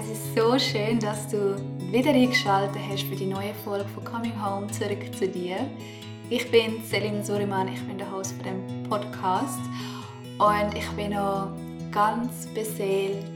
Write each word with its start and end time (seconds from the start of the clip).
Es 0.00 0.08
ist 0.08 0.34
so 0.34 0.58
schön, 0.58 0.98
dass 0.98 1.28
du 1.28 1.56
wieder 1.92 2.12
eingeschaltet 2.12 2.80
hast 2.90 3.02
für 3.02 3.16
die 3.16 3.26
neue 3.26 3.52
Folge 3.52 3.84
von 3.84 4.02
Coming 4.02 4.32
Home 4.42 4.66
zurück 4.68 5.14
zu 5.14 5.28
dir. 5.28 5.58
Ich 6.30 6.50
bin 6.50 6.82
Celine 6.82 7.22
Suriman, 7.22 7.68
ich 7.68 7.86
bin 7.86 7.98
der 7.98 8.10
Host 8.10 8.32
von 8.32 8.44
dem 8.44 8.88
Podcast 8.88 9.60
und 10.38 10.74
ich 10.74 10.88
bin 10.92 11.10
noch 11.10 11.48
ganz 11.92 12.46
beseelt 12.54 13.26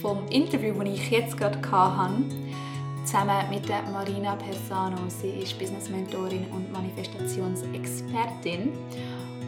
vom 0.00 0.24
Interview, 0.28 0.74
das 0.74 0.88
ich 0.90 1.10
jetzt 1.10 1.36
gerade 1.36 1.58
hatte, 1.72 2.22
zusammen 3.04 3.50
mit 3.50 3.68
der 3.68 3.82
Marina 3.90 4.36
Persano. 4.36 4.98
Sie 5.08 5.40
ist 5.42 5.58
Business 5.58 5.90
Mentorin 5.90 6.46
und 6.52 6.70
Manifestationsexpertin. 6.70 8.70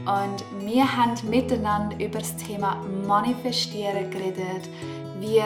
Und 0.07 0.67
wir 0.67 0.97
haben 0.97 1.15
miteinander 1.31 2.05
über 2.05 2.19
das 2.19 2.37
Thema 2.37 2.85
Manifestieren 3.07 4.11
geredet, 4.11 4.69
wie 5.21 5.41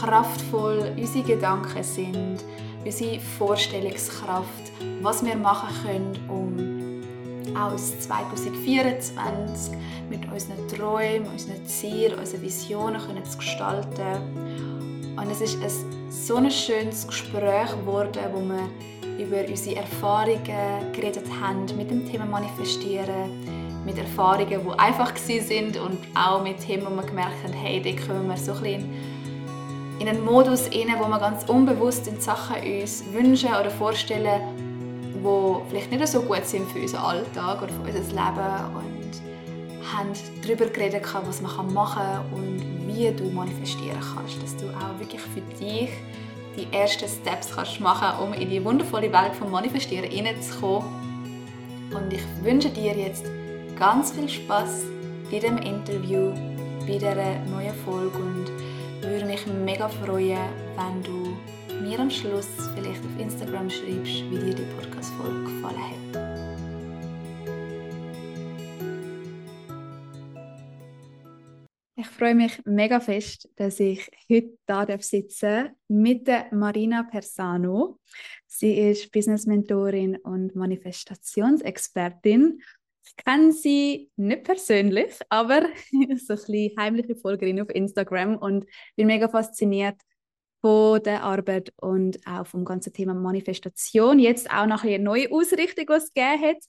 kraftvoll 0.00 0.92
unsere 0.96 1.24
Gedanken 1.24 1.82
sind, 1.82 2.44
unsere 2.84 3.20
Vorstellungskraft, 3.38 4.72
was 5.02 5.24
wir 5.24 5.36
machen 5.36 5.68
können, 5.84 6.28
um 6.28 7.54
aus 7.56 8.00
2024 8.00 9.76
mit 10.10 10.20
unseren 10.30 10.68
Träumen, 10.68 11.28
unseren 11.30 11.64
Zielen, 11.66 12.18
unseren 12.18 12.42
Visionen 12.42 13.00
zu 13.24 13.38
gestalten. 13.38 15.16
Und 15.16 15.30
es 15.30 15.40
ist 15.40 15.62
ein, 15.62 16.10
so 16.10 16.36
ein 16.36 16.50
schönes 16.50 17.06
Gespräch 17.06 17.70
geworden, 17.70 18.20
wo 18.32 18.40
wir 18.40 19.24
über 19.24 19.48
unsere 19.48 19.76
Erfahrungen 19.76 20.92
geredet 20.92 21.26
haben 21.40 21.66
mit 21.76 21.90
dem 21.90 22.10
Thema 22.10 22.24
Manifestieren, 22.24 23.84
mit 23.84 23.96
Erfahrungen, 23.98 24.60
die 24.64 24.78
einfach 24.78 25.16
sind 25.16 25.76
und 25.76 25.98
auch 26.14 26.42
mit 26.42 26.58
Themen, 26.58 26.86
wo 26.86 26.90
wir 26.96 27.06
gemerkt 27.06 27.44
haben, 27.44 27.52
hey, 27.52 27.80
da 27.80 27.90
können 28.04 28.26
wir 28.28 28.36
so 28.36 28.52
ein 28.52 28.62
bisschen 28.62 29.13
in 29.98 30.08
einen 30.08 30.24
Modus 30.24 30.66
rein, 30.66 30.94
wo 30.98 31.08
wir 31.08 31.18
ganz 31.18 31.44
unbewusst 31.48 32.06
in 32.08 32.20
Sachen 32.20 32.56
uns 32.56 33.04
wünschen 33.12 33.50
oder 33.50 33.70
vorstellen, 33.70 34.40
die 35.14 35.70
vielleicht 35.70 35.90
nicht 35.90 36.08
so 36.08 36.22
gut 36.22 36.44
sind 36.44 36.68
für 36.70 36.80
unseren 36.80 37.02
Alltag 37.02 37.62
oder 37.62 37.72
für 37.72 37.82
unser 37.82 38.00
Leben 38.00 38.74
und 38.74 39.94
haben 39.96 40.10
darüber 40.42 40.66
geredet, 40.66 41.02
was 41.26 41.40
man 41.40 41.72
machen 41.72 42.02
kann 42.02 42.24
und 42.32 42.86
wie 42.86 43.10
du 43.10 43.30
manifestieren 43.30 43.98
kannst, 44.14 44.42
dass 44.42 44.56
du 44.56 44.66
auch 44.70 44.98
wirklich 44.98 45.20
für 45.20 45.40
dich 45.58 45.90
die 46.56 46.66
ersten 46.72 47.08
Steps 47.08 47.54
kannst 47.54 47.80
machen 47.80 48.08
um 48.22 48.32
in 48.32 48.48
die 48.48 48.64
wundervolle 48.64 49.12
Welt 49.12 49.34
vom 49.38 49.50
Manifestieren 49.50 50.08
hineinzukommen. 50.08 50.88
Und 51.92 52.12
ich 52.12 52.22
wünsche 52.42 52.70
dir 52.70 52.94
jetzt 52.96 53.24
ganz 53.78 54.12
viel 54.12 54.28
Spaß 54.28 54.84
bei 55.30 55.38
dem 55.38 55.58
Interview, 55.58 56.32
bei 56.86 56.98
dieser 56.98 57.14
neuen 57.14 57.74
Folge 57.84 58.18
und 58.18 58.63
würde 59.04 59.26
mich 59.26 59.46
mega 59.46 59.88
freuen, 59.88 60.48
wenn 60.76 61.02
du 61.02 61.36
mir 61.82 61.98
am 61.98 62.10
Schluss 62.10 62.48
vielleicht 62.74 63.04
auf 63.04 63.20
Instagram 63.20 63.68
schreibst, 63.68 64.24
wie 64.30 64.38
dir 64.38 64.54
die 64.54 64.62
Podcast-Folge 64.76 65.44
gefallen 65.44 65.90
hat. 65.90 65.98
Ich 71.96 72.06
freue 72.06 72.34
mich 72.34 72.64
mega 72.64 73.00
fest, 73.00 73.50
dass 73.56 73.78
ich 73.80 74.10
heute 74.30 74.56
hier 74.66 74.98
sitzen 75.00 75.76
mit 75.88 76.26
der 76.26 76.46
Marina 76.52 77.02
Persano. 77.02 77.98
Sie 78.46 78.78
ist 78.78 79.12
Business 79.12 79.44
Mentorin 79.46 80.16
und 80.16 80.54
Manifestationsexpertin 80.54 82.60
ich 83.04 83.24
kenne 83.24 83.52
sie 83.52 84.10
nicht 84.16 84.44
persönlich, 84.44 85.14
aber 85.28 85.62
so 85.92 85.98
ein 85.98 86.16
bisschen 86.18 86.72
heimliche 86.78 87.16
Folgerin 87.16 87.60
auf 87.60 87.68
Instagram 87.70 88.36
und 88.36 88.66
bin 88.96 89.06
mega 89.06 89.28
fasziniert 89.28 90.00
von 90.60 91.02
der 91.02 91.22
Arbeit 91.22 91.72
und 91.76 92.18
auch 92.26 92.46
vom 92.46 92.64
ganzen 92.64 92.92
Thema 92.92 93.12
Manifestation. 93.12 94.18
Jetzt 94.18 94.50
auch 94.50 94.66
noch 94.66 94.82
eine 94.82 94.98
neue 94.98 95.30
Ausrichtung, 95.30 95.86
die 95.86 95.92
es 95.92 96.12
gegeben 96.12 96.42
hat. 96.42 96.64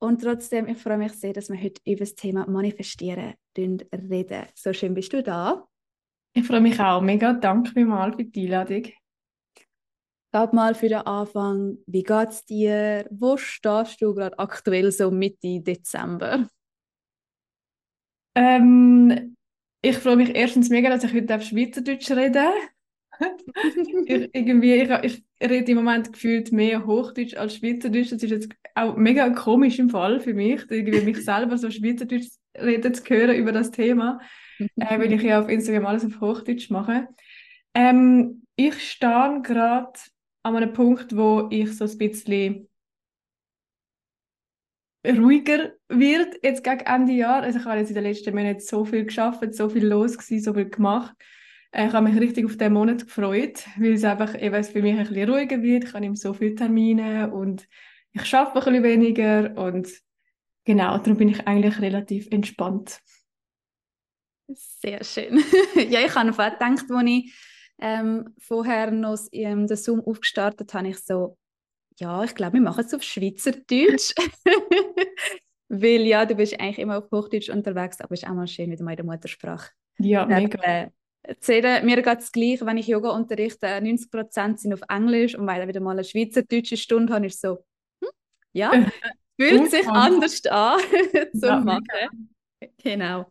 Und 0.00 0.22
trotzdem, 0.22 0.68
ich 0.68 0.78
freue 0.78 0.96
mich 0.96 1.12
sehr, 1.12 1.32
dass 1.32 1.50
wir 1.50 1.60
heute 1.60 1.80
über 1.84 2.00
das 2.00 2.14
Thema 2.14 2.48
Manifestieren 2.48 3.34
reden. 3.56 4.46
So 4.54 4.72
schön 4.72 4.94
bist 4.94 5.12
du 5.12 5.22
da. 5.22 5.66
Ich 6.32 6.46
freue 6.46 6.60
mich 6.60 6.80
auch 6.80 7.02
mega. 7.02 7.32
Danke 7.32 7.72
vielmals 7.72 8.16
für 8.16 8.24
die 8.24 8.44
Einladung. 8.46 8.84
Sag 10.30 10.52
mal 10.52 10.74
für 10.74 10.90
den 10.90 10.98
Anfang, 10.98 11.78
wie 11.86 12.02
geht 12.02 12.28
es 12.28 12.44
dir? 12.44 13.06
Wo 13.10 13.38
stehst 13.38 14.02
du 14.02 14.14
gerade 14.14 14.38
aktuell 14.38 14.92
so 14.92 15.10
Mitte 15.10 15.60
Dezember? 15.60 16.46
Ähm, 18.34 19.36
ich 19.80 19.96
freue 19.96 20.16
mich 20.16 20.34
erstens 20.34 20.68
mega, 20.68 20.90
dass 20.90 21.04
ich 21.04 21.14
heute 21.14 21.34
auf 21.34 21.42
Schweizerdeutsch 21.42 22.10
rede. 22.10 22.44
ich, 24.06 24.28
irgendwie, 24.34 24.74
ich, 24.74 24.90
ich 25.02 25.24
rede 25.42 25.72
im 25.72 25.78
Moment 25.78 26.12
gefühlt 26.12 26.52
mehr 26.52 26.84
Hochdeutsch 26.84 27.34
als 27.34 27.56
Schweizerdeutsch. 27.56 28.12
Das 28.12 28.22
ist 28.22 28.30
jetzt 28.30 28.48
auch 28.74 28.96
mega 28.96 29.30
komisch 29.30 29.78
im 29.78 29.88
Fall 29.88 30.20
für 30.20 30.34
mich, 30.34 30.62
irgendwie 30.68 31.00
mich 31.00 31.24
selber 31.24 31.56
so 31.56 31.70
Schweizerdeutsch 31.70 32.28
reden 32.54 32.92
zu 32.92 33.02
hören 33.04 33.34
über 33.34 33.52
das 33.52 33.70
Thema, 33.70 34.20
äh, 34.58 34.66
weil 34.98 35.10
ich 35.10 35.22
ja 35.22 35.40
auf 35.40 35.48
Instagram 35.48 35.86
alles 35.86 36.04
auf 36.04 36.20
Hochdeutsch 36.20 36.68
mache. 36.68 37.08
Ähm, 37.74 38.42
ich 38.56 38.90
stehe 38.90 39.40
gerade 39.42 39.92
an 40.56 40.62
einem 40.62 40.72
Punkt, 40.72 41.16
wo 41.16 41.48
ich 41.50 41.76
so 41.76 41.84
ein 41.84 41.98
bisschen 41.98 42.68
ruhiger 45.06 45.72
wird 45.88 46.36
jetzt 46.42 46.64
gegen 46.64 46.80
Ende 46.80 47.12
Jahr. 47.12 47.42
Also 47.42 47.58
ich 47.58 47.64
habe 47.64 47.78
jetzt 47.78 47.88
in 47.88 47.94
den 47.94 48.04
letzten 48.04 48.34
Monaten 48.34 48.60
so 48.60 48.84
viel 48.84 49.04
geschafft, 49.04 49.54
so 49.54 49.68
viel 49.68 49.86
los 49.86 50.18
gewesen, 50.18 50.42
so 50.42 50.54
viel 50.54 50.68
gemacht. 50.68 51.14
Äh, 51.70 51.88
ich 51.88 51.92
habe 51.92 52.08
mich 52.08 52.20
richtig 52.20 52.44
auf 52.46 52.56
den 52.56 52.72
Monat 52.72 53.06
gefreut, 53.06 53.64
weil 53.78 53.92
es 53.92 54.04
einfach 54.04 54.40
eben 54.40 54.64
für 54.64 54.82
mich 54.82 54.98
ein 54.98 55.06
bisschen 55.06 55.30
ruhiger 55.30 55.62
wird. 55.62 55.84
Ich 55.84 55.94
habe 55.94 56.16
so 56.16 56.34
viele 56.34 56.54
Termine 56.54 57.30
und 57.30 57.68
ich 58.12 58.24
schaffe 58.24 58.58
ein 58.58 58.64
bisschen 58.64 58.82
weniger 58.82 59.56
und 59.56 59.88
genau, 60.64 60.98
darum 60.98 61.16
bin 61.16 61.28
ich 61.28 61.46
eigentlich 61.46 61.80
relativ 61.80 62.28
entspannt. 62.30 63.00
Sehr 64.48 65.04
schön. 65.04 65.42
ja, 65.90 66.00
ich 66.00 66.14
habe 66.14 66.28
einfach 66.28 66.52
gedacht, 66.52 66.86
als 66.90 67.04
ich 67.06 67.34
ähm, 67.80 68.34
vorher 68.38 68.90
noch 68.90 69.18
ähm, 69.32 69.66
den 69.66 69.76
Zoom 69.76 70.00
aufgestartet 70.00 70.74
habe, 70.74 70.88
ich 70.88 70.98
so, 70.98 71.36
ja, 71.98 72.22
ich 72.24 72.34
glaube, 72.34 72.54
wir 72.54 72.60
machen 72.60 72.84
es 72.84 72.94
auf 72.94 73.02
Schweizerdeutsch. 73.02 74.14
Weil 75.68 76.00
ja, 76.02 76.24
du 76.24 76.34
bist 76.34 76.58
eigentlich 76.58 76.78
immer 76.78 76.98
auf 76.98 77.10
Hochdeutsch 77.10 77.50
unterwegs, 77.50 78.00
aber 78.00 78.14
es 78.14 78.22
ist 78.22 78.28
auch 78.28 78.34
mal 78.34 78.46
schön, 78.46 78.70
wieder 78.70 78.84
mal 78.84 78.92
in 78.92 78.96
der 78.96 79.04
Muttersprache. 79.04 79.70
Ja, 79.98 80.24
mega. 80.24 80.62
Äh, 80.62 80.90
erzählen. 81.22 81.84
Mir 81.84 82.00
geht 82.02 82.18
es 82.20 82.32
gleich, 82.32 82.64
wenn 82.64 82.78
ich 82.78 82.86
Yoga 82.86 83.10
unterrichte, 83.10 83.66
90% 83.66 84.58
sind 84.58 84.72
auf 84.72 84.80
Englisch 84.88 85.34
und 85.36 85.46
weil 85.46 85.62
ich 85.62 85.68
wieder 85.68 85.80
mal 85.80 85.92
eine 85.92 86.04
schweizerdeutsche 86.04 86.76
Stunde 86.76 87.12
habe, 87.12 87.26
ist 87.26 87.40
so, 87.40 87.64
hm, 88.02 88.10
ja, 88.52 88.70
fühlt 89.40 89.70
sich 89.70 89.86
anders 89.86 90.44
an 90.46 90.80
zu 91.34 91.46
ja, 91.46 91.60
machen. 91.60 91.84
Mega. 92.60 92.72
Genau. 92.82 93.26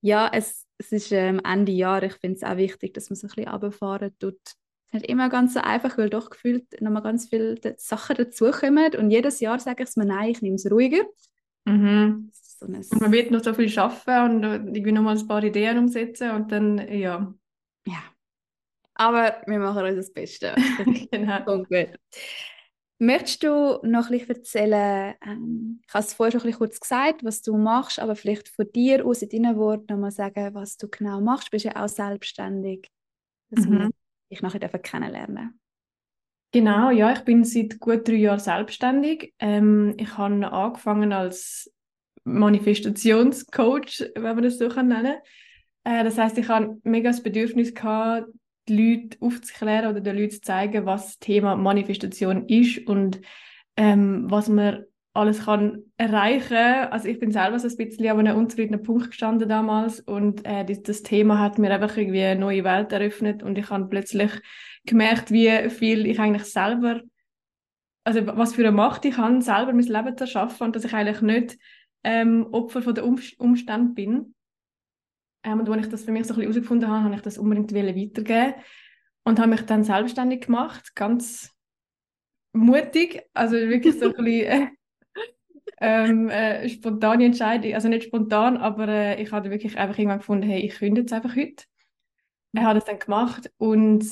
Ja, 0.00 0.30
es, 0.32 0.64
es 0.78 0.92
ist 0.92 1.12
ähm, 1.12 1.40
Ende 1.44 1.72
Jahr, 1.72 2.02
ich 2.02 2.14
finde 2.14 2.36
es 2.36 2.44
auch 2.44 2.56
wichtig, 2.56 2.94
dass 2.94 3.10
man 3.10 3.16
so 3.16 3.26
ein 3.26 3.30
bisschen 3.34 3.48
runterfahren 3.48 4.12
tut. 4.18 4.38
Es 4.44 4.52
ist 4.86 4.92
nicht 4.94 5.10
immer 5.10 5.28
ganz 5.28 5.54
so 5.54 5.60
einfach, 5.60 5.98
weil 5.98 6.08
doch 6.08 6.30
gefühlt 6.30 6.80
noch 6.80 6.90
mal 6.90 7.00
ganz 7.00 7.28
viele 7.28 7.56
Sachen 7.76 8.16
dazukommen 8.16 8.94
und 8.94 9.10
jedes 9.10 9.40
Jahr 9.40 9.58
sage 9.58 9.82
ich 9.82 9.90
es 9.90 9.96
mir, 9.96 10.06
nein, 10.06 10.30
ich 10.30 10.40
nehme 10.40 10.54
es 10.54 10.70
ruhiger. 10.70 11.02
Mhm. 11.64 12.30
So 12.32 12.66
und 12.66 13.00
man 13.00 13.12
wird 13.12 13.30
noch 13.30 13.42
so 13.42 13.54
viel 13.54 13.68
schaffen 13.68 14.42
und 14.42 14.42
irgendwie 14.42 14.92
noch 14.92 15.02
mal 15.02 15.16
ein 15.16 15.28
paar 15.28 15.44
Ideen 15.44 15.78
umsetzen 15.78 16.30
und 16.30 16.50
dann, 16.50 16.78
ja. 16.92 17.32
Ja. 17.86 18.02
Aber 18.94 19.42
wir 19.46 19.58
machen 19.58 19.84
uns 19.84 19.96
das 19.96 20.12
Beste. 20.12 20.54
genau. 21.12 21.52
Und 21.52 21.68
gut. 21.68 21.90
Möchtest 23.00 23.44
du 23.44 23.78
noch 23.84 24.10
ein 24.10 24.18
bisschen 24.18 24.36
erzählen, 24.36 25.14
ähm, 25.24 25.80
ich 25.86 25.94
habe 25.94 26.04
es 26.04 26.14
vorher 26.14 26.32
schon 26.32 26.40
ein 26.40 26.46
bisschen 26.46 26.58
kurz 26.58 26.80
gesagt, 26.80 27.24
was 27.24 27.42
du 27.42 27.56
machst, 27.56 28.00
aber 28.00 28.16
vielleicht 28.16 28.48
von 28.48 28.66
dir 28.74 29.06
aus 29.06 29.22
in 29.22 29.28
deinen 29.28 29.56
Worten 29.56 29.86
nochmal 29.92 30.10
sagen, 30.10 30.54
was 30.54 30.76
du 30.76 30.88
genau 30.88 31.20
machst. 31.20 31.48
Du 31.48 31.50
bist 31.52 31.64
ja 31.64 31.76
auch 31.76 31.88
selbstständig, 31.88 32.90
dass 33.50 33.66
mhm. 33.66 33.72
wir 33.72 33.90
dich 34.30 34.42
nachher 34.42 34.68
kennenlernen 34.68 35.58
Genau, 36.50 36.90
ja, 36.90 37.12
ich 37.12 37.20
bin 37.20 37.44
seit 37.44 37.78
gut 37.78 38.08
drei 38.08 38.14
Jahren 38.14 38.38
selbstständig. 38.38 39.34
Ähm, 39.38 39.94
ich 39.98 40.16
habe 40.16 40.50
angefangen 40.50 41.12
als 41.12 41.70
Manifestationscoach, 42.24 44.10
wenn 44.14 44.34
man 44.34 44.42
das 44.42 44.58
so 44.58 44.66
nennen 44.68 44.88
kann. 44.88 45.18
Äh, 45.84 46.04
das 46.04 46.16
heißt, 46.18 46.38
ich 46.38 46.48
habe 46.48 46.80
mega 46.84 47.10
das 47.10 47.22
Bedürfnis 47.22 47.74
gehabt, 47.74 48.28
die 48.68 48.76
Leute 48.76 49.18
aufzuklären 49.20 49.90
oder 49.90 50.00
den 50.00 50.16
Leuten 50.16 50.32
zu 50.32 50.40
zeigen, 50.40 50.86
was 50.86 51.06
das 51.06 51.18
Thema 51.18 51.56
Manifestation 51.56 52.46
ist 52.46 52.86
und 52.86 53.20
ähm, 53.76 54.26
was 54.28 54.48
man 54.48 54.84
alles 55.18 55.44
kann 55.44 55.82
erreichen. 55.96 56.90
Also 56.90 57.08
ich 57.08 57.18
bin 57.18 57.32
selber 57.32 57.58
so 57.58 57.68
ein 57.68 57.76
bisschen 57.76 58.06
an 58.08 58.20
einem 58.20 58.38
unzufriedenen 58.38 58.82
Punkt 58.82 59.10
gestanden 59.10 59.48
damals 59.48 60.00
und 60.00 60.46
äh, 60.46 60.64
das, 60.64 60.82
das, 60.82 61.02
Thema 61.02 61.40
hat 61.40 61.58
mir 61.58 61.72
einfach 61.72 61.96
irgendwie 61.96 62.22
eine 62.22 62.40
neue 62.40 62.64
Welt 62.64 62.92
eröffnet 62.92 63.42
und 63.42 63.58
ich 63.58 63.68
habe 63.70 63.88
plötzlich 63.88 64.30
gemerkt, 64.84 65.30
wie 65.30 65.70
viel 65.70 66.06
ich 66.06 66.20
eigentlich 66.20 66.44
selber, 66.44 67.00
also 68.04 68.26
was 68.26 68.54
für 68.54 68.62
eine 68.62 68.72
Macht 68.72 69.04
ich 69.04 69.16
habe, 69.16 69.42
selber 69.42 69.72
mein 69.72 69.84
Leben 69.84 70.16
zu 70.16 70.24
erschaffen 70.24 70.68
und 70.68 70.76
dass 70.76 70.84
ich 70.84 70.94
eigentlich 70.94 71.20
nicht 71.20 71.58
ähm, 72.04 72.46
Opfer 72.52 72.82
von 72.82 72.94
den 72.94 73.04
Umständen 73.38 73.94
bin. 73.94 74.34
Ähm, 75.44 75.60
und 75.60 75.68
als 75.70 75.86
ich 75.86 75.92
das 75.92 76.04
für 76.04 76.12
mich 76.12 76.26
so 76.26 76.34
ein 76.34 76.36
bisschen 76.36 76.52
herausgefunden 76.52 76.88
habe, 76.88 77.04
habe 77.04 77.14
ich 77.14 77.22
das 77.22 77.38
unbedingt 77.38 77.72
weitergeben 77.72 78.54
und 79.24 79.38
habe 79.38 79.50
mich 79.50 79.62
dann 79.62 79.84
selbstständig 79.84 80.46
gemacht, 80.46 80.94
ganz 80.94 81.54
mutig, 82.52 83.22
also 83.34 83.56
wirklich 83.56 83.98
so 83.98 84.06
ein 84.06 84.14
bisschen 84.24 84.78
ähm, 85.80 86.28
äh, 86.28 86.68
spontane 86.68 87.24
Entscheidung, 87.26 87.74
also 87.74 87.88
nicht 87.88 88.04
spontan, 88.04 88.56
aber 88.56 88.88
äh, 88.88 89.22
ich 89.22 89.30
habe 89.32 89.50
wirklich 89.50 89.78
einfach 89.78 89.98
irgendwann 89.98 90.18
gefunden, 90.18 90.48
hey, 90.48 90.60
ich 90.60 90.74
kündige 90.76 91.02
jetzt 91.02 91.12
einfach 91.12 91.36
heute. 91.36 91.64
Er 92.54 92.64
hat 92.64 92.76
es 92.76 92.84
dann 92.84 92.98
gemacht 92.98 93.52
und 93.58 94.04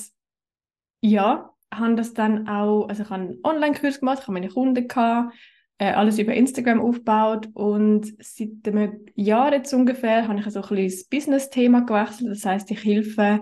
ja, 1.01 1.53
habe 1.73 1.95
das 1.95 2.13
dann 2.13 2.47
auch, 2.47 2.87
also 2.87 3.03
ich 3.03 3.09
habe 3.09 3.21
einen 3.21 3.39
Online-Kurs 3.43 3.99
gemacht, 3.99 4.19
ich 4.19 4.23
habe 4.23 4.33
meine 4.33 4.49
Kunden 4.49 4.87
gehabt, 4.87 5.35
äh, 5.79 5.91
alles 5.91 6.17
über 6.19 6.33
Instagram 6.33 6.81
aufgebaut 6.81 7.49
und 7.53 8.13
seit 8.19 8.67
einem 8.67 9.05
Jahr 9.15 9.53
jetzt 9.53 9.73
ungefähr 9.73 10.27
habe 10.27 10.39
ich 10.39 10.45
so 10.45 10.61
ein 10.61 10.67
bisschen 10.69 10.89
das 10.89 11.03
Business-Thema 11.05 11.81
gewechselt, 11.81 12.31
das 12.31 12.45
heißt 12.45 12.71
ich 12.71 12.83
helfe, 12.83 13.41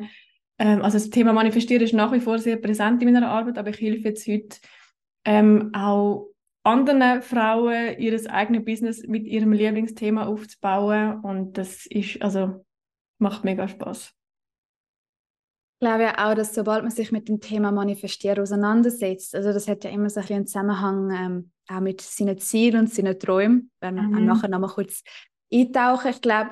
ähm, 0.57 0.81
also 0.81 0.97
das 0.97 1.09
Thema 1.09 1.33
Manifestieren 1.33 1.83
ist 1.83 1.93
nach 1.93 2.11
wie 2.11 2.19
vor 2.19 2.39
sehr 2.39 2.57
präsent 2.57 3.01
in 3.01 3.13
meiner 3.13 3.29
Arbeit, 3.29 3.57
aber 3.57 3.69
ich 3.69 3.79
helfe 3.79 4.09
jetzt 4.09 4.27
heute 4.27 4.57
ähm, 5.25 5.71
auch 5.73 6.29
anderen 6.63 7.21
Frauen 7.21 7.97
ihr 7.99 8.31
eigenes 8.31 8.65
Business 8.65 9.03
mit 9.07 9.27
ihrem 9.27 9.51
Lieblingsthema 9.51 10.25
aufzubauen 10.25 11.19
und 11.21 11.57
das 11.57 11.85
ist, 11.85 12.21
also 12.21 12.65
macht 13.19 13.43
mega 13.43 13.67
Spaß. 13.67 14.14
Ich 15.85 15.91
glaube 15.91 16.17
auch, 16.17 16.33
dass 16.33 16.55
sobald 16.55 16.81
man 16.81 16.89
sich 16.89 17.11
mit 17.11 17.29
dem 17.29 17.39
Thema 17.39 17.71
Manifestieren 17.71 18.39
auseinandersetzt, 18.39 19.35
also 19.35 19.53
das 19.53 19.67
hat 19.67 19.83
ja 19.83 19.91
immer 19.91 20.09
so 20.09 20.19
ein 20.19 20.25
einen 20.31 20.47
Zusammenhang 20.47 21.11
ähm, 21.11 21.51
auch 21.67 21.79
mit 21.79 22.01
seinen 22.01 22.39
Zielen 22.39 22.79
und 22.79 22.91
seinen 22.91 23.19
Träumen, 23.19 23.69
wenn 23.81 23.93
wir 23.93 24.01
mhm. 24.01 24.25
nachher 24.25 24.47
noch 24.47 24.57
mal 24.57 24.67
kurz 24.67 25.03
eintauchen. 25.53 26.09
Ich 26.09 26.21
glaube, 26.21 26.49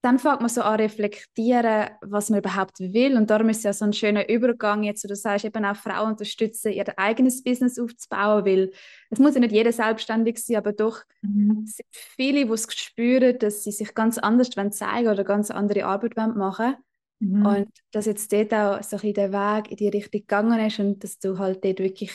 dann 0.00 0.20
fängt 0.20 0.42
man 0.42 0.48
so 0.48 0.62
an 0.62 0.76
reflektieren, 0.76 1.90
was 2.02 2.30
man 2.30 2.38
überhaupt 2.38 2.78
will. 2.78 3.16
Und 3.16 3.30
darum 3.30 3.48
ist 3.48 3.58
es 3.58 3.62
ja 3.64 3.72
so 3.72 3.84
ein 3.84 3.92
schöner 3.92 4.28
Übergang 4.28 4.84
jetzt, 4.84 5.02
wo 5.02 5.08
du 5.08 5.16
sagst, 5.16 5.44
eben 5.44 5.64
auch 5.64 5.74
Frauen 5.74 6.12
unterstützen, 6.12 6.70
ihr 6.70 6.96
eigenes 6.96 7.42
Business 7.42 7.80
aufzubauen, 7.80 8.44
weil 8.44 8.70
es 9.10 9.18
muss 9.18 9.34
ja 9.34 9.40
nicht 9.40 9.50
jeder 9.50 9.72
selbstständig 9.72 10.38
sein, 10.38 10.58
aber 10.58 10.72
doch 10.72 11.00
mhm. 11.20 11.66
sind 11.66 11.88
viele, 11.90 12.46
die 12.46 12.52
es 12.52 12.68
spüren, 12.72 13.40
dass 13.40 13.64
sie 13.64 13.72
sich 13.72 13.92
ganz 13.92 14.18
anders 14.18 14.50
zeigen 14.50 15.08
oder 15.08 15.24
ganz 15.24 15.50
andere 15.50 15.84
Arbeit 15.84 16.16
machen 16.16 16.76
mhm. 17.20 17.46
Und 17.46 17.68
dass 17.92 18.06
jetzt 18.06 18.32
dort 18.32 18.52
auch 18.54 18.82
so 18.82 18.96
ein 18.96 19.14
der 19.14 19.32
Weg 19.32 19.70
in 19.70 19.76
die 19.76 19.88
Richtung 19.88 20.20
gegangen 20.20 20.60
ist 20.60 20.78
und 20.78 21.02
dass 21.02 21.18
du 21.18 21.38
halt 21.38 21.64
dort 21.64 21.78
wirklich 21.78 22.12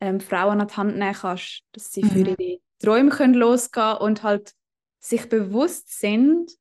ähm, 0.00 0.20
Frauen 0.20 0.60
an 0.60 0.68
die 0.68 0.74
Hand 0.74 0.96
nehmen 0.96 1.14
kannst, 1.14 1.62
dass 1.72 1.92
sie 1.92 2.02
mhm. 2.02 2.08
für 2.08 2.18
ihre 2.18 2.58
Träume 2.80 3.10
können 3.10 3.34
losgehen 3.34 3.98
und 3.98 4.22
halt 4.22 4.52
sich 5.00 5.28
bewusst 5.28 5.98
sind, 6.00 6.52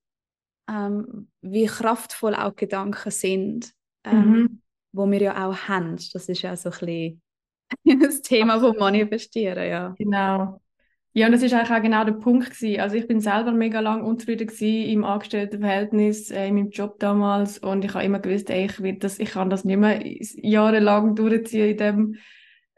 ähm, 0.69 1.29
wie 1.41 1.65
kraftvoll 1.65 2.35
auch 2.35 2.55
Gedanken 2.55 3.11
sind, 3.11 3.73
ähm, 4.03 4.31
mhm. 4.31 4.61
wo 4.93 5.09
wir 5.09 5.21
ja 5.21 5.47
auch 5.47 5.55
haben. 5.67 5.97
Das 6.13 6.29
ist 6.29 6.41
ja 6.41 6.55
so 6.55 6.69
ein 6.69 6.79
bisschen 6.79 7.21
das 8.01 8.21
Thema 8.21 8.59
vom 8.59 8.77
Manifestieren, 8.77 9.67
ja. 9.67 9.95
Genau. 9.97 10.61
Ja, 11.13 11.25
und 11.25 11.33
das 11.33 11.43
ist 11.43 11.53
eigentlich 11.53 11.77
auch 11.77 11.81
genau 11.81 12.05
der 12.05 12.13
Punkt 12.13 12.51
gewesen. 12.51 12.79
Also 12.79 12.95
ich 12.95 13.05
bin 13.05 13.19
selber 13.19 13.51
mega 13.51 13.81
lang 13.81 14.01
unzufrieden 14.03 14.47
gewesen 14.47 14.89
im 14.89 15.03
Angestelltenverhältnis, 15.03 16.31
äh, 16.31 16.47
in 16.47 16.55
meinem 16.55 16.69
Job 16.69 16.99
damals 16.99 17.57
und 17.57 17.83
ich 17.83 17.93
habe 17.93 18.05
immer 18.05 18.19
gewusst, 18.19 18.49
ey, 18.49 18.65
ich 18.65 18.81
will 18.81 18.97
das, 18.97 19.19
ich 19.19 19.31
kann 19.31 19.49
das 19.49 19.65
nicht 19.65 19.77
mehr 19.77 19.99
jahrelang 20.03 21.15
durchziehen 21.15 21.71
in 21.71 21.77
dem 21.77 22.15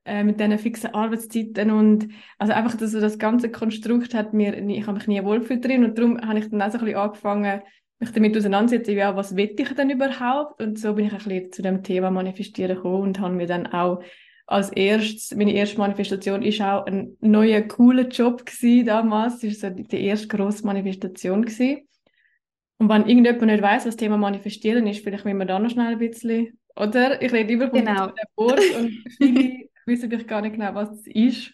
äh, 0.05 0.23
mit 0.23 0.39
diesen 0.39 0.57
fixen 0.57 0.93
Arbeitszeiten 0.95 1.69
und 1.71 2.07
also 2.39 2.53
einfach 2.53 2.75
dass 2.75 2.91
das 2.91 3.19
ganze 3.19 3.51
Konstrukt 3.51 4.15
hat 4.15 4.33
mir, 4.33 4.57
ich 4.57 4.87
habe 4.87 4.97
mich 4.97 5.07
nie 5.07 5.23
wohlgefühlt 5.23 5.63
drin 5.63 5.83
und 5.85 5.97
darum 5.97 6.19
habe 6.19 6.39
ich 6.39 6.49
dann 6.49 6.61
auch 6.61 6.71
so 6.71 6.79
ein 6.79 6.85
bisschen 6.85 6.99
angefangen, 6.99 7.61
mich 7.99 8.11
damit 8.11 8.35
auseinandersetzen, 8.35 8.95
ja, 8.97 9.15
was 9.15 9.35
will 9.35 9.55
ich 9.57 9.73
denn 9.75 9.89
überhaupt? 9.91 10.61
Und 10.61 10.77
so 10.79 10.93
bin 10.95 11.05
ich 11.05 11.13
ein 11.13 11.19
bisschen 11.19 11.51
zu 11.51 11.61
dem 11.61 11.83
Thema 11.83 12.11
Manifestieren 12.11 12.75
gekommen 12.75 13.03
und 13.03 13.19
habe 13.19 13.35
mir 13.35 13.47
dann 13.47 13.67
auch 13.67 14.03
als 14.53 14.69
erstes, 14.69 15.35
meine 15.35 15.53
erste 15.53 15.79
Manifestation 15.79 16.43
ist 16.43 16.61
auch 16.61 16.85
ein 16.85 17.17
neuer, 17.21 17.61
cooler 17.61 18.07
Job 18.07 18.45
gewesen 18.45 18.85
damals. 18.85 19.39
Das 19.39 19.63
war 19.63 19.71
so 19.71 19.83
die 19.83 20.05
erste 20.05 20.27
grosse 20.27 20.65
Manifestation 20.65 21.43
gewesen. 21.43 21.87
Und 22.77 22.89
wenn 22.89 23.07
irgendjemand 23.07 23.43
nicht 23.43 23.61
weiß, 23.61 23.85
was 23.85 23.95
das 23.95 23.97
Thema 23.97 24.17
Manifestieren 24.17 24.85
ist, 24.87 25.03
vielleicht 25.03 25.25
müssen 25.25 25.39
wir 25.39 25.45
da 25.45 25.57
noch 25.57 25.69
schnell 25.69 25.93
ein 25.93 25.99
bisschen, 25.99 26.59
oder? 26.75 27.21
Ich 27.21 27.31
rede 27.31 27.53
über 27.53 27.69
von 27.69 27.79
genau. 27.79 28.07
dem 28.07 28.13
Wort 28.35 28.61
und 28.77 28.91
viele 29.17 29.69
wissen 29.85 30.09
vielleicht 30.09 30.27
gar 30.27 30.41
nicht 30.41 30.53
genau, 30.53 30.75
was 30.75 30.91
es 30.91 31.07
ist. 31.07 31.53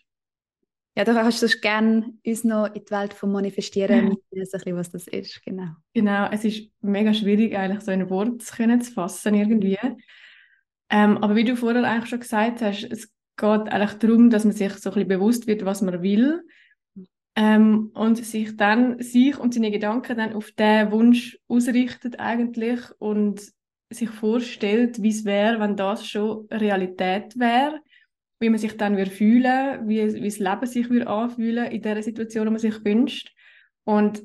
Ja, 0.98 1.06
da 1.06 1.14
kannst 1.14 1.42
du 1.42 1.48
gerne 1.62 2.14
uns 2.26 2.44
noch 2.44 2.66
in 2.74 2.84
die 2.84 2.92
Welt 2.92 3.14
vom 3.14 3.32
Manifestieren 3.32 4.10
mitnehmen, 4.34 4.78
was 4.78 4.92
das 4.92 5.08
ist, 5.08 5.42
genau. 5.46 5.70
Genau, 5.94 6.28
es 6.32 6.44
ist 6.44 6.70
mega 6.82 7.14
schwierig, 7.14 7.56
eigentlich 7.56 7.82
so 7.82 7.92
ein 7.92 8.10
Wort 8.10 8.42
zu, 8.42 8.56
können, 8.56 8.82
zu 8.82 8.92
fassen 8.92 9.36
irgendwie. 9.36 9.78
Ähm, 10.90 11.18
aber 11.18 11.36
wie 11.36 11.44
du 11.44 11.56
vorher 11.56 11.84
eigentlich 11.84 12.10
schon 12.10 12.20
gesagt 12.20 12.62
hast, 12.62 12.84
es 12.84 13.12
geht 13.38 13.70
eigentlich 13.70 13.94
darum, 14.00 14.30
dass 14.30 14.44
man 14.44 14.54
sich 14.54 14.74
so 14.74 14.90
ein 14.90 14.94
bisschen 14.96 15.08
bewusst 15.08 15.48
wird, 15.48 15.66
was 15.66 15.82
man 15.82 16.02
will 16.02 16.42
ähm, 17.36 17.92
und 17.94 18.18
sich 18.18 18.58
dann, 18.58 19.02
sich 19.02 19.38
und 19.38 19.54
seine 19.54 19.72
Gedanken 19.72 20.18
dann 20.18 20.34
auf 20.34 20.52
den 20.52 20.92
Wunsch 20.92 21.38
ausrichtet 21.48 22.20
eigentlich 22.20 22.80
und 23.00 23.42
sich 23.92 24.10
vorstellt, 24.10 25.02
wie 25.02 25.10
es 25.10 25.26
wäre, 25.26 25.60
wenn 25.60 25.76
das 25.76 26.06
schon 26.06 26.48
Realität 26.52 27.40
wäre 27.40 27.80
wie 28.40 28.50
man 28.50 28.60
sich 28.60 28.78
dann 28.78 28.98
würde 28.98 29.12
fühlen, 29.12 29.88
wie, 29.88 30.14
wie 30.14 30.30
das 30.30 30.40
Leben 30.40 30.66
sich 30.66 30.90
würde 30.90 31.08
anfühlen 31.08 31.72
in 31.72 31.82
der 31.82 32.02
Situation, 32.02 32.46
die 32.46 32.52
man 32.52 32.60
sich 32.60 32.84
wünscht. 32.86 33.34
Und 33.84 34.24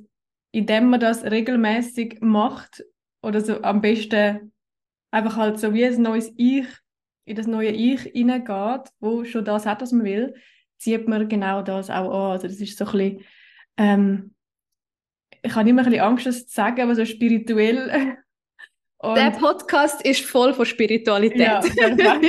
indem 0.53 0.91
man 0.91 1.01
das 1.01 1.25
regelmäßig 1.25 2.19
macht 2.21 2.85
oder 3.23 3.41
so 3.41 3.63
am 3.63 3.81
besten 3.81 4.53
einfach 5.15 5.37
halt 5.37 5.61
so 5.61 5.73
wie 5.73 5.85
ein 5.85 6.03
neues 6.03 6.33
Ich 6.37 6.67
in 7.25 7.37
das 7.37 7.47
neue 7.47 7.71
Ich 7.71 8.03
hineingeht, 8.03 8.91
wo 9.01 9.25
schon 9.25 9.45
das 9.45 9.65
hat, 9.65 9.81
was 9.81 9.93
man 9.93 10.05
will, 10.05 10.35
zieht 10.77 11.09
man 11.09 11.29
genau 11.29 11.63
das 11.63 11.89
auch 11.89 12.11
an. 12.11 12.33
Also 12.33 12.49
das 12.49 12.61
ist 12.61 12.77
so 12.77 12.85
ein 12.85 12.93
bisschen, 12.93 13.25
ähm, 13.79 14.35
ich 15.41 15.55
habe 15.55 15.69
immer 15.69 15.83
ein 15.83 15.87
bisschen 15.87 16.05
Angst, 16.05 16.27
das 16.27 16.47
zu 16.47 16.55
sagen, 16.55 16.83
aber 16.83 16.95
so 16.95 17.05
spirituell. 17.05 18.19
der 19.03 19.31
Podcast 19.31 20.05
ist 20.05 20.25
voll 20.25 20.53
von 20.53 20.67
Spiritualität. 20.67 21.41
Ja, 21.41 21.61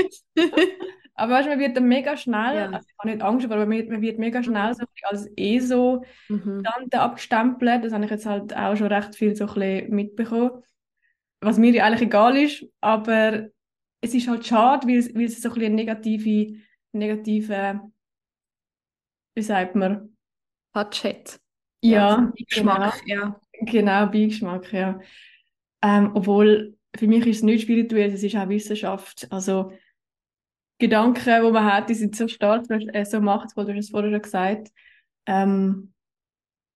Aber 1.17 1.31
weißt, 1.31 1.47
man 1.47 1.59
wird 1.59 1.77
dann 1.77 1.87
mega 1.87 2.17
schnell, 2.17 2.55
ja. 2.55 2.65
also 2.65 2.85
ich 2.89 2.95
habe 2.99 3.09
nicht 3.09 3.21
Angst, 3.21 3.45
aber 3.45 3.65
man, 3.65 3.87
man 3.87 4.01
wird 4.01 4.19
mega 4.19 4.43
schnell 4.43 4.73
so 4.73 4.83
als 5.03 5.29
eh 5.37 5.59
so 5.59 6.03
mhm. 6.27 6.61
Tante 6.61 6.99
abgestempelt. 6.99 7.85
Das 7.85 7.93
habe 7.93 8.03
ich 8.03 8.11
jetzt 8.11 8.25
halt 8.25 8.55
auch 8.55 8.75
schon 8.75 8.87
recht 8.87 9.15
viel 9.15 9.33
so 9.33 9.47
ein 9.47 9.89
mitbekommen. 9.89 10.61
Was 11.41 11.57
mir 11.57 11.71
ja 11.71 11.85
eigentlich 11.85 12.03
egal 12.03 12.37
ist, 12.37 12.65
aber 12.81 13.49
es 14.01 14.13
ist 14.13 14.27
halt 14.27 14.45
schade, 14.45 14.87
weil, 14.87 15.15
weil 15.15 15.25
es 15.25 15.41
so 15.41 15.49
ein 15.49 15.55
bisschen 15.55 15.75
negative, 15.75 16.57
negative, 16.91 17.81
wie 19.35 19.41
sagt 19.41 19.75
man? 19.75 20.15
Touch 20.73 21.03
Ja, 21.03 21.21
ja 21.81 22.31
Geschmack, 22.49 23.03
genau. 23.05 23.21
ja. 23.21 23.41
Genau, 23.61 24.05
Beigeschmack, 24.07 24.73
ja. 24.73 24.99
Ähm, 25.81 26.11
obwohl, 26.13 26.77
für 26.97 27.07
mich 27.07 27.25
ist 27.25 27.37
es 27.37 27.43
nicht 27.43 27.63
spirituell, 27.63 28.11
es 28.11 28.23
ist 28.23 28.35
auch 28.35 28.49
Wissenschaft. 28.49 29.27
Also 29.31 29.71
Gedanken, 30.77 31.23
die 31.23 31.51
man 31.51 31.65
hat, 31.65 31.89
die 31.89 31.93
sind 31.93 32.15
so 32.15 32.27
stark, 32.27 32.69
äh, 32.69 33.05
so 33.05 33.21
machtvoll, 33.21 33.65
du 33.65 33.73
hast 33.73 33.85
es 33.85 33.89
vorher 33.91 34.11
schon 34.11 34.21
gesagt. 34.21 34.69
Ähm, 35.25 35.93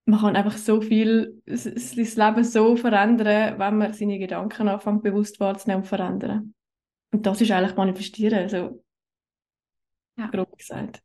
man 0.09 0.19
kann 0.19 0.35
einfach 0.35 0.57
so 0.57 0.81
viel, 0.81 1.41
das 1.45 1.65
Leben 1.95 2.43
so 2.43 2.75
verändern, 2.75 3.59
wenn 3.59 3.77
man 3.77 3.93
seine 3.93 4.19
Gedanken 4.19 4.67
anfängt 4.67 5.03
bewusst 5.03 5.39
wahrzunehmen 5.39 5.83
und 5.83 5.87
verändern. 5.87 6.53
Und 7.11 7.25
das 7.25 7.41
ist 7.41 7.51
eigentlich 7.51 7.75
manifestieren, 7.75 8.39
also 8.39 8.83
ja. 10.17 10.27
grob 10.27 10.57
gesagt. 10.57 11.01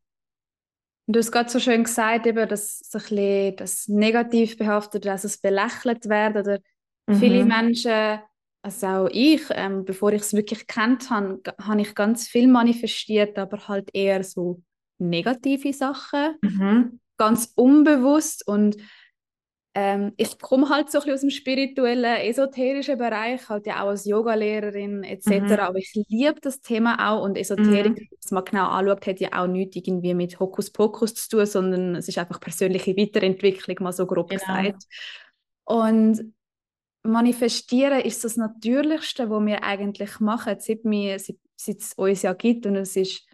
Du 1.07 1.19
hast 1.19 1.33
gerade 1.33 1.51
so 1.51 1.61
schön 1.61 1.85
gesagt, 1.85 2.27
eben, 2.27 2.49
dass 2.49 2.79
so 2.79 2.99
ein 2.99 3.03
bisschen 3.03 3.57
das 3.57 3.89
negativ 3.89 4.57
behaftet, 4.57 5.05
dass 5.05 5.25
es 5.25 5.39
belächelt 5.39 6.09
wird 6.09 6.37
oder 6.37 6.59
mhm. 7.07 7.15
viele 7.17 7.45
Menschen 7.45 8.21
also 8.65 8.87
auch 8.87 9.09
ich, 9.13 9.43
ähm, 9.51 9.85
bevor 9.85 10.15
ich 10.15 10.23
es 10.23 10.33
wirklich 10.33 10.67
kennt 10.67 11.11
habe, 11.11 11.43
habe 11.61 11.83
ich 11.83 11.95
ganz 11.95 12.27
viel 12.27 12.49
manifestiert, 12.49 13.39
aber 13.39 13.69
halt 13.69 13.91
eher 13.93 14.25
so 14.25 14.63
negative 14.99 15.75
Sachen, 15.75 16.39
mhm. 16.41 17.01
Ganz 17.17 17.53
unbewusst 17.55 18.47
und 18.47 18.77
ähm, 19.77 20.13
ich 20.17 20.39
komme 20.39 20.69
halt 20.69 20.91
so 20.91 20.99
ein 20.99 21.01
bisschen 21.01 21.15
aus 21.15 21.21
dem 21.23 21.31
spirituellen, 21.31 22.23
esoterischen 22.23 22.97
Bereich, 22.97 23.49
halt 23.49 23.67
ja 23.67 23.83
auch 23.83 23.89
als 23.89 24.05
Yogalehrerin 24.05 25.03
etc., 25.03 25.27
mhm. 25.27 25.53
aber 25.53 25.79
ich 25.79 25.93
liebe 26.09 26.41
das 26.41 26.61
Thema 26.61 27.13
auch 27.13 27.25
und 27.25 27.37
Esoterik, 27.37 27.99
mhm. 27.99 28.09
was 28.23 28.31
man 28.31 28.45
genau 28.45 28.69
anschaut, 28.69 29.07
hat 29.07 29.19
ja 29.19 29.31
auch 29.33 29.49
nichts 29.49 29.75
irgendwie 29.75 30.15
mit 30.15 30.39
Hokuspokus 30.39 31.15
zu 31.15 31.29
tun, 31.29 31.47
sondern 31.47 31.97
es 31.97 32.07
ist 32.07 32.19
einfach 32.19 32.39
persönliche 32.39 32.97
Weiterentwicklung, 32.97 33.77
mal 33.81 33.93
so 33.93 34.07
grob 34.07 34.31
genau. 34.31 34.41
gesagt. 34.41 34.85
Und 35.65 36.35
Manifestieren 37.03 38.01
ist 38.01 38.25
das 38.25 38.37
Natürlichste, 38.37 39.29
was 39.29 39.45
wir 39.45 39.63
eigentlich 39.65 40.21
machen, 40.21 40.57
seit, 40.61 40.85
wir, 40.85 41.19
seit, 41.19 41.37
seit 41.57 41.79
es 41.79 41.93
uns 41.95 42.23
ja 42.23 42.33
gibt 42.33 42.65
und 42.65 42.77
es 42.77 42.97
ist 42.97 43.27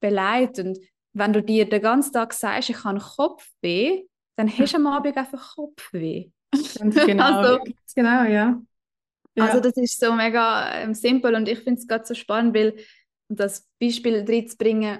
beleidigt. 0.00 0.60
Und 0.60 0.78
wenn 1.18 1.32
du 1.32 1.42
dir 1.42 1.68
den 1.68 1.82
ganzen 1.82 2.12
Tag 2.12 2.32
sagst, 2.32 2.70
ich 2.70 2.84
habe 2.84 2.98
Kopfweh, 2.98 4.04
dann 4.36 4.48
hast 4.48 4.72
du 4.72 4.76
am 4.76 4.86
Abend 4.86 5.16
einfach 5.16 5.54
Kopfweh. 5.54 6.30
Ganz 6.78 6.94
genau, 6.94 7.24
also, 7.40 7.58
genau 7.94 8.24
ja. 8.24 8.60
Ja. 9.34 9.44
Also 9.44 9.60
das 9.60 9.76
ist 9.76 10.00
so 10.00 10.12
mega 10.12 10.74
ähm, 10.74 10.94
simpel 10.94 11.34
und 11.34 11.48
ich 11.48 11.60
finde 11.60 11.80
es 11.80 11.86
gerade 11.86 12.04
so 12.04 12.14
spannend, 12.14 12.56
weil 12.56 12.76
das 13.28 13.68
Beispiel 13.80 14.24
drin 14.24 14.48
zu 14.48 14.56
bringen, 14.56 14.98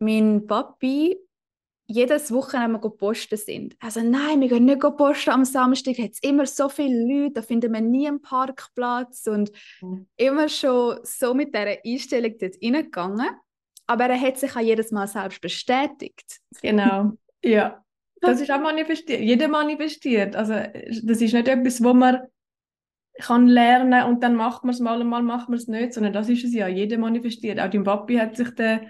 mein 0.00 0.46
Papi 0.46 1.16
jedes 1.90 2.30
Wochenende 2.32 2.82
wir 2.82 2.90
posten 2.90 3.38
sind. 3.38 3.76
Also 3.80 4.02
nein, 4.02 4.40
wir 4.40 4.48
gehen 4.48 4.66
nicht 4.66 4.80
posten 4.80 5.30
am 5.30 5.44
Samstag, 5.44 5.98
hat 5.98 6.10
es 6.12 6.22
immer 6.22 6.46
so 6.46 6.68
viele 6.68 7.02
Leute, 7.02 7.34
da 7.34 7.42
finden 7.42 7.72
wir 7.72 7.80
nie 7.80 8.06
einen 8.06 8.20
Parkplatz 8.20 9.26
und 9.26 9.50
mhm. 9.80 10.06
immer 10.16 10.48
schon 10.48 10.98
so 11.02 11.32
mit 11.32 11.54
dieser 11.54 11.78
Einstellung 11.84 12.34
dort 12.38 12.56
reingegangen. 12.62 13.28
Aber 13.88 14.04
er 14.04 14.20
hat 14.20 14.38
sich 14.38 14.54
auch 14.54 14.60
jedes 14.60 14.92
Mal 14.92 15.08
selbst 15.08 15.40
bestätigt. 15.40 16.40
Genau, 16.62 17.12
ja. 17.42 17.82
Das 18.20 18.40
ist 18.40 18.50
auch 18.50 18.60
manifestiert. 18.60 19.20
Jeder 19.20 19.48
manifestiert. 19.48 20.34
Also 20.34 20.54
das 20.54 21.20
ist 21.20 21.32
nicht 21.34 21.48
etwas, 21.48 21.82
wo 21.82 21.94
man 21.94 22.18
kann 23.20 23.46
lernen 23.46 24.04
und 24.04 24.22
dann 24.22 24.34
macht 24.34 24.64
man 24.64 24.74
es 24.74 24.80
mal 24.80 25.00
und 25.00 25.08
mal 25.08 25.22
macht 25.22 25.48
man 25.48 25.58
es 25.58 25.68
nicht, 25.68 25.92
sondern 25.92 26.12
das 26.12 26.28
ist 26.28 26.44
es 26.44 26.52
ja. 26.52 26.68
Jeder 26.68 26.98
manifestiert. 26.98 27.60
Auch 27.60 27.70
dein 27.70 27.84
Papi 27.84 28.16
hat 28.16 28.36
sich 28.36 28.54
dann 28.56 28.88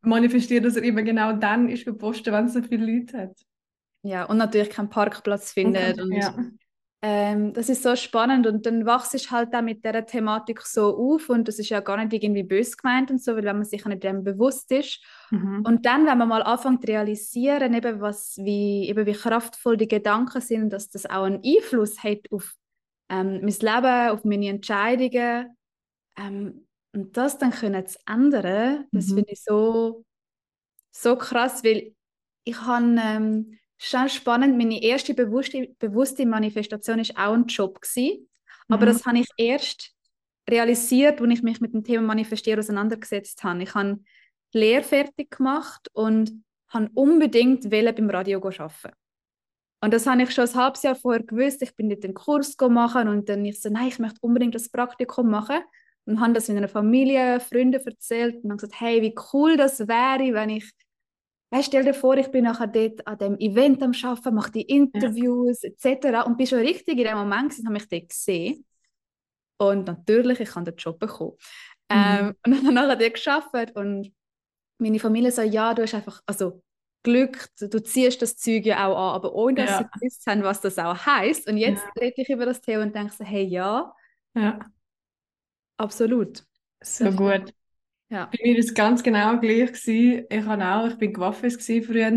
manifestiert, 0.00 0.64
dass 0.64 0.76
er 0.76 0.82
immer 0.82 1.02
genau 1.02 1.32
dann 1.32 1.68
ist 1.68 1.84
gepostet, 1.84 2.32
wenn 2.32 2.46
es 2.46 2.54
so 2.54 2.62
viele 2.62 2.86
Leute 2.86 3.18
hat. 3.18 3.36
Ja, 4.02 4.24
und 4.24 4.36
natürlich 4.36 4.70
keinen 4.70 4.90
Parkplatz 4.90 5.52
findet. 5.52 6.00
Und, 6.00 6.12
ja. 6.12 6.36
Ähm, 7.02 7.52
das 7.52 7.68
ist 7.68 7.82
so 7.82 7.94
spannend 7.94 8.46
und 8.46 8.64
dann 8.64 8.86
wachst 8.86 9.12
du 9.12 9.18
halt 9.30 9.54
auch 9.54 9.62
mit 9.62 9.84
dieser 9.84 10.06
Thematik 10.06 10.62
so 10.62 10.96
auf 10.96 11.28
und 11.28 11.46
das 11.46 11.58
ist 11.58 11.68
ja 11.68 11.80
gar 11.80 12.02
nicht 12.02 12.12
irgendwie 12.12 12.42
böse 12.42 12.76
gemeint 12.76 13.10
und 13.10 13.22
so, 13.22 13.36
weil 13.36 13.44
wenn 13.44 13.56
man 13.56 13.64
sich 13.64 13.84
nicht 13.84 14.02
dem 14.02 14.24
bewusst 14.24 14.72
ist. 14.72 15.02
Mhm. 15.30 15.62
Und 15.66 15.84
dann, 15.84 16.06
wenn 16.06 16.16
man 16.16 16.28
mal 16.28 16.42
anfängt 16.42 16.82
zu 16.82 16.88
realisieren, 16.88 17.74
eben, 17.74 18.00
was, 18.00 18.38
wie, 18.38 18.88
eben 18.88 19.04
wie 19.04 19.12
kraftvoll 19.12 19.76
die 19.76 19.88
Gedanken 19.88 20.40
sind, 20.40 20.72
dass 20.72 20.88
das 20.88 21.04
auch 21.04 21.24
einen 21.24 21.42
Einfluss 21.44 22.02
hat 22.02 22.20
auf 22.30 22.54
ähm, 23.10 23.40
mein 23.42 23.54
Leben, 23.60 24.10
auf 24.10 24.24
meine 24.24 24.48
Entscheidungen. 24.48 25.56
Ähm, 26.18 26.66
und 26.94 27.14
das 27.14 27.36
dann 27.36 27.50
können 27.50 27.86
zu 27.86 27.98
ändern, 28.06 28.86
das 28.90 29.08
mhm. 29.08 29.16
finde 29.16 29.32
ich 29.32 29.42
so, 29.44 30.04
so 30.90 31.16
krass, 31.16 31.62
weil 31.62 31.94
ich 32.44 32.58
habe 32.62 32.96
ähm, 32.98 33.58
schon 33.78 34.08
spannend, 34.08 34.56
meine 34.56 34.82
erste 34.82 35.14
bewusste, 35.14 35.68
bewusste 35.78 36.26
Manifestation 36.26 36.98
ist 36.98 37.16
auch 37.16 37.34
ein 37.34 37.46
Job 37.46 37.80
gewesen, 37.80 38.28
mhm. 38.68 38.74
aber 38.74 38.86
das 38.86 39.04
habe 39.04 39.18
ich 39.18 39.28
erst 39.36 39.92
realisiert, 40.48 41.20
als 41.20 41.32
ich 41.32 41.42
mich 41.42 41.60
mit 41.60 41.74
dem 41.74 41.84
Thema 41.84 42.02
Manifestieren 42.02 42.60
auseinandergesetzt 42.60 43.42
habe. 43.44 43.62
Ich 43.62 43.74
habe 43.74 44.00
Lehre 44.52 44.82
fertig 44.82 45.30
gemacht 45.30 45.88
und 45.92 46.44
habe 46.68 46.88
unbedingt 46.94 47.68
beim 47.68 48.10
Radio 48.10 48.38
arbeiten. 48.38 48.96
Und 49.82 49.92
das 49.92 50.06
habe 50.06 50.22
ich 50.22 50.30
schon 50.32 50.48
ein 50.48 50.54
halbes 50.54 50.82
Jahr 50.82 50.96
vorher 50.96 51.22
gewusst. 51.22 51.62
Ich 51.62 51.76
bin 51.76 51.88
nicht 51.88 52.02
den 52.02 52.14
Kurs 52.14 52.56
machen 52.58 53.08
und 53.08 53.28
dann 53.28 53.44
ich 53.44 53.60
so, 53.60 53.68
nein, 53.68 53.88
ich 53.88 53.98
möchte 53.98 54.18
unbedingt 54.20 54.54
das 54.54 54.68
Praktikum 54.68 55.30
machen. 55.30 55.60
Und 56.06 56.20
habe 56.20 56.32
das 56.32 56.48
in 56.48 56.56
einer 56.56 56.68
Familie, 56.68 57.40
Freunden 57.40 57.84
erzählt 57.84 58.36
und 58.36 58.50
habe 58.50 58.56
gesagt, 58.60 58.80
hey, 58.80 59.02
wie 59.02 59.14
cool 59.32 59.56
das 59.56 59.80
wäre, 59.80 60.32
wenn 60.34 60.50
ich, 60.50 60.70
weißt, 61.50 61.68
stell 61.68 61.84
dir 61.84 61.94
vor, 61.94 62.16
ich 62.16 62.30
bin 62.30 62.44
nachher 62.44 62.66
dort 62.66 63.06
an 63.06 63.18
dem 63.18 63.38
Event 63.38 63.82
am 63.82 63.92
Arbeiten, 64.02 64.34
mache 64.34 64.52
die 64.52 64.62
Interviews 64.62 65.62
ja. 65.62 65.70
etc. 65.70 66.26
Und 66.26 66.36
bin 66.36 66.46
schon 66.46 66.58
richtig 66.60 66.98
in 66.98 67.04
dem 67.04 67.18
Moment 67.18 67.50
gewesen, 67.50 67.66
habe 67.66 67.74
mich 67.74 67.88
dort 67.88 68.08
gesehen. 68.08 68.64
Und 69.58 69.86
natürlich, 69.86 70.40
ich 70.40 70.54
habe 70.54 70.70
den 70.70 70.76
Job 70.76 70.98
bekommen. 70.98 71.36
Mhm. 71.90 71.96
Ähm, 71.96 72.34
und 72.44 72.52
dann 72.52 72.56
habe 72.56 72.68
ich 72.68 72.74
nachher 72.74 72.96
dort 72.96 73.24
gearbeitet 73.24 73.76
und 73.76 74.12
meine 74.78 74.98
Familie 74.98 75.30
so, 75.30 75.42
ja, 75.42 75.72
du 75.72 75.82
hast 75.82 75.94
einfach, 75.94 76.20
also 76.26 76.62
Glück, 77.02 77.48
du 77.60 77.82
ziehst 77.82 78.20
das 78.20 78.36
Zeug 78.36 78.66
ja 78.66 78.86
auch 78.86 78.96
an, 78.96 79.14
aber 79.14 79.32
ohne 79.32 79.54
dass 79.54 79.70
ja. 79.70 79.78
sie 79.78 79.84
gewusst 79.84 80.26
haben, 80.26 80.42
was 80.42 80.60
das 80.60 80.76
auch 80.78 81.06
heißt. 81.06 81.48
Und 81.48 81.56
jetzt 81.56 81.84
ja. 81.84 82.02
rede 82.02 82.20
ich 82.20 82.28
über 82.28 82.44
das 82.44 82.60
Thema 82.60 82.82
und 82.82 82.94
denke 82.94 83.14
so, 83.14 83.24
hey, 83.24 83.44
ja, 83.44 83.94
ja. 84.34 84.58
absolut. 85.76 86.44
So 86.82 87.10
gut. 87.12 87.54
Ja. 88.08 88.26
Bei 88.26 88.38
mir 88.42 88.54
war 88.54 88.60
es 88.60 88.74
ganz 88.74 89.02
genau 89.02 89.38
gleich. 89.40 89.72
Gewesen. 89.72 90.24
Ich 90.30 90.44
habe 90.44 90.64
auch, 90.64 90.88
ich 90.88 90.98
bin 90.98 91.12
Gewaffes 91.12 91.56
früher, 91.66 92.10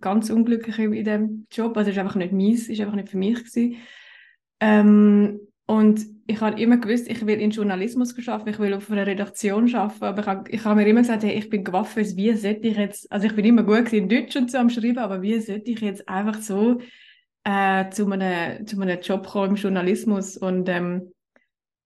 ganz 0.00 0.30
unglücklich 0.30 0.78
in 0.78 0.92
diesem 0.92 1.46
Job. 1.50 1.76
Also 1.76 1.90
es 1.90 1.96
ist 1.96 2.00
einfach 2.00 2.14
nicht 2.16 2.32
meins, 2.32 2.68
es 2.68 2.78
war 2.78 2.86
einfach 2.86 2.96
nicht 2.96 3.08
für 3.08 3.18
mich. 3.18 3.38
Gewesen. 3.38 3.76
Ähm, 4.60 5.40
und 5.66 6.06
ich 6.26 6.40
habe 6.40 6.60
immer 6.60 6.76
gewusst, 6.76 7.08
ich 7.08 7.26
will 7.26 7.40
in 7.40 7.50
Journalismus 7.50 8.16
arbeiten, 8.28 8.50
ich 8.50 8.58
will 8.58 8.74
auf 8.74 8.90
einer 8.90 9.06
Redaktion 9.06 9.74
arbeiten, 9.74 10.04
aber 10.04 10.20
ich 10.20 10.26
habe, 10.26 10.50
ich 10.50 10.64
habe 10.64 10.76
mir 10.76 10.86
immer 10.86 11.00
gesagt, 11.00 11.24
hey, 11.24 11.32
ich 11.32 11.50
bin 11.50 11.64
gewaffnet, 11.64 12.16
wie 12.16 12.32
sollte 12.34 12.68
ich 12.68 12.76
jetzt, 12.76 13.10
also 13.10 13.26
ich 13.26 13.34
bin 13.34 13.44
immer 13.44 13.62
gut 13.62 13.92
in 13.92 14.08
Deutsch 14.08 14.36
und 14.36 14.50
so 14.50 14.58
am 14.58 14.70
Schreiben, 14.70 14.98
aber 14.98 15.22
wie 15.22 15.40
sollte 15.40 15.70
ich 15.70 15.80
jetzt 15.80 16.08
einfach 16.08 16.40
so 16.40 16.80
äh, 17.44 17.90
zu, 17.90 18.10
einem, 18.10 18.66
zu 18.66 18.80
einem 18.80 19.00
Job 19.00 19.26
kommen 19.26 19.50
im 19.50 19.56
Journalismus 19.56 20.36
und 20.36 20.68
ähm, 20.68 21.12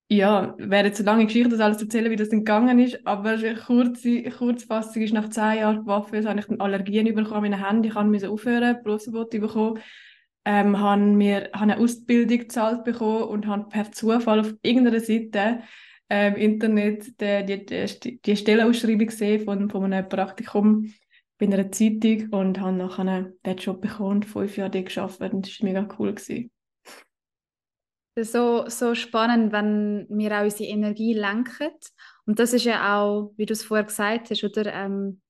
ja, 0.09 0.55
wäre 0.59 0.87
jetzt 0.87 1.01
eine 1.01 1.07
lange 1.07 1.27
Geschichte, 1.27 1.49
das 1.49 1.61
alles 1.61 1.79
zu 1.79 1.85
erzählen, 1.85 2.11
wie 2.11 2.17
das 2.17 2.29
dann 2.29 2.41
gegangen 2.41 2.79
ist, 2.79 3.05
aber 3.07 3.37
kurze 3.55 4.23
Kurzfassung 4.23 5.03
ist, 5.03 5.13
nach 5.13 5.31
zehn 5.31 5.59
Jahren 5.59 5.81
gewaffnet, 5.81 6.27
habe 6.27 6.39
ich 6.39 6.47
dann 6.47 6.61
Allergien 6.61 7.13
bekommen 7.15 7.47
in 7.47 7.53
den 7.53 7.67
Händen, 7.67 7.85
ich 7.85 7.95
musste 7.95 8.31
aufhören, 8.31 8.83
Berufsverbot 8.83 9.31
bekommen 9.31 9.81
ähm, 10.47 10.79
habe 10.79 11.03
mir 11.03 11.51
habe 11.53 11.73
eine 11.73 11.79
Ausbildung 11.79 12.39
gezahlt 12.39 12.85
bekommen 12.85 13.25
und 13.25 13.47
habe 13.49 13.69
per 13.69 13.91
Zufall 13.91 14.41
auf 14.41 14.55
irgendeiner 14.63 15.01
Seite 15.01 15.63
ähm, 16.09 16.37
im 16.37 16.53
Internet 16.53 17.21
die, 17.21 17.67
die, 17.67 18.21
die, 18.21 18.37
Stellenausschreibung 18.37 19.09
gesehen 19.09 19.45
von, 19.45 19.69
von 19.69 19.93
einem 19.93 20.09
Praktikum 20.09 20.93
bei 21.39 21.47
einer 21.47 21.73
Zeitung 21.73 22.29
und 22.31 22.61
habe 22.61 22.77
nachher 22.77 23.33
den 23.45 23.57
Job 23.57 23.81
bekommen 23.81 24.11
und 24.19 24.25
fünf 24.25 24.57
Jahre 24.57 24.85
gearbeitet 24.85 25.47
das 25.47 25.61
war 25.61 25.69
mega 25.69 25.89
cool. 25.99 26.15
Gewesen. 26.15 26.51
So, 28.19 28.67
so 28.69 28.95
spannend, 28.95 29.53
wenn 29.53 30.07
wir 30.09 30.39
auch 30.39 30.45
unsere 30.45 30.71
Energie 30.71 31.13
lenken. 31.13 31.71
Und 32.25 32.39
das 32.39 32.55
ist 32.55 32.65
ja 32.65 32.99
auch, 32.99 33.33
wie 33.37 33.45
du 33.45 33.53
es 33.53 33.63
vorher 33.63 33.85
gesagt 33.85 34.31
hast, 34.31 34.43
oder, 34.43 34.73
ähm, 34.73 35.21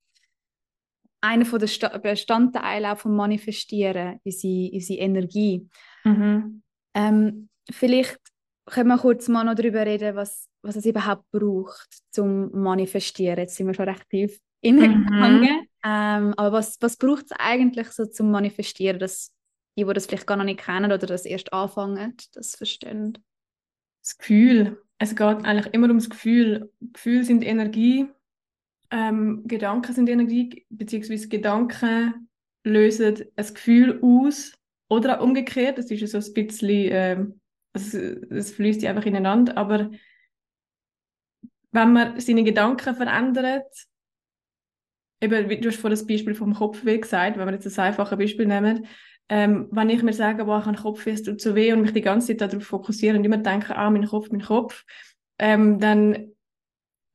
einer 1.20 1.44
der 1.44 1.98
Bestandteile 1.98 2.92
auch 2.92 2.98
vom 2.98 3.16
Manifestieren, 3.16 4.20
unsere, 4.24 4.70
unsere 4.72 5.00
Energie. 5.00 5.68
Mhm. 6.04 6.62
Ähm, 6.94 7.48
vielleicht 7.70 8.20
können 8.66 8.88
wir 8.88 8.98
kurz 8.98 9.28
mal 9.28 9.44
noch 9.44 9.54
darüber 9.54 9.84
reden, 9.84 10.14
was, 10.14 10.48
was 10.62 10.76
es 10.76 10.86
überhaupt 10.86 11.24
braucht 11.32 11.88
zum 12.10 12.50
Manifestieren. 12.52 13.38
Jetzt 13.38 13.56
sind 13.56 13.66
wir 13.66 13.74
schon 13.74 13.88
recht 13.88 14.08
tief 14.08 14.38
hineingegangen. 14.62 15.42
Mhm. 15.42 15.68
Ähm, 15.84 16.34
aber 16.36 16.52
was, 16.52 16.76
was 16.80 16.96
braucht 16.96 17.26
es 17.26 17.32
eigentlich 17.32 17.88
so 17.88 18.06
zum 18.06 18.30
Manifestieren, 18.30 18.98
dass 18.98 19.32
die, 19.76 19.84
die 19.84 19.92
das 19.92 20.06
vielleicht 20.06 20.26
gar 20.26 20.36
noch 20.36 20.44
nicht 20.44 20.60
kennen 20.60 20.92
oder 20.92 21.06
das 21.06 21.26
erst 21.26 21.52
anfangen, 21.52 22.16
das 22.34 22.56
verstehen? 22.56 23.18
Das 24.02 24.18
Gefühl. 24.18 24.82
Es 24.98 25.14
geht 25.14 25.44
eigentlich 25.44 25.74
immer 25.74 25.88
ums 25.88 26.08
Gefühl. 26.08 26.72
Gefühle 26.80 27.24
sind 27.24 27.42
Energie 27.44 28.08
ähm, 28.90 29.42
Gedanken 29.46 29.92
sind 29.92 30.08
Energie, 30.08 30.64
beziehungsweise 30.70 31.28
Gedanken 31.28 32.28
lösen 32.64 33.24
ein 33.36 33.46
Gefühl 33.54 34.00
aus 34.02 34.52
oder 34.88 35.18
auch 35.18 35.24
umgekehrt. 35.24 35.78
Das 35.78 35.90
ist 35.90 36.00
ja 36.00 36.06
so 36.06 36.18
ein 36.18 36.34
bisschen, 36.34 36.88
ähm, 36.92 37.40
also 37.72 37.98
es 37.98 38.52
fließt 38.52 38.84
einfach 38.84 39.06
ineinander, 39.06 39.56
aber 39.56 39.90
wenn 41.72 41.92
man 41.92 42.20
seine 42.20 42.44
Gedanken 42.44 42.94
verändert, 42.94 43.86
eben, 45.20 45.60
du 45.60 45.68
hast 45.68 45.76
vorhin 45.76 45.98
das 45.98 46.06
Beispiel 46.06 46.34
vom 46.34 46.54
Kopfweh 46.54 46.98
gesagt, 46.98 47.36
wenn 47.36 47.46
wir 47.46 47.54
jetzt 47.54 47.78
ein 47.78 47.84
einfaches 47.84 48.18
Beispiel 48.18 48.46
nehmen, 48.46 48.86
ähm, 49.28 49.68
wenn 49.72 49.90
ich 49.90 50.02
mir 50.02 50.12
sage, 50.12 50.44
boah, 50.44 50.60
ich 50.60 50.66
habe 50.66 50.76
Kopfweh, 50.76 51.12
es 51.12 51.22
tut 51.22 51.40
so 51.40 51.54
weh 51.54 51.72
und 51.72 51.82
mich 51.82 51.92
die 51.92 52.00
ganze 52.00 52.36
Zeit 52.36 52.52
darauf 52.52 52.64
fokussiere 52.64 53.16
und 53.16 53.24
immer 53.24 53.38
denke, 53.38 53.76
ah, 53.76 53.90
mein 53.90 54.06
Kopf, 54.06 54.30
mein 54.30 54.42
Kopf, 54.42 54.84
ähm, 55.38 55.80
dann 55.80 56.32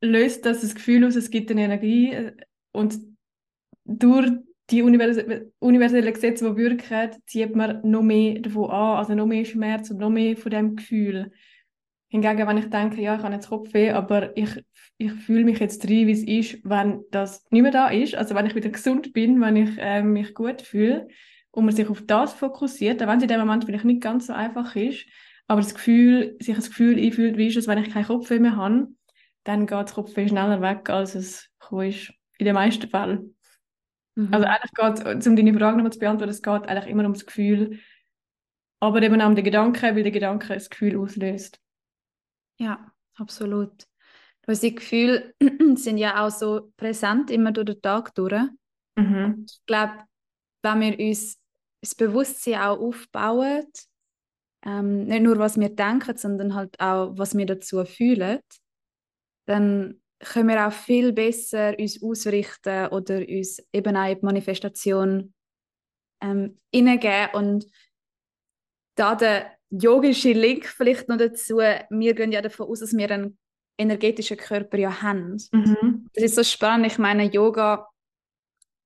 löst 0.01 0.45
das 0.45 0.61
das 0.61 0.75
Gefühl 0.75 1.05
aus, 1.05 1.15
es 1.15 1.29
gibt 1.29 1.51
eine 1.51 1.63
Energie 1.63 2.11
äh, 2.11 2.33
und 2.73 2.99
durch 3.85 4.31
die 4.69 4.83
universellen 4.83 6.13
Gesetze, 6.13 6.49
die 6.49 6.57
wirken, 6.57 7.11
zieht 7.25 7.55
man 7.55 7.81
noch 7.83 8.03
mehr 8.03 8.39
davon 8.39 8.71
an, 8.71 8.97
also 8.97 9.15
noch 9.15 9.25
mehr 9.25 9.43
Schmerz 9.43 9.89
und 9.91 9.97
noch 9.97 10.09
mehr 10.09 10.37
von 10.37 10.51
dem 10.51 10.75
Gefühl. 10.77 11.31
Hingegen, 12.07 12.47
wenn 12.47 12.57
ich 12.57 12.69
denke, 12.69 13.01
ja, 13.01 13.15
ich 13.15 13.21
habe 13.21 13.33
jetzt 13.33 13.49
Kopfweh, 13.49 13.91
aber 13.91 14.35
ich, 14.37 14.63
ich 14.97 15.11
fühle 15.11 15.43
mich 15.43 15.59
jetzt 15.59 15.79
drin, 15.85 16.07
wie 16.07 16.11
es 16.11 16.23
ist, 16.53 16.61
wenn 16.63 17.03
das 17.11 17.45
nicht 17.51 17.63
mehr 17.63 17.71
da 17.71 17.89
ist, 17.89 18.15
also 18.15 18.33
wenn 18.35 18.45
ich 18.45 18.55
wieder 18.55 18.69
gesund 18.69 19.13
bin, 19.13 19.41
wenn 19.41 19.55
ich 19.57 19.77
äh, 19.77 20.03
mich 20.03 20.33
gut 20.33 20.61
fühle 20.61 21.07
und 21.51 21.65
man 21.65 21.75
sich 21.75 21.89
auf 21.89 22.01
das 22.05 22.33
fokussiert, 22.33 23.01
auch 23.01 23.07
wenn 23.07 23.17
es 23.17 23.23
in 23.23 23.29
dem 23.29 23.39
Moment 23.39 23.65
vielleicht 23.65 23.85
nicht 23.85 24.01
ganz 24.01 24.27
so 24.27 24.33
einfach 24.33 24.75
ist, 24.75 25.05
aber 25.47 25.61
das 25.61 25.73
Gefühl, 25.73 26.37
sich 26.39 26.55
das 26.55 26.69
Gefühl 26.69 26.97
einfühlt, 26.97 27.37
wie 27.37 27.47
ist 27.47 27.57
es, 27.57 27.67
wenn 27.67 27.77
ich 27.77 27.91
keinen 27.91 28.05
Kopfweh 28.05 28.39
mehr 28.39 28.55
habe, 28.55 28.87
dann 29.43 29.67
geht 29.67 29.77
das 29.77 29.93
Kopf 29.93 30.13
viel 30.13 30.29
schneller 30.29 30.61
weg, 30.61 30.89
als 30.89 31.15
es 31.15 31.49
ist. 31.81 32.13
In 32.37 32.45
den 32.45 32.55
meisten 32.55 32.89
Fällen. 32.89 33.35
Mhm. 34.15 34.33
Also 34.33 34.47
eigentlich 34.47 34.71
geht 34.71 35.05
es, 35.05 35.27
um 35.27 35.35
deine 35.35 35.53
Frage 35.53 35.77
nochmal 35.77 35.93
zu 35.93 35.99
beantworten, 35.99 36.31
es 36.31 36.41
geht 36.41 36.67
eigentlich 36.67 36.87
immer 36.87 37.03
ums 37.03 37.25
Gefühl, 37.25 37.79
aber 38.79 39.01
eben 39.01 39.21
auch 39.21 39.27
um 39.27 39.35
den 39.35 39.45
Gedanken, 39.45 39.95
weil 39.95 40.03
der 40.03 40.11
Gedanke 40.11 40.53
das 40.53 40.69
Gefühl 40.69 40.97
auslöst. 40.97 41.59
Ja, 42.57 42.91
absolut. 43.15 43.85
Unsere 44.47 44.73
Gefühle 44.73 45.33
sind 45.75 45.97
ja 45.97 46.25
auch 46.25 46.31
so 46.31 46.71
präsent 46.77 47.29
immer 47.29 47.51
durch 47.51 47.67
den 47.67 47.81
Tag 47.81 48.13
durch. 48.15 48.41
Mhm. 48.95 49.45
Ich 49.47 49.65
glaube, 49.65 50.03
wenn 50.63 50.81
wir 50.81 50.99
uns 50.99 51.40
das 51.81 51.95
Bewusstsein 51.95 52.61
auch 52.61 52.79
aufbauen 52.79 53.65
ähm, 54.65 55.05
nicht 55.05 55.23
nur 55.23 55.39
was 55.39 55.59
wir 55.59 55.69
denken, 55.69 56.17
sondern 56.17 56.53
halt 56.53 56.79
auch 56.79 57.17
was 57.17 57.35
wir 57.35 57.45
dazu 57.45 57.83
fühlen, 57.85 58.39
dann 59.47 60.01
können 60.19 60.49
wir 60.49 60.67
auch 60.67 60.71
viel 60.71 61.13
besser 61.13 61.77
uns 61.79 62.01
ausrichten 62.01 62.87
oder 62.87 63.27
uns 63.27 63.59
eben 63.73 63.97
auch 63.97 64.07
in 64.07 64.19
die 64.19 64.25
Manifestation 64.25 65.33
ähm, 66.21 66.59
hineingeben. 66.71 67.33
Und 67.33 67.65
da 68.95 69.15
der 69.15 69.57
yogische 69.71 70.33
Link 70.33 70.67
vielleicht 70.67 71.09
noch 71.09 71.17
dazu, 71.17 71.57
wir 71.57 72.13
gehen 72.13 72.31
ja 72.31 72.41
davon 72.41 72.67
aus, 72.67 72.81
dass 72.81 72.95
wir 72.95 73.09
einen 73.09 73.39
energetischen 73.79 74.37
Körper 74.37 74.77
ja 74.77 75.01
haben. 75.01 75.37
Mhm. 75.51 76.07
Das 76.13 76.23
ist 76.23 76.35
so 76.35 76.43
spannend. 76.43 76.85
Ich 76.85 76.99
meine, 76.99 77.23
Yoga 77.23 77.89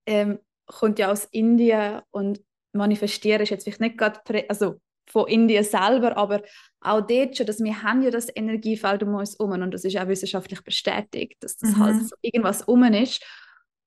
ähm, 0.05 0.39
kommt 0.67 0.99
ja 0.99 1.11
aus 1.11 1.25
Indien 1.25 2.01
und 2.11 2.39
manifestieren 2.75 3.41
ist 3.41 3.49
jetzt 3.49 3.63
vielleicht 3.63 3.81
nicht 3.81 3.97
gerade, 3.97 4.19
also 4.49 4.79
von 5.07 5.27
Indien 5.27 5.63
selber, 5.63 6.17
aber 6.17 6.41
auch 6.81 7.01
dort 7.01 7.37
schon, 7.37 7.45
dass 7.45 7.63
wir 7.63 7.83
haben 7.83 8.01
ja 8.01 8.11
das 8.11 8.27
Energiefeld 8.35 9.03
um 9.03 9.15
uns 9.15 9.37
herum 9.37 9.51
und 9.61 9.73
das 9.73 9.85
ist 9.85 9.97
auch 9.97 10.07
wissenschaftlich 10.07 10.63
bestätigt, 10.63 11.37
dass 11.41 11.57
das 11.57 11.75
halt 11.77 11.95
mhm. 11.95 11.99
halt 11.99 12.09
so 12.09 12.15
irgendwas 12.21 12.61
um 12.63 12.83
ist 12.83 13.23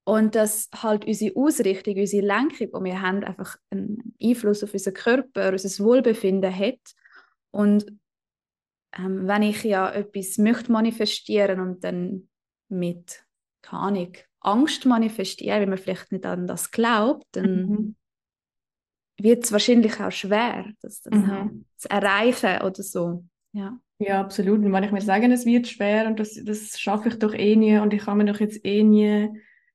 und 0.04 0.34
dass 0.34 0.68
halt 0.74 1.04
unsere 1.04 1.36
Ausrichtung, 1.36 1.96
unsere 1.96 2.26
Lenkung, 2.26 2.68
die 2.68 2.84
wir 2.84 3.02
haben, 3.02 3.24
einfach 3.24 3.56
einen 3.70 4.14
Einfluss 4.22 4.62
auf 4.62 4.72
unseren 4.72 4.94
Körper, 4.94 5.50
unser 5.50 5.84
Wohlbefinden 5.84 6.56
hat 6.56 6.80
und 7.50 7.86
ähm, 8.96 9.26
wenn 9.28 9.42
ich 9.42 9.64
ja 9.64 9.90
etwas 9.90 10.38
möchte 10.38 10.72
manifestieren 10.72 11.60
und 11.60 11.84
dann 11.84 12.28
mit, 12.68 13.24
keine 13.60 13.82
Ahnung, 13.82 14.12
Angst 14.40 14.86
manifestieren, 14.86 15.60
wenn 15.60 15.68
man 15.68 15.78
vielleicht 15.78 16.12
nicht 16.12 16.24
an 16.24 16.46
das 16.46 16.70
glaubt, 16.70 17.26
dann 17.32 17.66
mhm 17.66 17.97
wird 19.20 19.44
es 19.44 19.52
wahrscheinlich 19.52 20.00
auch 20.00 20.12
schwer, 20.12 20.66
das, 20.80 21.02
das 21.02 21.14
mhm. 21.14 21.64
zu 21.76 21.90
erreichen 21.90 22.62
oder 22.62 22.82
so. 22.82 23.24
Ja. 23.52 23.78
ja, 23.98 24.20
absolut. 24.20 24.60
Und 24.60 24.72
wenn 24.72 24.84
ich 24.84 24.92
mir 24.92 25.00
sage, 25.00 25.30
es 25.32 25.46
wird 25.46 25.66
schwer 25.66 26.06
und 26.06 26.20
das, 26.20 26.38
das 26.44 26.78
schaffe 26.78 27.08
ich 27.08 27.18
doch 27.18 27.34
eh 27.34 27.56
nie 27.56 27.78
und 27.78 27.92
ich 27.92 28.02
kann 28.04 28.18
mir 28.18 28.26
doch 28.26 28.40
jetzt 28.40 28.64
eh 28.64 28.82
nie 28.82 29.28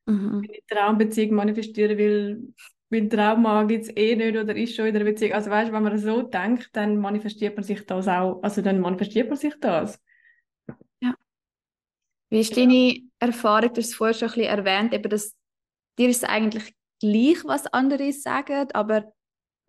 mhm. 0.06 0.48
eine 0.48 0.60
Traumbeziehung 0.68 1.36
manifestieren, 1.36 1.98
weil 1.98 2.42
mein 2.90 3.10
Trauma 3.10 3.64
gibt 3.64 3.86
es 3.86 3.98
eh 3.98 4.16
nicht 4.16 4.38
oder 4.38 4.56
ist 4.56 4.76
schon 4.76 4.86
in 4.86 4.94
der 4.94 5.04
Beziehung. 5.04 5.34
Also 5.34 5.50
weißt 5.50 5.70
du, 5.70 5.74
wenn 5.74 5.84
man 5.84 5.98
so 5.98 6.22
denkt, 6.22 6.70
dann 6.74 6.98
manifestiert 6.98 7.56
man 7.56 7.64
sich 7.64 7.86
das 7.86 8.08
auch. 8.08 8.42
Also 8.44 8.62
dann 8.62 8.80
manifestiert 8.80 9.30
man 9.30 9.38
sich 9.38 9.56
das. 9.60 10.00
Ja. 11.02 11.16
Wie 12.30 12.40
ist 12.40 12.56
deine 12.56 13.02
Erfahrung? 13.20 13.74
Du 13.74 13.82
hast 13.82 13.90
es 13.90 13.96
vorher 13.96 14.14
schon 14.14 14.30
ein 14.30 14.36
bisschen 14.36 14.58
erwähnt, 14.58 14.94
eben, 14.94 15.10
dass 15.10 15.36
dir 15.98 16.10
ist 16.10 16.24
es 16.24 16.30
eigentlich 16.30 16.76
gleich, 17.00 17.44
was 17.46 17.68
andere 17.68 18.14
sagen, 18.14 18.68
aber 18.74 19.12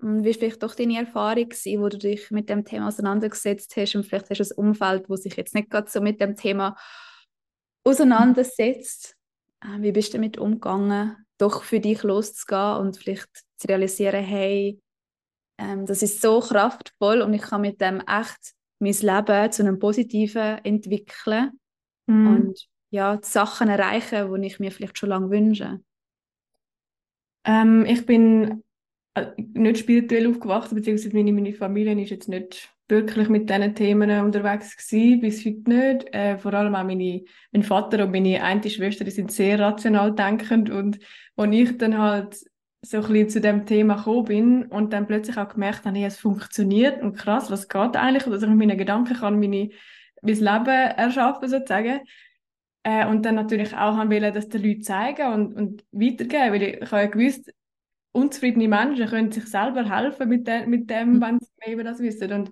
wie 0.04 0.26
war 0.26 0.34
vielleicht 0.34 0.62
doch 0.62 0.74
deine 0.74 0.98
Erfahrung, 0.98 1.48
gewesen, 1.48 1.80
wo 1.80 1.88
du 1.88 1.98
dich 1.98 2.30
mit 2.30 2.50
dem 2.50 2.64
Thema 2.64 2.88
auseinandergesetzt 2.88 3.74
hast 3.76 3.96
und 3.96 4.04
vielleicht 4.04 4.28
hast 4.28 4.38
du 4.38 4.54
ein 4.54 4.68
Umfeld, 4.68 5.08
wo 5.08 5.16
sich 5.16 5.34
jetzt 5.36 5.54
nicht 5.54 5.70
gerade 5.70 5.90
so 5.90 6.00
mit 6.00 6.20
dem 6.20 6.36
Thema 6.36 6.76
auseinandersetzt. 7.84 9.16
Äh, 9.62 9.80
wie 9.80 9.92
bist 9.92 10.12
du 10.12 10.18
damit 10.18 10.36
umgegangen, 10.36 11.16
doch 11.38 11.62
für 11.62 11.80
dich 11.80 12.02
loszugehen 12.02 12.76
und 12.76 12.98
vielleicht 12.98 13.30
zu 13.56 13.68
realisieren, 13.68 14.22
hey, 14.22 14.78
ähm, 15.58 15.86
das 15.86 16.02
ist 16.02 16.20
so 16.20 16.40
kraftvoll 16.40 17.22
und 17.22 17.32
ich 17.32 17.42
kann 17.42 17.62
mit 17.62 17.80
dem 17.80 18.00
echt 18.00 18.54
mein 18.80 18.92
Leben 18.92 19.52
zu 19.52 19.62
einem 19.62 19.78
Positiven 19.78 20.58
entwickeln 20.64 21.52
mhm. 22.06 22.26
und 22.26 22.68
ja, 22.90 23.16
die 23.16 23.26
Sachen 23.26 23.68
erreichen, 23.68 24.32
die 24.34 24.46
ich 24.46 24.60
mir 24.60 24.70
vielleicht 24.70 24.98
schon 24.98 25.08
lange 25.08 25.30
wünsche? 25.30 25.80
Ähm, 27.44 27.84
ich 27.86 28.04
bin 28.06 28.62
nicht 29.36 29.78
spirituell 29.78 30.28
aufgewachsen, 30.28 30.74
beziehungsweise 30.74 31.14
meine, 31.14 31.32
meine 31.32 31.54
Familie 31.54 32.00
ist 32.02 32.10
jetzt 32.10 32.28
nicht 32.28 32.70
wirklich 32.88 33.28
mit 33.28 33.48
diesen 33.48 33.74
Themen 33.74 34.10
unterwegs 34.24 34.76
gewesen, 34.76 35.20
bis 35.20 35.44
heute 35.44 35.70
nicht. 35.70 36.14
Äh, 36.14 36.38
vor 36.38 36.52
allem 36.52 36.74
auch 36.74 36.84
meine, 36.84 37.22
mein 37.52 37.62
Vater 37.62 38.04
und 38.04 38.12
meine 38.12 38.42
eine 38.42 38.68
Schwester, 38.68 39.04
die 39.04 39.10
sind 39.10 39.32
sehr 39.32 39.58
rational 39.58 40.14
denkend 40.14 40.70
und 40.70 40.98
als 41.36 41.54
ich 41.54 41.78
dann 41.78 41.98
halt 41.98 42.36
so 42.82 42.98
ein 42.98 43.02
bisschen 43.04 43.28
zu 43.30 43.40
dem 43.40 43.64
Thema 43.64 43.96
gekommen 43.96 44.24
bin 44.24 44.66
und 44.66 44.92
dann 44.92 45.06
plötzlich 45.06 45.38
auch 45.38 45.48
gemerkt 45.48 45.86
habe, 45.86 46.04
es 46.04 46.18
funktioniert 46.18 47.00
und 47.02 47.16
krass, 47.16 47.50
was 47.50 47.68
geht 47.68 47.96
eigentlich, 47.96 48.24
dass 48.24 48.42
ich 48.42 48.48
mit 48.48 48.58
meinen 48.58 48.76
Gedanken 48.76 49.14
kann 49.14 49.40
meine, 49.40 49.70
mein 50.20 50.34
Leben 50.34 50.66
erschaffen 50.66 51.48
sozusagen. 51.48 52.00
Äh, 52.82 53.06
und 53.06 53.24
dann 53.24 53.36
natürlich 53.36 53.72
auch 53.72 53.96
haben 53.96 54.10
wollen, 54.10 54.34
dass 54.34 54.50
die 54.50 54.58
Leute 54.58 54.80
zeigen 54.80 55.32
und, 55.32 55.54
und 55.54 55.84
weitergeben, 55.92 56.52
weil 56.52 56.62
ich, 56.62 56.82
ich 56.82 56.92
habe 56.92 57.02
ja 57.02 57.06
gewusst, 57.08 57.50
unzufriedene 58.14 58.68
Menschen 58.68 59.08
können 59.08 59.32
sich 59.32 59.46
selber 59.46 59.88
helfen 59.88 60.28
mit, 60.28 60.46
de 60.46 60.66
mit 60.66 60.88
dem, 60.88 61.14
mhm. 61.14 61.20
wenn 61.20 61.38
sie 61.40 61.50
mehr 61.64 61.74
über 61.74 61.84
das 61.84 61.98
wissen. 61.98 62.32
Und 62.32 62.50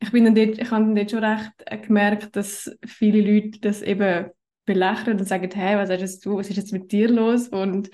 ich, 0.00 0.10
bin 0.10 0.24
dann 0.24 0.34
dort, 0.34 0.58
ich 0.58 0.70
habe 0.70 0.84
dann 0.84 0.94
dort 0.94 1.10
schon 1.10 1.24
recht 1.24 1.52
äh, 1.66 1.78
gemerkt, 1.78 2.34
dass 2.36 2.74
viele 2.86 3.20
Leute 3.20 3.60
das 3.60 3.82
eben 3.82 4.30
belächeln 4.64 5.18
und 5.18 5.26
sagen, 5.26 5.50
hey, 5.54 5.76
was 5.76 5.90
hast 5.90 6.24
du, 6.24 6.36
was 6.36 6.48
ist 6.48 6.56
jetzt 6.56 6.72
mit 6.72 6.90
dir 6.90 7.10
los? 7.10 7.48
Und 7.48 7.90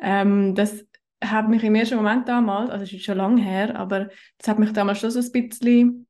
ähm, 0.00 0.54
das 0.54 0.84
hat 1.24 1.48
mich 1.48 1.64
im 1.64 1.74
ersten 1.74 1.96
Moment 1.96 2.28
damals, 2.28 2.70
also 2.70 2.84
es 2.84 2.92
ist 2.92 3.04
schon 3.04 3.18
lange 3.18 3.42
her, 3.42 3.76
aber 3.76 4.10
das 4.38 4.48
hat 4.48 4.58
mich 4.58 4.72
damals 4.72 5.00
schon 5.00 5.10
so 5.10 5.20
ein 5.20 5.32
bisschen 5.32 6.06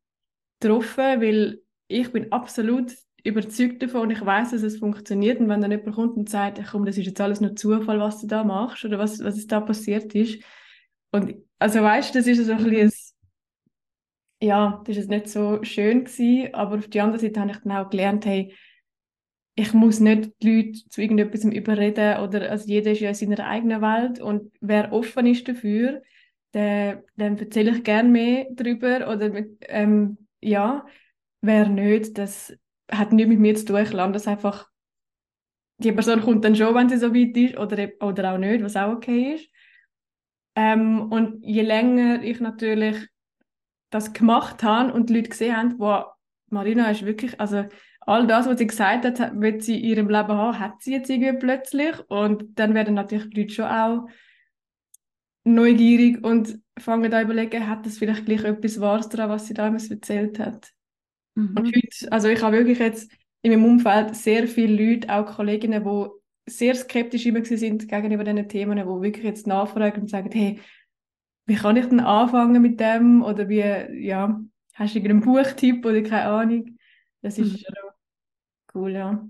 getroffen, 0.60 1.20
weil 1.20 1.62
ich 1.86 2.12
bin 2.12 2.30
absolut 2.32 2.92
überzeugt 3.24 3.82
davon 3.82 4.02
und 4.02 4.10
ich 4.10 4.24
weiß, 4.24 4.50
dass 4.52 4.62
es 4.62 4.78
funktioniert. 4.78 5.40
Und 5.40 5.48
wenn 5.48 5.60
dann 5.60 5.70
jemand 5.70 5.94
kommt 5.94 6.16
und 6.16 6.28
sagt, 6.28 6.60
komm, 6.70 6.84
das 6.84 6.98
ist 6.98 7.06
jetzt 7.06 7.20
alles 7.20 7.40
nur 7.40 7.56
Zufall, 7.56 8.00
was 8.00 8.20
du 8.20 8.26
da 8.26 8.44
machst 8.44 8.84
oder 8.84 8.98
was, 8.98 9.22
was 9.22 9.46
da 9.46 9.60
passiert 9.60 10.14
ist. 10.14 10.42
Und 11.12 11.34
also 11.58 11.82
weißt 11.82 12.14
das 12.14 12.26
ist 12.26 12.44
so 12.44 12.52
ein 12.52 12.64
bisschen, 12.64 12.92
ja, 14.40 14.82
das 14.86 14.96
ist 14.96 15.10
nicht 15.10 15.28
so 15.28 15.62
schön 15.62 16.04
gewesen, 16.04 16.54
aber 16.54 16.78
auf 16.78 16.88
der 16.88 17.04
anderen 17.04 17.20
Seite 17.20 17.40
habe 17.40 17.50
ich 17.50 17.58
dann 17.58 17.72
auch 17.72 17.90
gelernt, 17.90 18.24
hey, 18.26 18.54
ich 19.54 19.74
muss 19.74 20.00
nicht 20.00 20.30
die 20.42 20.62
Leute 20.62 20.88
zu 20.88 21.02
irgendetwas 21.02 21.44
überreden 21.44 22.20
oder 22.20 22.50
also 22.50 22.66
jeder 22.66 22.92
ist 22.92 23.00
ja 23.00 23.10
in 23.10 23.14
seiner 23.14 23.46
eigenen 23.46 23.82
Welt 23.82 24.20
und 24.20 24.52
wer 24.60 24.92
offen 24.92 25.26
ist 25.26 25.46
dafür, 25.48 26.02
der, 26.54 27.04
dann 27.16 27.36
erzähle 27.36 27.76
ich 27.76 27.84
gerne 27.84 28.08
mehr 28.08 28.46
darüber 28.52 29.10
oder 29.10 29.28
mit, 29.28 29.58
ähm, 29.68 30.16
ja, 30.40 30.86
wer 31.42 31.68
nicht, 31.68 32.16
das 32.16 32.56
hat 32.90 33.12
nichts 33.12 33.28
mit 33.28 33.40
mir 33.40 33.54
zu 33.54 33.64
tun. 33.66 33.82
Ich 33.82 33.92
lande 33.92 34.14
das 34.14 34.26
einfach, 34.26 34.68
die 35.78 35.92
Person 35.92 36.20
kommt 36.20 36.44
dann 36.44 36.56
schon, 36.56 36.74
wenn 36.74 36.88
sie 36.88 36.98
so 36.98 37.14
weit 37.14 37.36
ist, 37.36 37.58
oder, 37.58 37.88
oder 38.00 38.32
auch 38.32 38.38
nicht, 38.38 38.62
was 38.62 38.76
auch 38.76 38.92
okay 38.92 39.34
ist. 39.34 39.48
Ähm, 40.54 41.10
und 41.10 41.44
je 41.44 41.62
länger 41.62 42.22
ich 42.22 42.40
natürlich 42.40 43.08
das 43.90 44.12
gemacht 44.12 44.62
habe 44.62 44.92
und 44.92 45.08
die 45.08 45.14
Leute 45.14 45.30
gesehen 45.30 45.56
haben, 45.56 45.74
wow, 45.78 46.06
Marina 46.48 46.90
ist 46.90 47.04
wirklich, 47.04 47.40
also 47.40 47.64
all 48.00 48.26
das, 48.26 48.46
was 48.46 48.58
sie 48.58 48.66
gesagt 48.66 49.04
hat, 49.04 49.40
wird 49.40 49.62
sie 49.62 49.78
in 49.78 49.84
ihrem 49.84 50.08
Leben 50.08 50.32
haben, 50.32 50.58
hat 50.58 50.82
sie 50.82 50.92
jetzt 50.92 51.10
irgendwie 51.10 51.38
plötzlich. 51.38 51.98
Und 52.08 52.58
dann 52.58 52.74
werden 52.74 52.94
natürlich 52.94 53.30
die 53.30 53.42
Leute 53.42 53.54
schon 53.54 53.64
auch 53.66 54.08
neugierig 55.44 56.22
und 56.24 56.58
fangen 56.78 57.10
da 57.10 57.22
überlegen, 57.22 57.68
hat 57.68 57.86
das 57.86 57.98
vielleicht 57.98 58.26
gleich 58.26 58.44
etwas 58.44 58.80
Wahres 58.80 59.08
daran, 59.08 59.30
was 59.30 59.46
sie 59.46 59.54
damals 59.54 59.90
erzählt 59.90 60.38
hat. 60.38 60.72
Mhm. 61.34 61.54
Und 61.56 61.66
heute, 61.66 62.12
also 62.12 62.28
ich 62.28 62.42
habe 62.42 62.58
wirklich 62.58 62.78
jetzt 62.78 63.10
in 63.42 63.52
meinem 63.52 63.64
Umfeld 63.64 64.14
sehr 64.16 64.46
viele 64.46 64.92
Leute, 64.92 65.12
auch 65.12 65.26
Kolleginnen, 65.26 65.84
die 65.84 66.50
sehr 66.50 66.74
skeptisch 66.74 67.26
immer 67.26 67.44
sind 67.44 67.88
gegenüber 67.88 68.24
diesen 68.24 68.48
Themen, 68.48 68.76
die 68.76 68.84
wirklich 68.84 69.24
jetzt 69.24 69.46
nachfragen 69.46 70.02
und 70.02 70.10
sagen, 70.10 70.30
hey, 70.32 70.60
wie 71.46 71.54
kann 71.54 71.76
ich 71.76 71.86
denn 71.86 72.00
anfangen 72.00 72.60
mit 72.60 72.78
dem? 72.80 73.22
Oder 73.22 73.48
wie, 73.48 74.04
ja, 74.06 74.40
hast 74.74 74.94
du 74.94 74.98
irgendeinen 74.98 75.20
Buchtipp 75.20 75.84
oder 75.84 76.02
keine 76.02 76.26
Ahnung? 76.26 76.78
Das 77.22 77.38
ist 77.38 77.52
mhm. 77.52 77.58
schon 77.58 77.74
cool, 78.74 78.92
ja. 78.92 79.28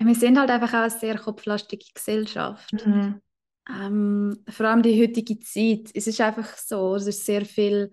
Wir 0.00 0.14
sind 0.14 0.38
halt 0.38 0.50
einfach 0.50 0.72
auch 0.74 0.82
eine 0.82 0.90
sehr 0.90 1.18
kopflastige 1.18 1.84
Gesellschaft. 1.92 2.72
Mhm. 2.86 3.20
Ähm, 3.68 4.38
vor 4.48 4.66
allem 4.66 4.82
die 4.82 5.00
heutige 5.00 5.38
Zeit. 5.40 5.90
Es 5.92 6.06
ist 6.06 6.20
einfach 6.20 6.56
so, 6.56 6.94
es 6.94 7.06
ist 7.06 7.26
sehr 7.26 7.44
viel 7.44 7.92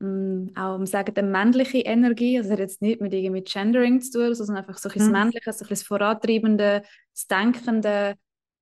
auch 0.00 0.76
um 0.76 0.86
sagen, 0.86 1.12
die 1.14 1.22
männliche 1.22 1.78
Energie, 1.78 2.38
also 2.38 2.50
hat 2.52 2.60
jetzt 2.60 2.80
nicht 2.80 3.00
mit 3.00 3.12
irgendwie 3.12 3.42
Gendering 3.42 4.00
zu 4.00 4.18
tun, 4.18 4.34
sondern 4.34 4.58
einfach 4.58 4.78
so 4.78 4.88
ein 4.88 5.06
mhm. 5.06 5.12
Männliche, 5.12 5.52
so 5.52 5.64
ein 5.64 5.68
das 5.68 5.82
Vorantreibende, 5.82 6.82
das 7.12 7.26
Denkende 7.26 8.16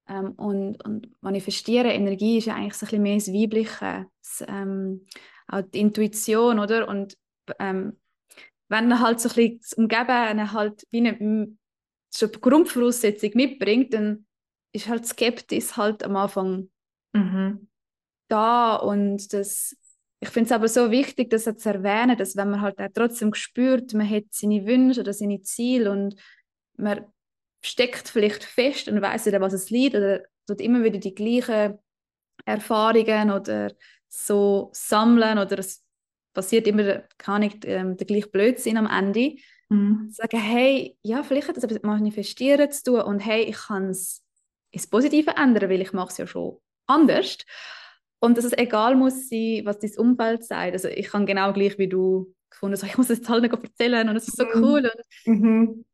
ähm, 0.09 0.33
und, 0.33 0.83
und 0.83 1.11
Manifestieren. 1.21 1.91
Energie 1.91 2.39
ist 2.39 2.47
ja 2.47 2.55
eigentlich 2.55 2.75
so 2.75 2.87
ein 2.87 2.89
bisschen 2.89 3.03
mehr 3.03 3.17
das 3.17 3.33
Weibliche, 3.33 4.07
das, 4.23 4.45
ähm, 4.49 5.05
auch 5.49 5.63
die 5.63 5.81
Intuition, 5.81 6.59
oder? 6.59 6.89
Und 6.89 7.19
ähm, 7.59 7.99
wenn 8.69 9.01
halt 9.01 9.21
so 9.21 9.29
ein 9.29 9.35
bisschen 9.35 9.59
das 9.61 9.73
Umgeben 9.75 10.53
halt 10.53 10.87
wie 10.91 11.07
eine, 11.07 11.57
schon 12.15 12.31
eine 12.31 12.39
Grundvoraussetzung 12.41 13.31
mitbringt, 13.35 13.93
dann 13.93 14.27
ist 14.73 14.89
halt 14.89 15.07
Skeptis 15.07 15.77
halt 15.77 16.03
am 16.03 16.17
Anfang 16.17 16.71
mhm. 17.13 17.69
da 18.29 18.77
und 18.77 19.33
das 19.33 19.77
ich 20.21 20.29
finde 20.31 20.47
es 20.47 20.53
aber 20.53 20.69
so 20.69 20.91
wichtig, 20.91 21.31
das 21.31 21.45
zu 21.45 21.69
erwähnen, 21.69 22.17
dass 22.17 22.37
wenn 22.37 22.51
man 22.51 22.63
halt 22.63 22.81
auch 22.81 22.89
trotzdem 22.95 23.35
spürt, 23.35 23.93
man 23.95 24.09
hat 24.09 24.25
seine 24.31 24.67
Wünsche 24.67 25.01
oder 25.01 25.13
seine 25.13 25.43
Ziele 25.43 25.91
und 25.91 26.17
man 26.79 27.05
steckt 27.63 28.09
vielleicht 28.09 28.45
fest 28.45 28.89
und 28.89 29.03
weiß 29.03 29.27
nicht, 29.27 29.41
was 29.41 29.53
es 29.53 29.71
liegt 29.71 29.95
oder 29.95 30.23
tut 30.47 30.61
immer 30.61 30.83
wieder 30.85 30.99
die 30.99 31.15
gleichen 31.15 31.79
Erfahrungen 32.45 33.31
oder 33.31 33.73
so 34.09 34.71
sammeln 34.73 35.39
oder 35.39 35.59
es 35.59 35.85
passiert 36.33 36.67
immer, 36.67 37.03
kann 37.19 37.43
ich 37.43 37.57
ähm, 37.65 37.97
der 37.97 38.07
gleiche 38.07 38.29
Blödsinn 38.29 38.77
am 38.77 38.87
Ende. 38.87 39.37
Mhm. 39.69 40.11
Sagen, 40.11 40.41
hey, 40.41 40.97
ja, 41.03 41.23
vielleicht 41.23 41.49
hat 41.49 41.57
das 41.57 41.65
etwas 41.65 41.77
mit 41.77 41.85
Manifestieren 41.85 42.71
zu 42.71 42.85
tun 42.85 43.01
und 43.01 43.21
hey, 43.21 43.43
ich 43.43 43.57
kann 43.57 43.89
es 43.91 44.23
ins 44.71 44.87
Positive 44.87 45.33
ändern, 45.33 45.71
weil 45.71 45.81
ich 45.81 45.93
mache 45.93 46.11
es 46.11 46.19
ja 46.19 46.27
schon 46.27 46.59
anders. 46.87 47.39
Und 48.19 48.39
dass 48.39 48.45
es 48.45 48.57
egal 48.57 48.97
muss 48.97 49.29
sein, 49.29 49.63
was 49.65 49.79
dein 49.79 49.97
Umfeld 49.99 50.45
sagt. 50.45 50.73
Also 50.73 50.89
ich 50.89 51.09
kann 51.09 51.27
genau 51.27 51.53
gleich 51.53 51.79
wie 51.79 51.89
du 51.89 52.35
gefunden, 52.51 52.77
so, 52.77 52.87
ich 52.87 52.97
muss 52.97 53.11
es 53.11 53.19
jetzt 53.19 53.31
allen 53.31 53.51
erzählen 53.51 54.09
und 54.09 54.17
es 54.17 54.29
ist 54.29 54.37
so 54.37 54.45
mhm. 54.45 54.65
cool. 54.65 54.91
Und 55.27 55.41
mhm. 55.41 55.85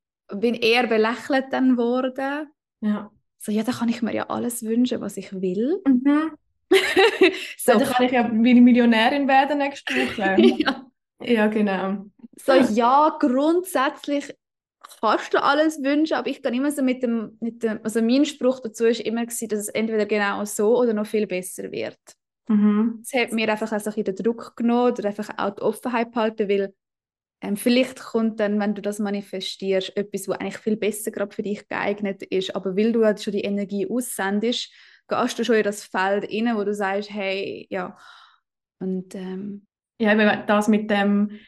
bin 0.41 0.55
eher 0.55 0.87
belächelt 0.87 1.47
dann 1.51 1.77
worden. 1.77 2.49
Ja. 2.81 3.11
So, 3.39 3.51
ja, 3.51 3.65
da 3.65 3.73
kann 3.73 3.89
ich 3.89 4.03
mir 4.03 4.15
ja 4.15 4.31
alles 4.31 4.63
wünschen, 4.63 5.01
was 5.01 5.17
ich 5.17 5.33
will. 5.33 5.81
Mhm. 5.87 6.31
so. 7.59 7.73
Dann 7.73 7.85
kann 7.85 8.07
ich 8.07 8.13
ja 8.13 8.31
wie 8.33 8.61
Millionärin 8.61 9.27
werden 9.27 9.59
nächste 9.59 9.95
Woche. 9.95 10.37
ja. 10.63 10.87
ja, 11.21 11.47
genau. 11.49 12.07
So, 12.37 12.53
ja, 12.53 13.17
grundsätzlich 13.19 14.33
kannst 15.01 15.35
du 15.35 15.43
alles 15.43 15.83
wünschen, 15.83 16.15
aber 16.15 16.29
ich 16.29 16.43
kann 16.43 16.55
immer 16.55 16.71
so 16.71 16.83
mit 16.83 17.03
dem, 17.03 17.37
mit 17.41 17.63
dem 17.63 17.81
also 17.83 18.03
mein 18.03 18.25
Spruch 18.25 18.61
dazu 18.61 18.87
ist 18.87 19.01
immer 19.01 19.25
gewesen, 19.27 19.49
dass 19.49 19.61
es 19.61 19.69
entweder 19.69 20.07
genau 20.07 20.45
so 20.45 20.79
oder 20.79 20.93
noch 20.93 21.07
viel 21.07 21.27
besser 21.27 21.71
wird. 21.73 21.99
Mhm. 22.49 23.03
Das 23.03 23.21
hat 23.21 23.33
mir 23.33 23.51
einfach 23.51 23.73
auch 23.73 23.81
so 23.81 23.91
ein 23.91 24.05
den 24.05 24.17
Druck 24.17 24.57
genommen 24.57 24.93
oder 24.93 25.09
einfach 25.09 25.31
auch 25.37 25.55
die 25.55 25.63
Offenheit 25.63 26.13
behalten, 26.13 26.49
weil 26.49 26.75
ähm, 27.41 27.57
vielleicht 27.57 28.01
kommt 28.01 28.39
dann, 28.41 28.61
wenn 28.61 28.75
du 28.75 28.83
das 28.83 28.99
manifestierst, 28.99 29.97
etwas, 29.97 30.29
was 30.29 30.39
eigentlich 30.39 30.59
viel 30.59 30.77
besser 30.77 31.11
gerade 31.11 31.35
für 31.35 31.43
dich 31.43 31.67
geeignet 31.69 32.23
ist, 32.23 32.55
aber 32.55 32.77
weil 32.77 32.93
du 32.93 33.05
halt 33.05 33.21
schon 33.21 33.33
die 33.33 33.43
Energie 33.43 33.89
aussendest, 33.91 34.73
gehst 35.09 35.39
du 35.39 35.45
schon 35.45 35.57
in 35.57 35.65
das 35.65 35.85
Feld 35.85 36.31
rein, 36.31 36.57
wo 36.57 36.65
du 36.65 36.73
sagst, 36.73 37.11
hey, 37.11 37.67
ja, 37.69 37.99
und 38.79 39.15
ähm, 39.15 39.67
ja, 39.99 40.37
das 40.43 40.69
mit 40.69 40.91
dem 40.91 41.39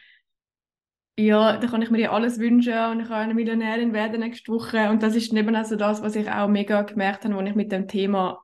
ja, 1.17 1.57
da 1.57 1.67
kann 1.69 1.83
ich 1.83 1.91
mir 1.91 2.01
ja 2.01 2.13
alles 2.13 2.39
wünschen 2.39 2.75
und 2.91 3.01
ich 3.01 3.09
kann 3.09 3.19
eine 3.21 3.35
Millionärin 3.35 3.93
werden 3.93 4.21
nächste 4.21 4.53
Woche. 4.53 4.91
Und 4.91 5.03
das 5.03 5.15
ist 5.15 5.33
eben 5.33 5.55
also 5.55 5.77
das, 5.77 6.03
was 6.03 6.17
ich 6.17 6.29
auch 6.31 6.49
mega 6.49 6.83
gemerkt 6.83 7.25
habe, 7.25 7.37
als 7.37 7.49
ich 7.49 7.55
mit 7.55 7.71
dem 7.71 7.87
Thema 7.87 8.43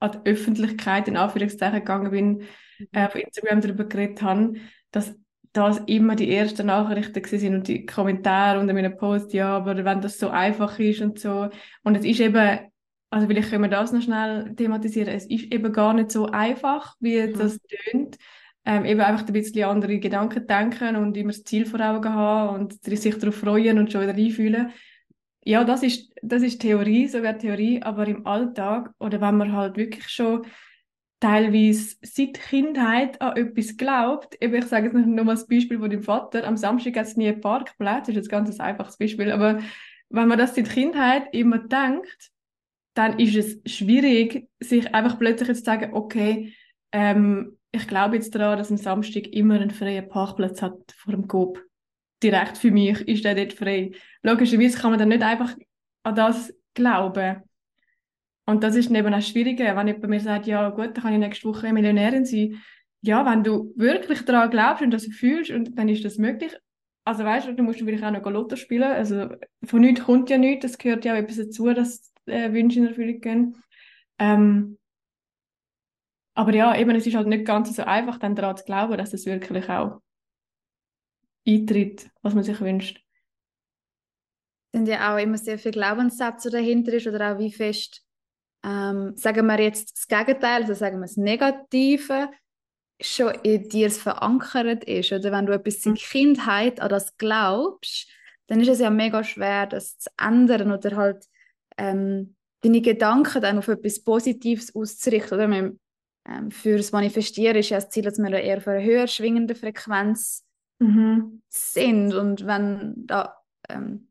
an 0.00 0.12
die 0.12 0.30
Öffentlichkeit 0.30 1.08
in 1.08 1.16
Anführungszeichen 1.16 1.78
gegangen 1.80 2.10
bin, 2.10 2.28
mhm. 2.28 2.88
äh, 2.92 3.06
auf 3.06 3.14
Instagram 3.14 3.60
darüber 3.60 3.84
geredet 3.84 4.22
habe, 4.22 4.54
dass 4.90 5.14
das 5.52 5.78
immer 5.86 6.14
die 6.14 6.32
ersten 6.32 6.66
Nachrichten 6.66 7.24
sind 7.24 7.54
und 7.54 7.68
die 7.68 7.84
Kommentare 7.86 8.60
unter 8.60 8.72
meinen 8.72 8.96
Post, 8.96 9.32
ja, 9.32 9.56
aber 9.56 9.84
wenn 9.84 10.00
das 10.00 10.18
so 10.18 10.28
einfach 10.28 10.78
ist 10.78 11.00
und 11.00 11.18
so. 11.18 11.48
Und 11.82 11.96
es 11.96 12.04
ist 12.04 12.20
eben, 12.20 12.60
also 13.10 13.26
vielleicht 13.26 13.50
können 13.50 13.64
wir 13.64 13.70
das 13.70 13.92
noch 13.92 14.02
schnell 14.02 14.54
thematisieren, 14.54 15.08
es 15.08 15.26
ist 15.26 15.52
eben 15.52 15.72
gar 15.72 15.94
nicht 15.94 16.12
so 16.12 16.26
einfach, 16.26 16.96
wie 17.00 17.20
mhm. 17.26 17.36
das 17.36 17.58
tönt 17.90 18.18
ähm, 18.64 18.84
eben 18.84 19.00
einfach 19.00 19.26
ein 19.26 19.32
bisschen 19.32 19.64
andere 19.64 19.98
Gedanken 19.98 20.46
denken 20.46 20.96
und 20.96 21.16
immer 21.16 21.32
das 21.32 21.44
Ziel 21.44 21.66
vor 21.66 21.80
Augen 21.80 22.12
haben 22.12 22.60
und 22.60 22.84
sich 22.84 23.18
darauf 23.18 23.36
freuen 23.36 23.78
und 23.78 23.90
schon 23.90 24.02
wieder 24.02 24.14
einfühlen. 24.14 24.72
Ja, 25.42 25.64
das 25.64 25.82
ist, 25.82 26.12
das 26.22 26.42
ist 26.42 26.60
Theorie, 26.60 27.08
sogar 27.08 27.38
Theorie, 27.38 27.82
aber 27.82 28.06
im 28.06 28.26
Alltag 28.26 28.92
oder 28.98 29.20
wenn 29.20 29.38
man 29.38 29.52
halt 29.52 29.76
wirklich 29.76 30.08
schon 30.08 30.44
teilweise 31.18 31.96
seit 32.02 32.34
Kindheit 32.34 33.20
an 33.20 33.36
etwas 33.36 33.76
glaubt, 33.76 34.36
eben 34.42 34.54
ich 34.54 34.66
sage 34.66 34.86
jetzt 34.86 34.94
nur 34.94 35.24
mal 35.24 35.34
das 35.34 35.46
Beispiel 35.46 35.78
von 35.78 35.90
dem 35.90 36.02
Vater, 36.02 36.46
am 36.46 36.56
Samstag 36.56 36.96
hat 36.96 37.06
es 37.06 37.16
nie 37.16 37.28
einen 37.28 37.40
Parkplatz, 37.40 38.06
das 38.06 38.08
ist 38.10 38.16
jetzt 38.16 38.30
ganz 38.30 38.58
ein 38.58 38.66
einfaches 38.66 38.96
Beispiel, 38.96 39.30
aber 39.30 39.60
wenn 40.08 40.28
man 40.28 40.38
das 40.38 40.54
seit 40.54 40.70
Kindheit 40.70 41.28
immer 41.32 41.58
denkt, 41.58 42.30
dann 42.94 43.18
ist 43.18 43.36
es 43.36 43.72
schwierig, 43.72 44.48
sich 44.60 44.94
einfach 44.94 45.18
plötzlich 45.18 45.58
zu 45.58 45.62
sagen, 45.62 45.94
okay, 45.94 46.54
ähm, 46.92 47.58
ich 47.72 47.86
glaube 47.86 48.16
jetzt 48.16 48.34
daran, 48.34 48.58
dass 48.58 48.70
am 48.70 48.76
Samstag 48.76 49.28
immer 49.28 49.54
einen 49.54 49.70
freien 49.70 50.08
Parkplatz 50.08 50.60
hat 50.62 50.78
vor 50.96 51.14
dem 51.14 51.28
Coop. 51.28 51.64
Direkt 52.22 52.58
für 52.58 52.70
mich 52.70 53.00
ist 53.08 53.24
der 53.24 53.34
dort 53.34 53.52
frei. 53.52 53.92
Logischerweise 54.22 54.78
kann 54.78 54.90
man 54.90 54.98
dann 54.98 55.08
nicht 55.08 55.22
einfach 55.22 55.56
an 56.02 56.14
das 56.14 56.52
glauben. 56.74 57.42
Und 58.46 58.64
das 58.64 58.74
ist 58.74 58.90
eben 58.90 59.14
auch 59.14 59.22
schwieriger, 59.22 59.76
wenn 59.76 59.86
jemand 59.86 60.08
mir 60.08 60.20
sagt, 60.20 60.46
ja 60.46 60.68
gut, 60.70 60.96
dann 60.96 61.02
kann 61.04 61.12
ich 61.12 61.18
nächste 61.20 61.48
Woche 61.48 61.72
Millionärin 61.72 62.24
sein. 62.24 62.60
Ja, 63.02 63.24
wenn 63.24 63.44
du 63.44 63.72
wirklich 63.76 64.24
daran 64.24 64.50
glaubst 64.50 64.82
und 64.82 64.90
das 64.90 65.06
fühlst, 65.06 65.50
und 65.50 65.78
dann 65.78 65.88
ist 65.88 66.04
das 66.04 66.18
möglich. 66.18 66.52
Also 67.04 67.24
weißt 67.24 67.46
du, 67.46 67.54
du 67.54 67.62
musst 67.62 67.78
vielleicht 67.78 68.04
auch 68.04 68.10
noch 68.10 68.24
Lotto 68.24 68.56
spielen. 68.56 68.90
Also 68.90 69.28
von 69.64 69.80
nichts 69.80 70.02
kommt 70.02 70.28
ja 70.30 70.36
nichts, 70.36 70.62
das 70.62 70.78
gehört 70.78 71.04
ja 71.04 71.14
auch 71.14 71.18
etwas 71.18 71.36
dazu, 71.36 71.72
dass 71.72 72.12
äh, 72.26 72.52
Wünsche 72.52 72.80
in 72.80 72.88
Erfüllung 72.88 73.20
gehen. 73.20 73.56
Ähm, 74.18 74.78
aber 76.40 76.54
ja, 76.54 76.74
eben, 76.74 76.94
es 76.96 77.06
ist 77.06 77.14
halt 77.14 77.26
nicht 77.26 77.44
ganz 77.44 77.76
so 77.76 77.82
einfach, 77.82 78.18
dann 78.18 78.34
daran 78.34 78.56
zu 78.56 78.64
glauben, 78.64 78.96
dass 78.96 79.12
es 79.12 79.26
wirklich 79.26 79.68
auch 79.68 80.00
eintritt, 81.46 82.10
was 82.22 82.34
man 82.34 82.44
sich 82.44 82.58
wünscht. 82.62 83.04
Es 84.72 84.78
sind 84.78 84.88
ja 84.88 85.12
auch 85.12 85.18
immer 85.18 85.36
sehr 85.36 85.58
viele 85.58 85.72
Glaubenssätze 85.72 86.48
dahinter 86.48 86.94
ist 86.94 87.06
oder 87.06 87.34
auch 87.34 87.38
wie 87.38 87.52
fest, 87.52 88.06
ähm, 88.64 89.14
sagen 89.16 89.46
wir 89.48 89.60
jetzt 89.60 89.92
das 89.98 90.08
Gegenteil, 90.08 90.62
also 90.62 90.72
sagen 90.72 90.96
wir 90.96 91.02
das 91.02 91.18
Negative, 91.18 92.30
schon 93.02 93.34
in 93.42 93.68
dir 93.68 93.90
verankert 93.90 94.84
ist. 94.84 95.12
Oder 95.12 95.32
wenn 95.32 95.44
du 95.44 95.52
etwas 95.52 95.84
in 95.84 95.92
mhm. 95.92 95.96
Kindheit 95.96 96.80
an 96.80 96.88
das 96.88 97.18
glaubst, 97.18 98.08
dann 98.46 98.60
ist 98.60 98.68
es 98.68 98.80
ja 98.80 98.88
mega 98.88 99.24
schwer, 99.24 99.66
das 99.66 99.98
zu 99.98 100.08
ändern 100.18 100.72
oder 100.72 100.96
halt 100.96 101.26
ähm, 101.76 102.34
deine 102.62 102.80
Gedanken 102.80 103.42
dann 103.42 103.58
auf 103.58 103.68
etwas 103.68 104.02
Positives 104.02 104.74
auszurichten. 104.74 105.34
Oder? 105.34 105.72
Ähm, 106.28 106.50
für 106.50 106.76
das 106.76 106.92
Manifestieren 106.92 107.56
ist 107.56 107.70
ja 107.70 107.78
das 107.78 107.90
Ziel, 107.90 108.04
dass 108.04 108.18
wir 108.18 108.30
eher 108.30 108.58
auf 108.58 108.68
einer 108.68 108.84
höher 108.84 109.06
schwingenden 109.06 109.56
Frequenz 109.56 110.44
mhm. 110.78 111.42
sind. 111.48 112.14
Und 112.14 112.46
wenn 112.46 112.94
da 113.06 113.36
ähm, 113.68 114.10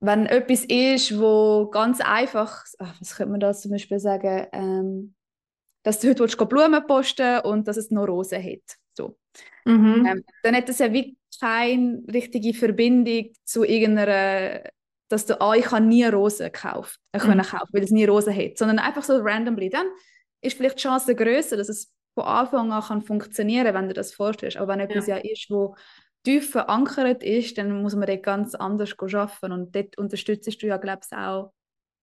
wenn 0.00 0.26
etwas 0.26 0.64
ist, 0.64 1.18
wo 1.18 1.68
ganz 1.70 2.00
einfach, 2.00 2.64
ach, 2.78 2.94
was 3.00 3.16
könnte 3.16 3.32
man 3.32 3.40
da 3.40 3.52
zum 3.52 3.70
Beispiel 3.70 4.00
sagen, 4.00 4.46
ähm, 4.52 5.14
dass 5.82 6.00
du 6.00 6.08
heute 6.08 6.20
willst, 6.20 6.38
Blumen 6.48 6.86
posten 6.86 7.40
und 7.40 7.68
dass 7.68 7.76
es 7.76 7.90
noch 7.90 8.06
Rosen 8.06 8.42
hat. 8.42 8.76
So. 8.94 9.18
Mhm. 9.66 10.06
Ähm, 10.06 10.24
dann 10.42 10.56
hat 10.56 10.68
das 10.68 10.78
ja 10.78 10.92
wie 10.92 11.16
keine 11.38 12.02
richtige 12.12 12.54
Verbindung 12.54 13.32
zu 13.44 13.64
irgendeiner, 13.64 14.62
dass 15.08 15.26
du, 15.26 15.40
ah, 15.40 15.54
ich 15.54 15.70
habe 15.70 15.84
nie 15.84 16.04
Rosen 16.04 16.46
gekauft, 16.46 16.98
äh, 17.12 17.18
können 17.18 17.38
mhm. 17.38 17.50
kaufen, 17.50 17.68
weil 17.72 17.84
es 17.84 17.90
nie 17.90 18.04
Rosen 18.04 18.34
hat, 18.34 18.56
sondern 18.56 18.78
einfach 18.78 19.02
so 19.02 19.18
randomly. 19.18 19.68
Dann 19.68 19.86
ist 20.40 20.56
vielleicht 20.56 20.78
die 20.78 20.82
Chance 20.82 21.14
größer, 21.14 21.56
dass 21.56 21.68
es 21.68 21.92
von 22.14 22.24
Anfang 22.24 22.72
an 22.72 22.82
kann 22.82 23.02
funktionieren 23.02 23.74
wenn 23.74 23.88
du 23.88 23.94
das 23.94 24.14
vorstellst. 24.14 24.56
Aber 24.56 24.72
wenn 24.72 24.80
etwas 24.80 25.06
ja, 25.06 25.16
ja 25.16 25.22
ist, 25.22 25.50
wo 25.50 25.74
tief 26.24 26.50
verankert 26.50 27.22
ist, 27.22 27.56
dann 27.58 27.82
muss 27.82 27.94
man 27.94 28.06
dort 28.06 28.22
ganz 28.22 28.54
anders 28.54 28.94
arbeiten. 28.98 29.52
Und 29.52 29.74
dort 29.74 29.96
unterstützt 29.98 30.62
du 30.62 30.66
ja, 30.66 30.76
glaube 30.76 31.00
ich, 31.10 31.16
auch 31.16 31.52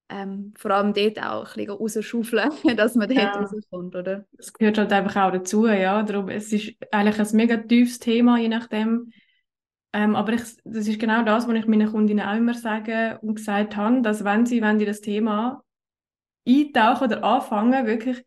ähm, 0.10 0.54
vor 0.58 0.72
allem 0.72 0.94
dort 0.94 1.22
auch 1.22 1.56
ein 1.56 1.66
bisschen 1.66 1.78
rausschaufeln, 1.78 2.52
dass 2.78 2.96
man 2.96 3.10
dort 3.10 3.22
ja. 3.22 3.32
rauskommt, 3.32 3.96
oder? 3.96 4.26
Das 4.32 4.54
gehört 4.54 4.78
halt 4.78 4.94
einfach 4.94 5.28
auch 5.28 5.32
dazu, 5.32 5.68
ja. 5.68 6.02
Darum, 6.04 6.30
es 6.30 6.52
ist 6.54 6.74
eigentlich 6.92 7.20
ein 7.20 7.36
mega 7.36 7.58
tiefes 7.58 8.00
Thema, 8.00 8.40
je 8.40 8.48
nachdem. 8.48 9.12
Ähm, 9.94 10.16
aber 10.16 10.34
ich, 10.34 10.42
das 10.64 10.88
ist 10.88 11.00
genau 11.00 11.24
das, 11.24 11.48
was 11.48 11.56
ich 11.56 11.68
meinen 11.68 11.92
Kundinnen 11.92 12.26
auch 12.26 12.36
immer 12.36 12.54
sage 12.54 13.20
und 13.22 13.36
gesagt 13.36 13.76
habe, 13.76 14.02
dass 14.02 14.24
wenn 14.24 14.46
sie, 14.46 14.62
wenn 14.62 14.80
die 14.80 14.86
das 14.86 15.02
Thema 15.02 15.64
eintauchen 16.48 17.08
oder 17.08 17.24
anfangen, 17.24 17.86
wirklich 17.86 18.24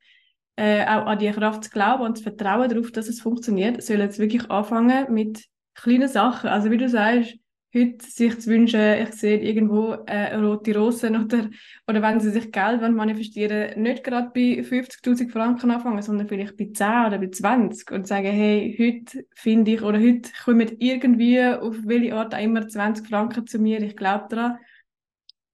äh, 0.56 0.84
auch 0.84 1.06
an 1.06 1.18
die 1.18 1.30
Kraft 1.30 1.64
zu 1.64 1.70
glauben 1.70 2.02
und 2.02 2.18
zu 2.18 2.22
vertrauen 2.22 2.68
darauf, 2.68 2.92
dass 2.92 3.08
es 3.08 3.20
funktioniert, 3.20 3.82
sollen 3.82 4.00
jetzt 4.00 4.18
wirklich 4.18 4.50
anfangen 4.50 5.12
mit 5.12 5.44
kleinen 5.74 6.08
Sachen. 6.08 6.50
Also 6.50 6.70
wie 6.70 6.76
du 6.76 6.88
sagst, 6.88 7.36
heute 7.74 8.04
sich 8.04 8.40
zu 8.40 8.50
wünschen, 8.50 8.80
ich 8.80 9.12
sehe 9.12 9.38
irgendwo 9.38 9.92
äh, 10.06 10.34
rote 10.34 10.76
Rosen 10.76 11.24
oder, 11.24 11.48
oder 11.86 12.02
wenn 12.02 12.20
sie 12.20 12.30
sich 12.30 12.50
Geld 12.50 12.82
manifestieren 12.82 13.80
nicht 13.80 14.02
gerade 14.02 14.30
bei 14.34 14.62
50'000 14.62 15.30
Franken 15.30 15.70
anfangen, 15.70 16.02
sondern 16.02 16.28
vielleicht 16.28 16.56
bei 16.56 16.68
10 16.72 17.06
oder 17.06 17.18
bei 17.18 17.28
20 17.28 17.90
und 17.92 18.06
sagen, 18.06 18.26
hey, 18.26 18.76
heute 18.78 19.24
finde 19.34 19.70
ich 19.70 19.82
oder 19.82 20.00
heute 20.00 20.30
kommen 20.44 20.76
irgendwie 20.78 21.42
auf 21.42 21.76
welche 21.84 22.14
Art 22.16 22.34
auch 22.34 22.42
immer 22.42 22.66
20 22.66 23.06
Franken 23.06 23.46
zu 23.46 23.58
mir, 23.60 23.80
ich 23.82 23.96
glaube 23.96 24.26
daran 24.28 24.58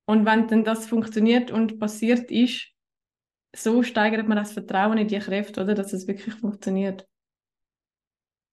und 0.06 0.24
wenn 0.24 0.46
dann 0.48 0.64
das 0.64 0.86
funktioniert 0.86 1.50
und 1.50 1.78
passiert 1.78 2.30
ist, 2.30 2.68
so 3.54 3.82
steigert 3.82 4.28
man 4.28 4.36
das 4.36 4.52
Vertrauen 4.52 4.98
in 4.98 5.08
die 5.08 5.18
Kräfte, 5.18 5.62
oder, 5.62 5.74
dass 5.74 5.92
es 5.92 6.06
wirklich 6.06 6.34
funktioniert. 6.34 7.06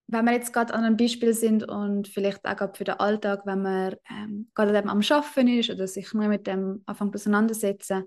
Wenn 0.08 0.26
wir 0.26 0.34
jetzt 0.34 0.54
gerade 0.54 0.74
an 0.74 0.84
einem 0.84 0.98
Beispiel 0.98 1.34
sind 1.34 1.64
und 1.64 2.08
vielleicht 2.08 2.46
auch 2.46 2.56
gerade 2.56 2.78
für 2.78 2.84
den 2.84 3.00
Alltag, 3.00 3.46
wenn 3.46 3.62
man 3.62 3.96
ähm, 4.10 4.50
gerade 4.54 4.78
am 4.78 4.90
Arbeiten 4.90 5.48
ist 5.48 5.70
oder 5.70 5.88
sich 5.88 6.14
nur 6.14 6.28
mit 6.28 6.46
dem 6.46 6.84
anfängt 6.86 7.16
auseinandersetzen, 7.16 8.04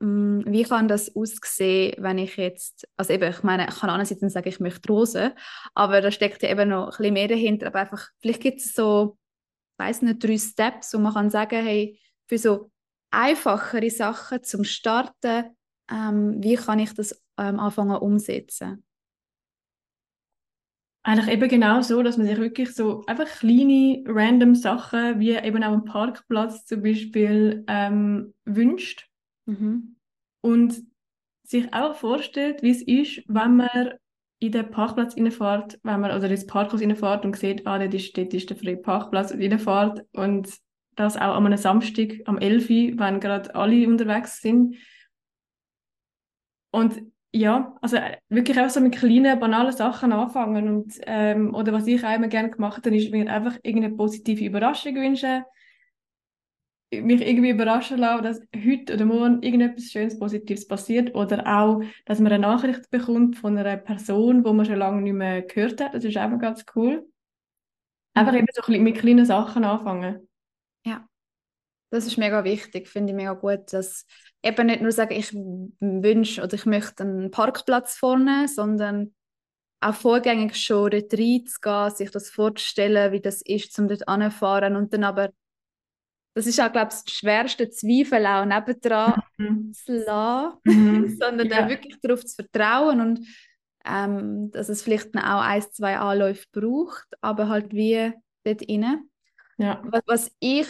mm, 0.00 0.40
wie 0.46 0.64
kann 0.64 0.88
das 0.88 1.14
aussehen, 1.14 1.94
wenn 1.98 2.18
ich 2.18 2.36
jetzt, 2.36 2.88
also 2.96 3.12
eben, 3.12 3.30
ich 3.30 3.42
meine, 3.42 3.68
ich 3.68 3.78
kann 3.78 3.90
einerseits 3.90 4.20
sagen, 4.32 4.48
ich 4.48 4.60
möchte 4.60 4.88
Rosen, 4.88 5.32
aber 5.74 6.00
da 6.00 6.10
steckt 6.10 6.42
ja 6.42 6.50
eben 6.50 6.70
noch 6.70 6.86
ein 6.86 6.90
bisschen 6.90 7.14
mehr 7.14 7.28
dahinter, 7.28 7.68
aber 7.68 7.80
einfach, 7.80 8.08
vielleicht 8.20 8.42
gibt 8.42 8.58
es 8.58 8.72
so, 8.74 9.16
ich 9.78 9.84
weiß 9.86 10.02
nicht, 10.02 10.22
drei 10.22 10.38
Steps, 10.38 10.92
wo 10.92 10.98
man 10.98 11.14
kann 11.14 11.30
sagen, 11.30 11.64
hey, 11.64 11.98
für 12.28 12.38
so 12.38 12.70
einfachere 13.10 13.90
Sachen 13.90 14.42
zum 14.42 14.64
Starten, 14.64 15.56
ähm, 15.90 16.42
wie 16.42 16.56
kann 16.56 16.78
ich 16.78 16.94
das 16.94 17.22
ähm, 17.38 17.58
anfangen 17.58 17.96
umsetzen? 17.96 18.84
Eigentlich 21.04 21.34
eben 21.34 21.48
genau 21.48 21.80
so, 21.80 22.02
dass 22.02 22.16
man 22.16 22.26
sich 22.26 22.38
wirklich 22.38 22.74
so 22.74 23.04
einfach 23.06 23.26
kleine, 23.26 24.04
random 24.06 24.54
Sachen, 24.54 25.18
wie 25.18 25.32
eben 25.32 25.64
auch 25.64 25.72
einen 25.72 25.84
Parkplatz 25.84 26.64
zum 26.64 26.82
Beispiel, 26.82 27.64
ähm, 27.66 28.34
wünscht. 28.44 29.10
Mhm. 29.46 29.96
Und 30.42 30.82
sich 31.44 31.72
auch 31.74 31.96
vorstellt, 31.96 32.62
wie 32.62 32.70
es 32.70 32.82
ist, 32.82 33.24
wenn 33.26 33.56
man 33.56 33.94
in 34.38 34.52
den 34.52 34.70
Parkplatz 34.70 35.16
reinfährt, 35.16 35.78
wenn 35.82 36.00
man, 36.00 36.16
oder 36.16 36.30
ins 36.30 36.46
Parkhaus 36.46 36.80
reinfährt 36.80 37.24
und 37.24 37.36
sieht, 37.36 37.66
ah, 37.66 37.78
dort 37.78 37.94
ist, 37.94 38.16
dort 38.16 38.32
ist 38.32 38.50
der 38.50 38.56
freie 38.56 38.76
Parkplatz 38.76 39.32
und 39.32 39.40
reinfährt 39.40 40.04
und 40.12 40.48
das 40.94 41.16
auch 41.16 41.36
an 41.36 41.46
einem 41.46 41.58
Samstag 41.58 42.20
am 42.26 42.38
11 42.38 42.70
Uhr, 42.70 42.98
wenn 42.98 43.20
gerade 43.20 43.54
alle 43.54 43.86
unterwegs 43.88 44.40
sind. 44.40 44.76
Und 46.70 47.02
ja, 47.34 47.74
also 47.80 47.96
äh, 47.96 48.18
wirklich 48.28 48.60
auch 48.60 48.68
so 48.68 48.80
mit 48.80 48.94
kleinen, 48.94 49.40
banalen 49.40 49.72
Sachen 49.72 50.12
anfangen. 50.12 50.68
Und, 50.68 50.94
ähm, 51.06 51.54
oder 51.54 51.72
was 51.72 51.86
ich 51.86 52.04
auch 52.04 52.14
immer 52.14 52.28
gerne 52.28 52.50
gemacht 52.50 52.84
habe, 52.84 52.96
ist 52.96 53.10
mir 53.10 53.30
einfach 53.30 53.58
irgendeine 53.62 53.96
positive 53.96 54.44
Überraschung 54.44 54.94
wünschen. 54.96 55.42
Mich 56.90 57.26
irgendwie 57.26 57.50
überraschen 57.50 57.96
lassen, 57.96 58.22
dass 58.22 58.42
heute 58.54 58.92
oder 58.94 59.06
morgen 59.06 59.42
irgendetwas 59.42 59.84
Schönes, 59.84 60.18
Positives 60.18 60.68
passiert. 60.68 61.14
Oder 61.14 61.46
auch, 61.46 61.82
dass 62.04 62.20
man 62.20 62.32
eine 62.32 62.42
Nachricht 62.42 62.90
bekommt 62.90 63.36
von 63.38 63.56
einer 63.56 63.78
Person, 63.78 64.44
die 64.44 64.52
man 64.52 64.66
schon 64.66 64.76
lange 64.76 65.00
nicht 65.00 65.14
mehr 65.14 65.40
gehört 65.40 65.80
hat. 65.80 65.94
Das 65.94 66.04
ist 66.04 66.18
einfach 66.18 66.38
ganz 66.38 66.66
cool. 66.76 67.08
Einfach 68.12 68.34
eben 68.34 68.46
so 68.52 68.70
mit 68.70 68.98
kleinen 68.98 69.24
Sachen 69.24 69.64
anfangen. 69.64 70.28
Ja, 70.84 71.06
das 71.92 72.06
ist 72.06 72.16
mega 72.16 72.42
wichtig, 72.42 72.88
finde 72.88 73.12
ich 73.12 73.16
mega 73.16 73.34
gut, 73.34 73.72
dass 73.72 74.06
eben 74.42 74.66
nicht 74.66 74.80
nur 74.80 74.92
sagen, 74.92 75.14
ich 75.14 75.34
wünsche 75.34 76.42
oder 76.42 76.54
ich 76.54 76.64
möchte 76.64 77.02
einen 77.02 77.30
Parkplatz 77.30 77.98
vorne, 77.98 78.48
sondern 78.48 79.14
auch 79.82 79.94
vorgängig 79.94 80.56
schon 80.56 80.90
dort 80.90 81.12
reinzugehen, 81.12 81.90
sich 81.90 82.10
das 82.10 82.30
vorzustellen, 82.30 83.12
wie 83.12 83.20
das 83.20 83.42
ist, 83.42 83.78
um 83.78 83.88
dort 83.88 84.08
anzufahren 84.08 84.76
und 84.76 84.94
dann 84.94 85.04
aber, 85.04 85.32
das 86.34 86.46
ist 86.46 86.60
auch, 86.60 86.72
glaube 86.72 86.92
ich, 86.92 87.02
das 87.02 87.12
schwerste 87.12 87.68
Zweifel 87.68 88.24
auch 88.24 88.46
nebendran 88.46 89.20
mhm. 89.36 89.72
zu 89.74 89.98
lassen, 89.98 90.58
mhm. 90.64 91.16
sondern 91.20 91.48
ja. 91.48 91.58
dann 91.58 91.68
wirklich 91.68 92.00
darauf 92.00 92.24
zu 92.24 92.36
vertrauen 92.36 93.02
und 93.02 93.26
ähm, 93.84 94.50
dass 94.50 94.70
es 94.70 94.82
vielleicht 94.82 95.14
auch 95.16 95.42
ein, 95.42 95.60
zwei 95.60 95.98
Anläufe 95.98 96.46
braucht, 96.52 97.08
aber 97.20 97.48
halt 97.48 97.74
wie 97.74 98.12
dort 98.44 98.62
rein. 98.66 99.10
Ja. 99.58 99.82
Was, 99.84 100.02
was 100.06 100.32
ich 100.40 100.66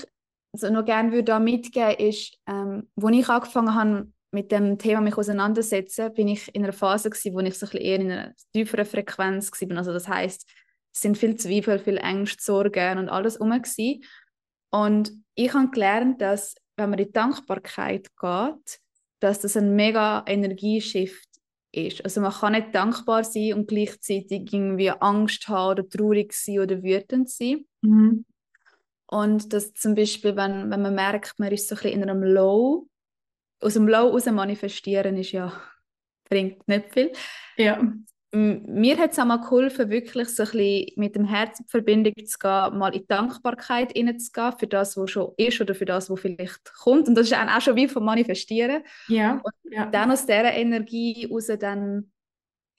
also 0.52 0.70
noch 0.70 0.84
gerne 0.84 1.12
würde 1.12 1.24
da 1.24 1.38
mitgeben 1.38 1.96
ist, 1.98 2.36
ähm, 2.46 2.88
wo 2.94 3.08
ich 3.08 3.28
angefangen 3.28 3.74
habe 3.74 4.12
mit 4.32 4.50
dem 4.52 4.78
Thema 4.78 5.00
mich 5.00 5.16
auseinandersetzen, 5.16 6.12
bin 6.14 6.28
ich 6.28 6.54
in 6.54 6.64
einer 6.64 6.72
Phase 6.72 7.10
gewesen, 7.10 7.34
wo 7.34 7.40
ich 7.40 7.58
so 7.58 7.66
ein 7.66 7.76
eher 7.76 8.00
in 8.00 8.10
einer 8.10 8.34
tieferen 8.52 8.86
Frequenz 8.86 9.50
war. 9.50 9.76
Also 9.76 9.92
das 9.92 10.08
heißt, 10.08 10.48
es 10.94 11.00
sind 11.00 11.18
viel 11.18 11.36
Zweifel, 11.36 11.78
viel 11.78 11.98
Ängste, 11.98 12.42
Sorgen 12.42 12.98
und 12.98 13.08
alles 13.08 13.36
um 13.36 13.52
Und 14.70 15.12
ich 15.34 15.54
habe 15.54 15.70
gelernt, 15.70 16.20
dass 16.20 16.54
wenn 16.76 16.90
man 16.90 16.98
in 16.98 17.06
die 17.06 17.12
Dankbarkeit 17.12 18.08
geht, 18.18 18.80
dass 19.20 19.40
das 19.40 19.56
ein 19.56 19.74
mega 19.74 20.24
Energieshift 20.26 21.28
ist. 21.70 22.04
Also 22.04 22.20
man 22.20 22.32
kann 22.32 22.52
nicht 22.52 22.74
dankbar 22.74 23.24
sein 23.24 23.54
und 23.54 23.68
gleichzeitig 23.68 24.52
irgendwie 24.52 24.90
Angst 24.90 25.48
haben 25.48 25.72
oder 25.72 25.88
traurig 25.88 26.32
sein 26.32 26.60
oder 26.60 26.82
wütend 26.82 27.30
sein. 27.30 27.64
Mhm. 27.82 28.24
Und 29.12 29.52
dass 29.52 29.74
zum 29.74 29.94
Beispiel, 29.94 30.36
wenn, 30.36 30.70
wenn 30.70 30.80
man 30.80 30.94
merkt, 30.94 31.38
man 31.38 31.52
ist 31.52 31.68
so 31.68 31.74
ein 31.74 31.82
bisschen 31.82 32.02
in 32.02 32.08
einem 32.08 32.22
Low, 32.22 32.88
aus 33.60 33.74
dem 33.74 33.86
Low 33.86 34.08
raus 34.08 34.24
manifestieren 34.24 35.18
ist 35.18 35.32
ja, 35.32 35.52
bringt 36.30 36.66
nicht 36.66 36.90
viel. 36.94 37.12
Ja. 37.58 37.78
Mir 38.34 38.96
hat 38.96 39.12
es 39.12 39.18
auch 39.18 39.26
mal 39.26 39.42
geholfen, 39.42 39.90
wirklich 39.90 40.30
so 40.30 40.44
ein 40.44 40.50
bisschen 40.52 40.86
mit 40.96 41.14
dem 41.14 41.26
Herz 41.26 41.60
in 41.60 41.66
Verbindung 41.66 42.14
zu 42.24 42.38
gehen, 42.38 42.78
mal 42.78 42.96
in 42.96 43.06
Dankbarkeit 43.06 43.92
hineinzugehen 43.92 44.54
für 44.58 44.66
das, 44.66 44.96
was 44.96 45.10
schon 45.10 45.34
ist 45.36 45.60
oder 45.60 45.74
für 45.74 45.84
das, 45.84 46.08
was 46.08 46.18
vielleicht 46.18 46.72
kommt. 46.72 47.06
Und 47.06 47.14
das 47.14 47.26
ist 47.26 47.36
auch 47.36 47.60
schon 47.60 47.76
wie 47.76 47.88
vom 47.88 48.06
Manifestieren. 48.06 48.82
Ja. 49.08 49.42
Und 49.44 49.72
ja. 49.72 49.90
dann 49.90 50.10
aus 50.10 50.24
dieser 50.24 50.54
Energie 50.54 51.28
raus 51.30 51.48
dann 51.60 52.10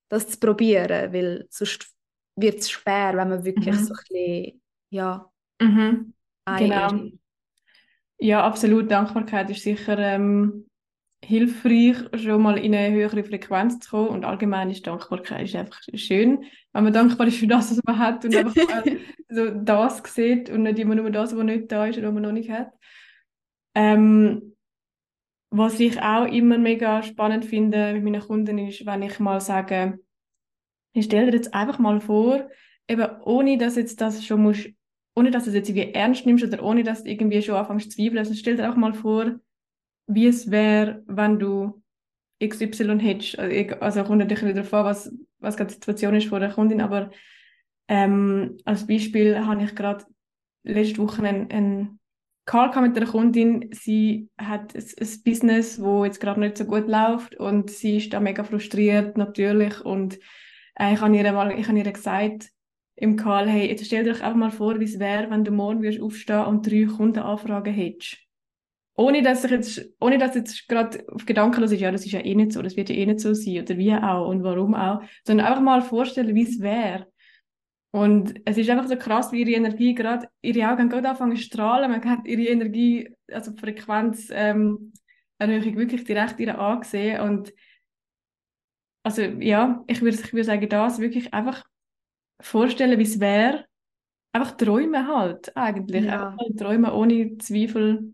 das 0.09 0.29
zu 0.29 0.39
probieren, 0.39 1.13
weil 1.13 1.45
sonst 1.51 1.93
wird 2.35 2.57
es 2.57 2.71
schwer, 2.71 3.15
wenn 3.15 3.29
man 3.29 3.45
wirklich 3.45 3.75
mhm. 3.75 3.83
so 3.83 3.93
ein 3.93 3.99
bisschen, 4.09 4.61
ja, 4.89 5.31
mhm. 5.61 6.15
Genau. 6.45 7.09
Ja, 8.19 8.43
absolut. 8.43 8.89
Dankbarkeit 8.89 9.49
ist 9.49 9.63
sicher 9.63 9.97
ähm, 9.97 10.65
hilfreich, 11.23 11.97
schon 12.15 12.41
mal 12.41 12.57
in 12.57 12.75
eine 12.75 12.95
höhere 12.95 13.23
Frequenz 13.23 13.79
zu 13.79 13.89
kommen. 13.89 14.09
Und 14.09 14.25
allgemein 14.25 14.69
ist 14.69 14.85
Dankbarkeit 14.85 15.45
ist 15.45 15.55
einfach 15.55 15.79
schön, 15.93 16.45
wenn 16.73 16.83
man 16.83 16.93
dankbar 16.93 17.27
ist 17.27 17.37
für 17.37 17.47
das, 17.47 17.71
was 17.71 17.81
man 17.85 17.97
hat 17.97 18.25
und 18.25 18.35
einfach 18.35 18.55
so 19.29 19.49
das 19.49 20.01
sieht 20.13 20.49
und 20.49 20.63
nicht 20.63 20.79
immer 20.79 20.95
nur 20.95 21.09
das, 21.09 21.35
was 21.35 21.43
nicht 21.43 21.71
da 21.71 21.87
ist 21.87 21.97
oder 21.97 22.07
was 22.07 22.13
man 22.13 22.23
noch 22.23 22.31
nicht 22.31 22.49
hat. 22.49 22.71
Ähm, 23.75 24.55
was 25.49 25.79
ich 25.79 26.01
auch 26.01 26.25
immer 26.25 26.57
mega 26.57 27.03
spannend 27.03 27.45
finde 27.45 27.93
mit 27.93 28.03
meinen 28.03 28.21
Kunden 28.21 28.57
ist, 28.57 28.85
wenn 28.85 29.03
ich 29.03 29.19
mal 29.19 29.39
sage, 29.39 29.99
ich 30.93 31.05
stell 31.05 31.29
dir 31.29 31.37
jetzt 31.37 31.53
einfach 31.53 31.79
mal 31.79 32.01
vor, 32.01 32.49
eben 32.87 33.21
ohne 33.21 33.57
dass 33.57 33.75
jetzt 33.75 34.01
das 34.01 34.23
schon 34.25 34.41
musst 34.41 34.69
ohne 35.15 35.31
dass 35.31 35.43
du 35.43 35.49
es 35.49 35.55
jetzt 35.55 35.69
irgendwie 35.69 35.93
ernst 35.93 36.25
nimmst 36.25 36.43
oder 36.43 36.63
ohne 36.63 36.83
dass 36.83 37.03
du 37.03 37.09
irgendwie 37.09 37.41
schon 37.41 37.55
anfängst 37.55 37.91
zu 37.91 37.97
zweifeln. 37.97 38.17
Also 38.17 38.33
stell 38.33 38.57
dir 38.57 38.71
auch 38.71 38.75
mal 38.75 38.93
vor, 38.93 39.39
wie 40.07 40.27
es 40.27 40.49
wäre, 40.49 41.03
wenn 41.07 41.39
du 41.39 41.81
XY 42.43 42.99
hättest. 42.99 43.39
Also, 43.39 43.75
also 43.79 44.03
kommt 44.03 44.19
natürlich 44.19 44.43
wieder 44.43 44.63
vor, 44.63 44.83
was, 44.83 45.13
was 45.39 45.55
gerade 45.55 45.69
die 45.69 45.75
Situation 45.75 46.15
ist 46.15 46.27
von 46.27 46.41
der 46.41 46.51
Kundin, 46.51 46.81
aber 46.81 47.11
ähm, 47.87 48.57
als 48.65 48.87
Beispiel 48.87 49.45
habe 49.45 49.63
ich 49.63 49.75
gerade 49.75 50.05
letzte 50.63 50.99
Woche 50.99 51.23
einen, 51.23 51.51
einen 51.51 51.99
Call 52.45 52.69
mit 52.81 52.97
einer 52.97 53.05
Kundin. 53.05 53.69
Sie 53.71 54.29
hat 54.37 54.75
ein, 54.75 54.83
ein 54.83 55.23
Business, 55.23 55.81
wo 55.81 56.05
jetzt 56.05 56.19
gerade 56.19 56.39
nicht 56.39 56.57
so 56.57 56.65
gut 56.65 56.87
läuft 56.87 57.35
und 57.35 57.69
sie 57.69 57.97
ist 57.97 58.13
da 58.13 58.19
mega 58.19 58.43
frustriert 58.43 59.17
natürlich 59.17 59.79
und 59.81 60.19
äh, 60.75 60.93
ich 60.93 61.01
habe 61.01 61.15
ihr 61.15 61.31
mal, 61.31 61.57
ich 61.57 61.67
habe 61.67 61.77
ihr 61.77 61.91
gesagt, 61.91 62.49
im 62.95 63.15
Call, 63.15 63.49
hey, 63.49 63.67
jetzt 63.69 63.85
stell 63.85 64.03
dir 64.03 64.13
doch 64.13 64.21
einfach 64.21 64.37
mal 64.37 64.51
vor, 64.51 64.79
wie 64.79 64.85
es 64.85 64.99
wäre, 64.99 65.29
wenn 65.29 65.43
du 65.43 65.51
morgen 65.51 65.81
würdest 65.81 66.01
aufstehen 66.01 66.45
und 66.45 66.65
drei 66.65 66.85
Kundenanfragen 66.85 67.73
hättest. 67.73 68.17
Ohne 68.95 69.23
dass 69.23 69.43
ich 69.43 69.51
jetzt, 69.51 69.89
ohne 69.99 70.19
dass 70.19 70.35
jetzt 70.35 70.67
gerade 70.67 71.03
auf 71.11 71.25
Gedanken 71.25 71.61
los 71.61 71.71
ist, 71.71 71.81
ja, 71.81 71.91
das 71.91 72.05
ist 72.05 72.11
ja 72.11 72.19
eh 72.19 72.35
nicht 72.35 72.51
so, 72.51 72.61
das 72.61 72.77
wird 72.77 72.89
ja 72.89 72.95
eh 72.95 73.05
nicht 73.07 73.19
so 73.19 73.33
sein, 73.33 73.61
oder 73.61 73.77
wie 73.77 73.93
auch 73.93 74.27
und 74.27 74.43
warum 74.43 74.75
auch, 74.75 75.01
sondern 75.25 75.47
einfach 75.47 75.61
mal 75.61 75.81
vorstellen, 75.81 76.35
wie 76.35 76.43
es 76.43 76.59
wäre. 76.59 77.07
Und 77.91 78.35
es 78.45 78.57
ist 78.57 78.69
einfach 78.69 78.87
so 78.87 78.95
krass, 78.95 79.31
wie 79.31 79.41
ihre 79.41 79.51
Energie 79.51 79.95
gerade, 79.95 80.27
ihre 80.41 80.71
Augen 80.71 80.89
gerade 80.89 81.09
anfangen 81.09 81.35
zu 81.35 81.43
strahlen, 81.43 81.89
man 81.89 82.03
hat 82.05 82.27
ihre 82.27 82.43
Energie, 82.43 83.09
also 83.31 83.51
die 83.51 83.59
Frequenz, 83.59 84.29
ähm, 84.31 84.93
Erhöhung 85.39 85.75
wirklich 85.75 86.03
direkt 86.03 86.39
ihr 86.39 86.57
angesehen 86.57 87.21
und 87.21 87.53
also 89.03 89.21
ja, 89.21 89.83
ich 89.87 90.01
würde 90.01 90.17
ich 90.17 90.33
würde 90.33 90.45
sagen, 90.45 90.69
das 90.69 90.99
wirklich 90.99 91.33
einfach 91.33 91.63
vorstellen, 92.39 92.99
wie 92.99 93.03
es 93.03 93.19
wäre. 93.19 93.65
Einfach 94.31 94.57
träumen 94.57 95.07
halt, 95.07 95.55
eigentlich. 95.55 96.05
Ja. 96.05 96.29
Einfach 96.29 96.45
träumen, 96.57 96.91
ohne 96.91 97.37
Zweifel, 97.37 98.13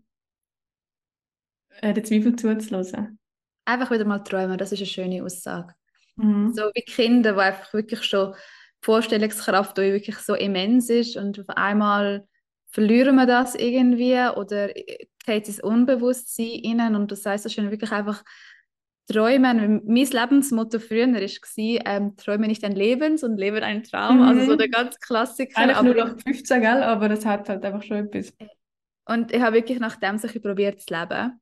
äh, 1.80 1.94
den 1.94 2.04
Zweifel 2.04 2.36
zuzulassen. 2.36 3.18
Einfach 3.64 3.90
wieder 3.90 4.04
mal 4.04 4.18
träumen, 4.18 4.58
das 4.58 4.72
ist 4.72 4.80
eine 4.80 4.86
schöne 4.86 5.24
Aussage. 5.24 5.74
Mhm. 6.16 6.52
So 6.52 6.70
wie 6.74 6.82
Kinder, 6.82 7.32
die 7.34 7.40
einfach 7.40 7.72
wirklich 7.72 8.02
schon 8.02 8.32
die 8.32 8.84
Vorstellungskraft 8.84 9.76
die 9.78 9.92
wirklich 9.92 10.18
so 10.18 10.34
immens 10.34 10.90
ist 10.90 11.16
und 11.16 11.38
auf 11.38 11.48
einmal 11.50 12.26
verlieren 12.70 13.16
wir 13.16 13.26
das 13.26 13.54
irgendwie 13.54 14.16
oder 14.36 14.68
geht 15.26 15.48
ins 15.48 15.60
Unbewusstsein 15.60 16.80
rein 16.80 16.94
und 16.96 17.12
das 17.12 17.26
heißt, 17.26 17.46
es 17.46 17.56
ist 17.56 17.70
wirklich 17.70 17.92
einfach 17.92 18.22
Träumen, 19.10 19.82
mein 19.86 20.06
Lebensmotto 20.06 20.78
früher 20.78 21.08
war, 21.08 21.86
ähm, 21.86 22.16
träume 22.16 22.46
nicht 22.46 22.62
ein 22.62 22.76
Lebens 22.76 23.24
und 23.24 23.38
lebe 23.38 23.60
einen 23.62 23.82
Traum. 23.82 24.18
Mhm. 24.18 24.22
Also 24.22 24.52
so 24.52 24.56
der 24.56 24.68
ganz 24.68 25.00
Klassiker. 25.00 25.58
Eigentlich 25.58 25.82
nur 25.82 25.94
noch 25.94 26.20
15, 26.20 26.60
gell? 26.60 26.82
aber 26.82 27.08
das 27.08 27.26
hat 27.26 27.48
halt 27.48 27.64
einfach 27.64 27.82
schon 27.82 28.08
etwas. 28.08 28.32
Und 29.06 29.32
ich 29.32 29.40
habe 29.40 29.56
wirklich 29.56 29.80
nach 29.80 29.96
dem 29.96 30.18
so 30.18 30.28
probiert 30.38 30.80
zu 30.80 30.94
leben. 30.94 31.40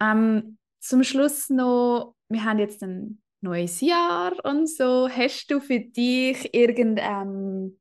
Ähm, 0.00 0.58
zum 0.80 1.04
Schluss 1.04 1.48
noch, 1.48 2.16
wir 2.28 2.44
haben 2.44 2.58
jetzt 2.58 2.82
ein 2.82 3.22
neues 3.40 3.80
Jahr 3.80 4.32
und 4.44 4.68
so. 4.68 5.08
Hast 5.08 5.50
du 5.50 5.58
für 5.58 5.80
dich 5.80 6.52
irgendein, 6.52 7.80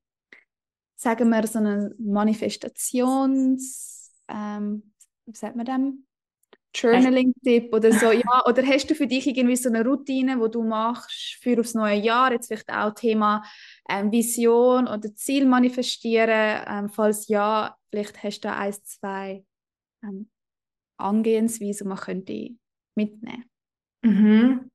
sagen 0.95 1.29
wir, 1.29 1.45
so 1.45 1.59
eine 1.59 1.93
Manifestations, 1.99 4.13
ähm, 4.29 4.93
wie 5.25 5.35
sagt 5.35 5.57
man 5.57 5.65
dem? 5.65 6.05
Journaling-Tipp 6.73 7.73
oder 7.73 7.91
so, 7.91 8.11
ja, 8.11 8.45
oder 8.47 8.65
hast 8.65 8.89
du 8.89 8.95
für 8.95 9.07
dich 9.07 9.27
irgendwie 9.27 9.55
so 9.55 9.69
eine 9.69 9.85
Routine, 9.85 10.39
wo 10.39 10.47
du 10.47 10.63
machst 10.63 11.37
für 11.41 11.59
aufs 11.59 11.73
neue 11.73 11.97
Jahr, 11.97 12.31
jetzt 12.31 12.47
vielleicht 12.47 12.71
auch 12.71 12.93
Thema 12.93 13.43
ähm, 13.89 14.11
Vision 14.11 14.87
oder 14.87 15.13
Ziel 15.13 15.45
manifestieren, 15.45 16.63
ähm, 16.67 16.89
falls 16.89 17.27
ja, 17.27 17.75
vielleicht 17.89 18.23
hast 18.23 18.41
du 18.41 18.47
da 18.47 18.57
ein, 18.57 18.73
zwei 18.83 19.43
ähm, 20.03 20.29
Angehensweisen, 20.97 21.85
die 21.85 21.89
man 21.89 21.97
könnte 21.97 22.49
mitnehmen. 22.95 23.45
Mhm. 24.03 24.71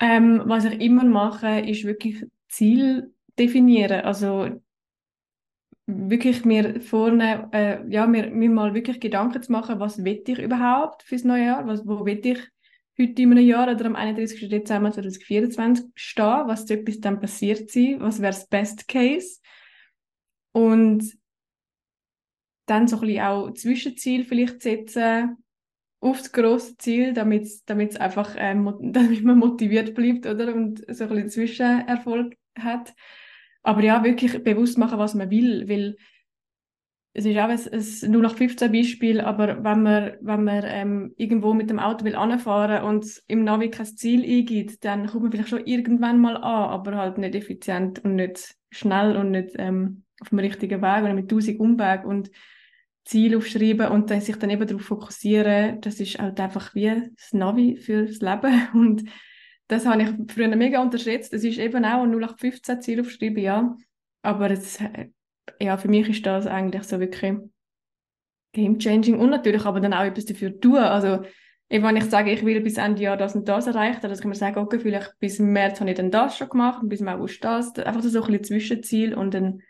Ähm, 0.00 0.42
was 0.46 0.64
ich 0.64 0.80
immer 0.80 1.04
mache, 1.04 1.60
ist 1.60 1.84
wirklich 1.84 2.26
Ziel 2.48 3.14
definieren. 3.38 4.04
Also 4.04 4.60
wirklich 5.86 6.44
mir 6.44 6.80
vorne, 6.80 7.48
äh, 7.52 7.88
ja, 7.88 8.06
mir, 8.06 8.30
mir 8.30 8.50
mal 8.50 8.74
wirklich 8.74 9.00
Gedanken 9.00 9.42
zu 9.42 9.52
machen, 9.52 9.80
was 9.80 10.02
will 10.02 10.22
ich 10.26 10.38
überhaupt 10.38 11.02
fürs 11.02 11.24
neue 11.24 11.44
Jahr? 11.44 11.66
Was, 11.66 11.86
wo 11.86 12.04
will 12.04 12.24
ich 12.24 12.38
heute 12.98 13.22
in 13.22 13.32
einem 13.32 13.46
Jahr 13.46 13.70
oder 13.70 13.84
am 13.86 13.96
31. 13.96 14.48
Dezember 14.48 14.92
2024 14.92 15.86
stehen? 15.94 16.46
Was 16.46 16.66
sollte 16.66 16.84
bis 16.84 17.00
dann 17.00 17.20
passiert 17.20 17.70
sein? 17.70 17.96
Was 18.00 18.20
wäre 18.20 18.32
das 18.32 18.48
Best 18.48 18.88
Case? 18.88 19.40
Und 20.52 21.04
dann 22.66 22.88
so 22.88 22.96
ein 22.96 23.00
bisschen 23.06 23.22
auch 23.22 23.52
Zwischenziel 23.52 24.24
vielleicht 24.24 24.62
setzen 24.62 25.36
auf 26.00 26.18
das 26.18 26.32
grosse 26.32 26.76
Ziel, 26.76 27.12
damit 27.14 27.44
es 27.44 27.96
einfach 27.96 28.34
ähm, 28.38 28.74
damit 28.92 29.22
man 29.24 29.38
motiviert 29.38 29.94
bleibt 29.94 30.26
oder 30.26 30.54
und 30.54 30.84
so 30.88 31.04
ein 31.04 31.10
bisschen 31.10 31.30
Zwischenerfolg 31.30 32.36
hat. 32.58 32.94
Aber 33.64 33.82
ja, 33.82 34.04
wirklich 34.04 34.44
bewusst 34.44 34.78
machen, 34.78 34.98
was 34.98 35.14
man 35.14 35.30
will, 35.30 35.68
weil 35.68 35.96
es 37.16 37.24
ist 37.24 37.38
auch 37.38 37.48
ein, 37.48 37.58
ein 37.58 38.10
nur 38.10 38.22
nach 38.22 38.36
15 38.36 38.72
Beispiel, 38.72 39.20
aber 39.20 39.62
wenn 39.62 39.82
man, 39.82 40.12
wenn 40.20 40.44
man 40.44 40.64
ähm, 40.66 41.14
irgendwo 41.16 41.54
mit 41.54 41.70
dem 41.70 41.78
Auto 41.78 42.04
will 42.04 42.16
anfahren 42.16 42.84
und 42.84 43.22
im 43.28 43.44
Navi 43.44 43.70
kein 43.70 43.86
Ziel 43.86 44.22
eingibt, 44.24 44.84
dann 44.84 45.06
kommt 45.06 45.22
man 45.22 45.32
vielleicht 45.32 45.48
schon 45.48 45.64
irgendwann 45.64 46.20
mal 46.20 46.36
an, 46.36 46.70
aber 46.70 46.96
halt 46.96 47.18
nicht 47.18 47.36
effizient 47.36 48.04
und 48.04 48.16
nicht 48.16 48.56
schnell 48.70 49.16
und 49.16 49.30
nicht 49.30 49.54
ähm, 49.58 50.02
auf 50.20 50.30
dem 50.30 50.40
richtigen 50.40 50.82
Weg 50.82 51.04
oder 51.04 51.14
mit 51.14 51.30
tausend 51.30 51.60
Umwegen 51.60 52.04
und 52.04 52.30
Ziel 53.04 53.36
aufschreiben 53.36 53.88
und 53.88 54.10
dann 54.10 54.20
sich 54.20 54.36
dann 54.36 54.50
eben 54.50 54.66
darauf 54.66 54.82
fokussieren, 54.82 55.80
das 55.82 56.00
ist 56.00 56.18
halt 56.18 56.40
einfach 56.40 56.74
wie 56.74 57.10
das 57.16 57.32
Navi 57.32 57.76
fürs 57.76 58.20
Leben 58.20 58.68
und 58.74 59.04
das 59.68 59.86
habe 59.86 60.02
ich 60.02 60.32
früher 60.32 60.54
mega 60.54 60.80
unterschätzt. 60.82 61.32
Es 61.32 61.44
ist 61.44 61.58
eben 61.58 61.84
auch 61.84 62.02
ein 62.02 62.12
0815 62.12 62.82
Ziel 62.82 63.00
aufschreiben, 63.00 63.42
ja, 63.42 63.76
aber 64.22 64.50
es, 64.50 64.78
ja, 65.60 65.76
für 65.76 65.88
mich 65.88 66.08
ist 66.08 66.26
das 66.26 66.46
eigentlich 66.46 66.84
so 66.84 67.00
wirklich 67.00 67.36
game-changing 68.52 69.18
und 69.18 69.30
natürlich 69.30 69.64
aber 69.64 69.80
dann 69.80 69.94
auch 69.94 70.04
etwas 70.04 70.26
dafür 70.26 70.58
tun, 70.60 70.76
also 70.76 71.24
eben 71.68 71.84
wenn 71.84 71.96
ich 71.96 72.04
sage, 72.04 72.30
ich 72.30 72.44
will 72.44 72.60
bis 72.60 72.76
Ende 72.76 73.02
Jahr 73.02 73.16
das 73.16 73.34
und 73.34 73.48
das 73.48 73.66
erreichen, 73.66 74.00
dann 74.00 74.16
kann 74.16 74.28
man 74.28 74.38
sagen, 74.38 74.58
okay, 74.58 74.78
vielleicht 74.78 75.18
bis 75.18 75.38
März 75.38 75.80
habe 75.80 75.90
ich 75.90 75.96
dann 75.96 76.10
das 76.10 76.36
schon 76.36 76.48
gemacht 76.48 76.82
und 76.82 76.88
bis 76.88 77.02
August 77.02 77.42
das, 77.42 77.74
einfach 77.78 78.02
so 78.02 78.22
ein 78.22 78.26
bisschen 78.26 78.44
Zwischenziel 78.44 79.14
und 79.14 79.34
dann 79.34 79.62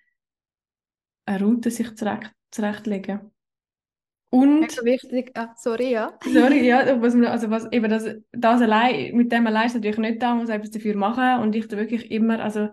eine 1.26 1.44
Route 1.44 1.70
sich 1.70 1.94
zurecht, 1.96 2.30
zurechtlegen. 2.50 3.33
Und 4.34 4.62
Mega 4.62 4.84
wichtig, 4.84 5.30
ah, 5.34 5.54
sorry, 5.56 5.92
ja. 5.92 6.18
Sorry, 6.24 6.66
ja, 6.66 6.80
was 7.00 7.14
also 7.14 7.50
was, 7.50 7.70
eben 7.70 7.88
das, 7.88 8.16
das 8.32 8.60
allein, 8.60 9.14
mit 9.16 9.30
dem 9.30 9.46
allein 9.46 9.66
ist 9.66 9.74
natürlich 9.74 9.98
nicht 9.98 10.20
da, 10.20 10.30
man 10.30 10.38
muss 10.38 10.48
etwas 10.48 10.72
dafür 10.72 10.96
machen 10.96 11.40
und 11.40 11.54
ich 11.54 11.68
da 11.68 11.76
wirklich 11.76 12.10
immer, 12.10 12.40
also 12.40 12.68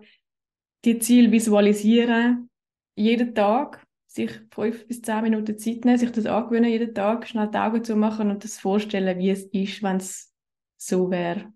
die 0.84 0.98
Ziele 0.98 1.30
visualisieren, 1.30 2.50
jeden 2.96 3.32
Tag, 3.36 3.86
sich 4.08 4.32
fünf 4.52 4.88
bis 4.88 5.02
zehn 5.02 5.22
Minuten 5.22 5.56
Zeit 5.56 5.84
nehmen, 5.84 5.98
sich 5.98 6.10
das 6.10 6.26
angewöhnen, 6.26 6.68
jeden 6.68 6.94
Tag 6.94 7.28
schnell 7.28 7.48
die 7.48 7.58
Augen 7.58 7.84
zu 7.84 7.94
machen 7.94 8.30
und 8.32 8.42
das 8.42 8.58
vorstellen, 8.58 9.16
wie 9.20 9.30
es 9.30 9.44
ist, 9.44 9.84
wenn 9.84 9.98
es 9.98 10.34
so 10.76 11.12
wäre. 11.12 11.52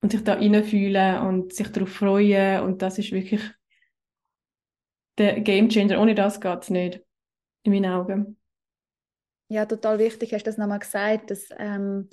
Und 0.00 0.12
sich 0.12 0.24
da 0.24 0.32
reinfühlen 0.32 1.26
und 1.26 1.52
sich 1.52 1.68
darauf 1.68 1.90
freuen 1.90 2.62
und 2.62 2.80
das 2.80 2.98
ist 2.98 3.12
wirklich 3.12 3.42
der 5.18 5.42
Gamechanger. 5.42 6.00
Ohne 6.00 6.14
das 6.14 6.40
geht 6.40 6.62
es 6.62 6.70
nicht, 6.70 7.02
in 7.64 7.72
meinen 7.72 7.92
Augen. 7.92 8.38
Ja, 9.48 9.66
total 9.66 9.98
wichtig, 9.98 10.32
hast 10.32 10.46
du 10.46 10.50
das 10.50 10.58
nochmal 10.58 10.78
gesagt, 10.78 11.30
dass 11.30 11.48
ähm, 11.58 12.08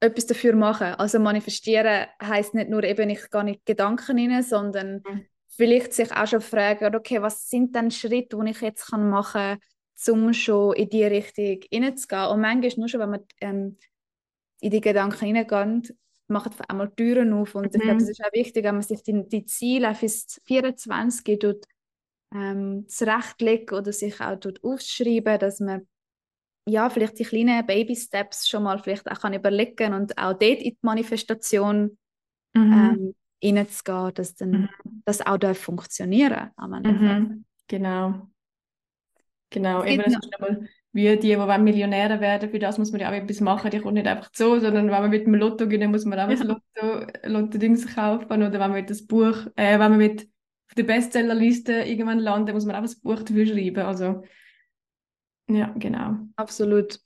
etwas 0.00 0.26
dafür 0.26 0.56
machen. 0.56 0.94
Also 0.94 1.18
manifestieren 1.18 2.06
heißt 2.22 2.54
nicht 2.54 2.70
nur 2.70 2.82
eben, 2.82 3.10
ich 3.10 3.30
gehe 3.30 3.44
nicht 3.44 3.66
Gedanken 3.66 4.18
rein, 4.18 4.42
sondern 4.42 5.02
mhm. 5.06 5.26
vielleicht 5.48 5.92
sich 5.92 6.10
auch 6.12 6.26
schon 6.26 6.40
fragen, 6.40 6.94
okay, 6.94 7.20
was 7.20 7.48
sind 7.48 7.74
denn 7.74 7.90
Schritte, 7.90 8.38
die 8.38 8.50
ich 8.50 8.60
jetzt 8.62 8.90
kann 8.90 9.10
machen 9.10 9.58
kann, 10.04 10.14
um 10.14 10.32
schon 10.32 10.74
in 10.74 10.88
die 10.88 11.04
Richtung 11.04 11.60
hineinzugehen. 11.70 12.28
Und 12.28 12.40
manchmal 12.40 12.72
nur 12.78 12.88
schon, 12.88 13.00
wenn 13.00 13.10
man 13.10 13.24
ähm, 13.40 13.76
in 14.60 14.70
die 14.70 14.80
Gedanken 14.80 15.26
hineingeht, 15.26 15.94
macht 16.28 16.52
auf 16.52 16.70
einmal 16.70 16.90
Türen 16.94 17.34
auf. 17.34 17.54
Und 17.54 17.66
mhm. 17.66 17.70
ich 17.74 17.82
glaube, 17.82 18.00
das 18.00 18.08
ist 18.08 18.24
auch 18.24 18.32
wichtig, 18.32 18.64
wenn 18.64 18.76
man 18.76 18.82
sich 18.82 19.02
die, 19.02 19.28
die 19.28 19.44
Ziele 19.44 19.94
fürs 19.94 20.40
24 20.46 21.38
tut, 21.38 21.66
ähm, 22.32 22.86
zurechtlegt 22.88 23.72
oder 23.72 23.92
sich 23.92 24.20
auch 24.20 24.36
tut 24.36 24.62
aufschreiben, 24.64 25.38
dass 25.38 25.60
man 25.60 25.86
ja, 26.66 26.90
vielleicht 26.90 27.18
die 27.18 27.24
kleinen 27.24 27.66
Baby-Steps 27.66 28.48
schon 28.48 28.62
mal 28.62 28.78
vielleicht 28.78 29.10
auch 29.10 29.20
kann 29.20 29.34
überlegen 29.34 29.94
und 29.94 30.16
auch 30.18 30.32
dort 30.32 30.42
in 30.42 30.58
die 30.58 30.78
Manifestation 30.82 31.98
mhm. 32.54 32.72
ähm, 32.72 33.14
reinzugehen, 33.42 34.14
dass 34.14 34.34
dann 34.34 34.50
mhm. 34.50 34.68
das 35.04 35.24
auch 35.24 35.38
darf 35.38 35.58
funktionieren 35.58 36.50
mhm. 36.58 37.44
Genau. 37.68 38.28
Genau, 39.52 39.84
eben 39.84 40.02
das 40.02 40.14
ist 40.14 40.34
einmal 40.38 40.68
wie 40.92 41.16
die, 41.16 41.36
die 41.36 41.58
Millionäre 41.58 42.20
werden, 42.20 42.50
für 42.50 42.58
das 42.58 42.78
muss 42.78 42.90
man 42.90 43.00
ja 43.00 43.10
auch 43.10 43.14
etwas 43.14 43.40
machen, 43.40 43.70
die 43.70 43.78
kommt 43.78 43.94
nicht 43.94 44.06
einfach 44.06 44.30
so, 44.32 44.58
sondern 44.58 44.90
wenn 44.90 45.00
man 45.00 45.10
mit 45.10 45.26
dem 45.26 45.34
Lotto 45.34 45.66
gewinnen 45.66 45.90
muss 45.90 46.04
man 46.04 46.18
auch 46.18 46.30
ja. 46.30 46.42
Lotto, 46.42 47.06
Lotto-Dings 47.24 47.94
kaufen 47.94 48.42
oder 48.42 48.52
wenn 48.52 48.70
man 48.70 48.86
das 48.86 49.06
Buch, 49.06 49.46
äh, 49.56 49.78
wenn 49.78 49.90
man 49.90 49.98
mit 49.98 50.22
auf 50.68 50.74
der 50.76 50.82
Bestsellerliste 50.84 51.72
irgendwann 51.72 52.18
landen, 52.18 52.54
muss 52.54 52.64
man 52.64 52.76
auch 52.76 52.88
ein 52.88 53.00
Buch 53.02 53.22
dafür 53.22 53.46
schreiben, 53.46 53.84
also 53.84 54.22
ja, 55.54 55.74
genau. 55.76 56.16
Absolut. 56.36 57.00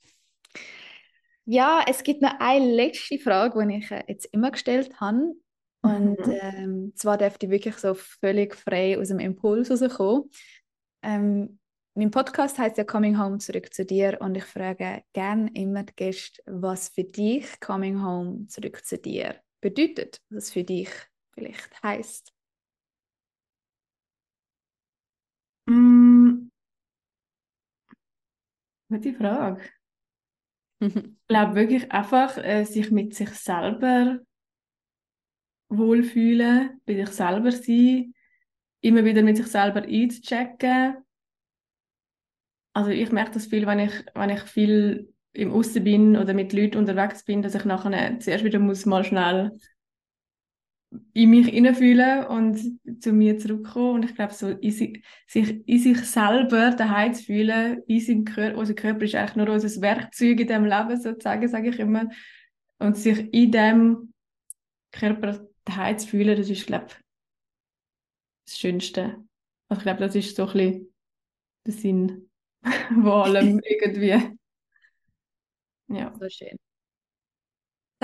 Ja, 1.45 1.83
es 1.87 2.03
gibt 2.03 2.21
noch 2.21 2.39
eine 2.39 2.65
letzte 2.65 3.19
Frage, 3.19 3.67
die 3.67 3.77
ich 3.77 3.91
äh, 3.91 4.03
jetzt 4.07 4.25
immer 4.31 4.51
gestellt 4.51 4.99
habe. 4.99 5.33
Und 5.81 6.25
mhm. 6.25 6.33
ähm, 6.41 6.93
zwar 6.95 7.17
dürfte 7.17 7.45
ich 7.45 7.51
wirklich 7.51 7.75
so 7.77 7.93
völlig 7.93 8.55
frei 8.55 8.97
aus 8.97 9.09
dem 9.09 9.19
Impuls 9.19 9.69
rauskommen. 9.69 10.31
Ähm, 11.03 11.59
mein 11.93 12.11
Podcast 12.11 12.57
heißt 12.57 12.77
ja 12.77 12.83
Coming 12.83 13.19
Home 13.19 13.37
zurück 13.37 13.73
zu 13.73 13.85
dir 13.85 14.17
und 14.19 14.35
ich 14.35 14.43
frage 14.43 15.03
gerne 15.13 15.49
immer 15.53 15.83
die 15.83 15.93
Gäste, 15.95 16.41
was 16.45 16.89
für 16.89 17.03
dich 17.03 17.45
Coming 17.61 18.03
Home 18.03 18.47
zurück 18.47 18.83
zu 18.83 18.97
dir 18.97 19.35
bedeutet, 19.61 20.19
was 20.29 20.45
es 20.45 20.53
für 20.53 20.63
dich 20.63 20.89
vielleicht 21.33 21.81
heißt. 21.83 22.33
Mm, 25.67 26.14
Gute 28.89 29.13
Frage. 29.13 29.61
ich 30.79 31.03
glaube 31.27 31.55
wirklich 31.55 31.91
einfach, 31.91 32.37
äh, 32.37 32.65
sich 32.65 32.91
mit 32.91 33.15
sich 33.15 33.29
selber 33.29 34.19
wohlfühlen, 35.69 36.81
bei 36.85 36.95
sich 36.95 37.09
selber 37.09 37.51
sein, 37.51 38.13
immer 38.81 39.03
wieder 39.03 39.23
mit 39.23 39.37
sich 39.37 39.47
selber 39.47 39.83
einzuchecken. 39.83 40.97
Also 42.73 42.91
ich 42.91 43.11
merke 43.11 43.31
das 43.31 43.47
viel, 43.47 43.65
wenn 43.65 43.79
ich, 43.79 43.93
wenn 44.13 44.29
ich 44.29 44.41
viel 44.41 45.13
im 45.33 45.51
Aussen 45.51 45.83
bin 45.83 46.17
oder 46.17 46.33
mit 46.33 46.53
Leuten 46.53 46.77
unterwegs 46.77 47.23
bin, 47.23 47.41
dass 47.41 47.55
ich 47.55 47.65
nachher 47.65 48.19
zuerst 48.19 48.43
wieder 48.43 48.59
muss 48.59 48.85
mal 48.85 49.03
schnell 49.03 49.57
in 51.13 51.29
mich 51.29 51.47
hineinfühlen 51.47 52.25
und 52.25 52.79
zu 53.01 53.11
mir 53.11 53.37
zurückkommen. 53.37 53.95
Und 53.95 54.05
ich 54.05 54.15
glaube, 54.15 54.33
so 54.33 54.49
in 54.49 54.71
sich, 54.71 55.03
sich 55.27 55.67
in 55.67 55.79
sich 55.79 55.99
selber 56.05 56.71
daheim 56.71 57.13
zu 57.13 57.23
fühlen, 57.23 57.81
in 57.87 57.99
seinem 57.99 58.25
Körper, 58.25 58.57
unser 58.57 58.73
Körper 58.73 59.03
ist 59.03 59.15
eigentlich 59.15 59.35
nur 59.35 59.49
unser 59.49 59.81
Werkzeug 59.81 60.39
in 60.39 60.47
diesem 60.47 60.65
Leben, 60.65 61.01
sozusagen, 61.01 61.47
sage 61.47 61.69
ich 61.69 61.79
immer. 61.79 62.09
Und 62.79 62.97
sich 62.97 63.33
in 63.33 63.51
dem 63.51 64.13
Körper 64.91 65.47
daheim 65.65 65.97
zu 65.97 66.07
fühlen, 66.07 66.37
das 66.37 66.49
ist, 66.49 66.67
glaube 66.67 66.87
ich, 66.87 66.95
das 68.45 68.59
Schönste. 68.59 69.23
Also 69.67 69.79
ich 69.79 69.83
glaube, 69.83 69.99
das 69.99 70.15
ist 70.15 70.35
so 70.35 70.47
ein 70.47 70.53
bisschen 70.53 70.93
der 71.65 71.73
Sinn 71.73 72.29
von 72.89 73.07
allem 73.07 73.59
irgendwie. 73.65 74.37
Ja. 75.87 76.13
So 76.19 76.29
schön. 76.29 76.57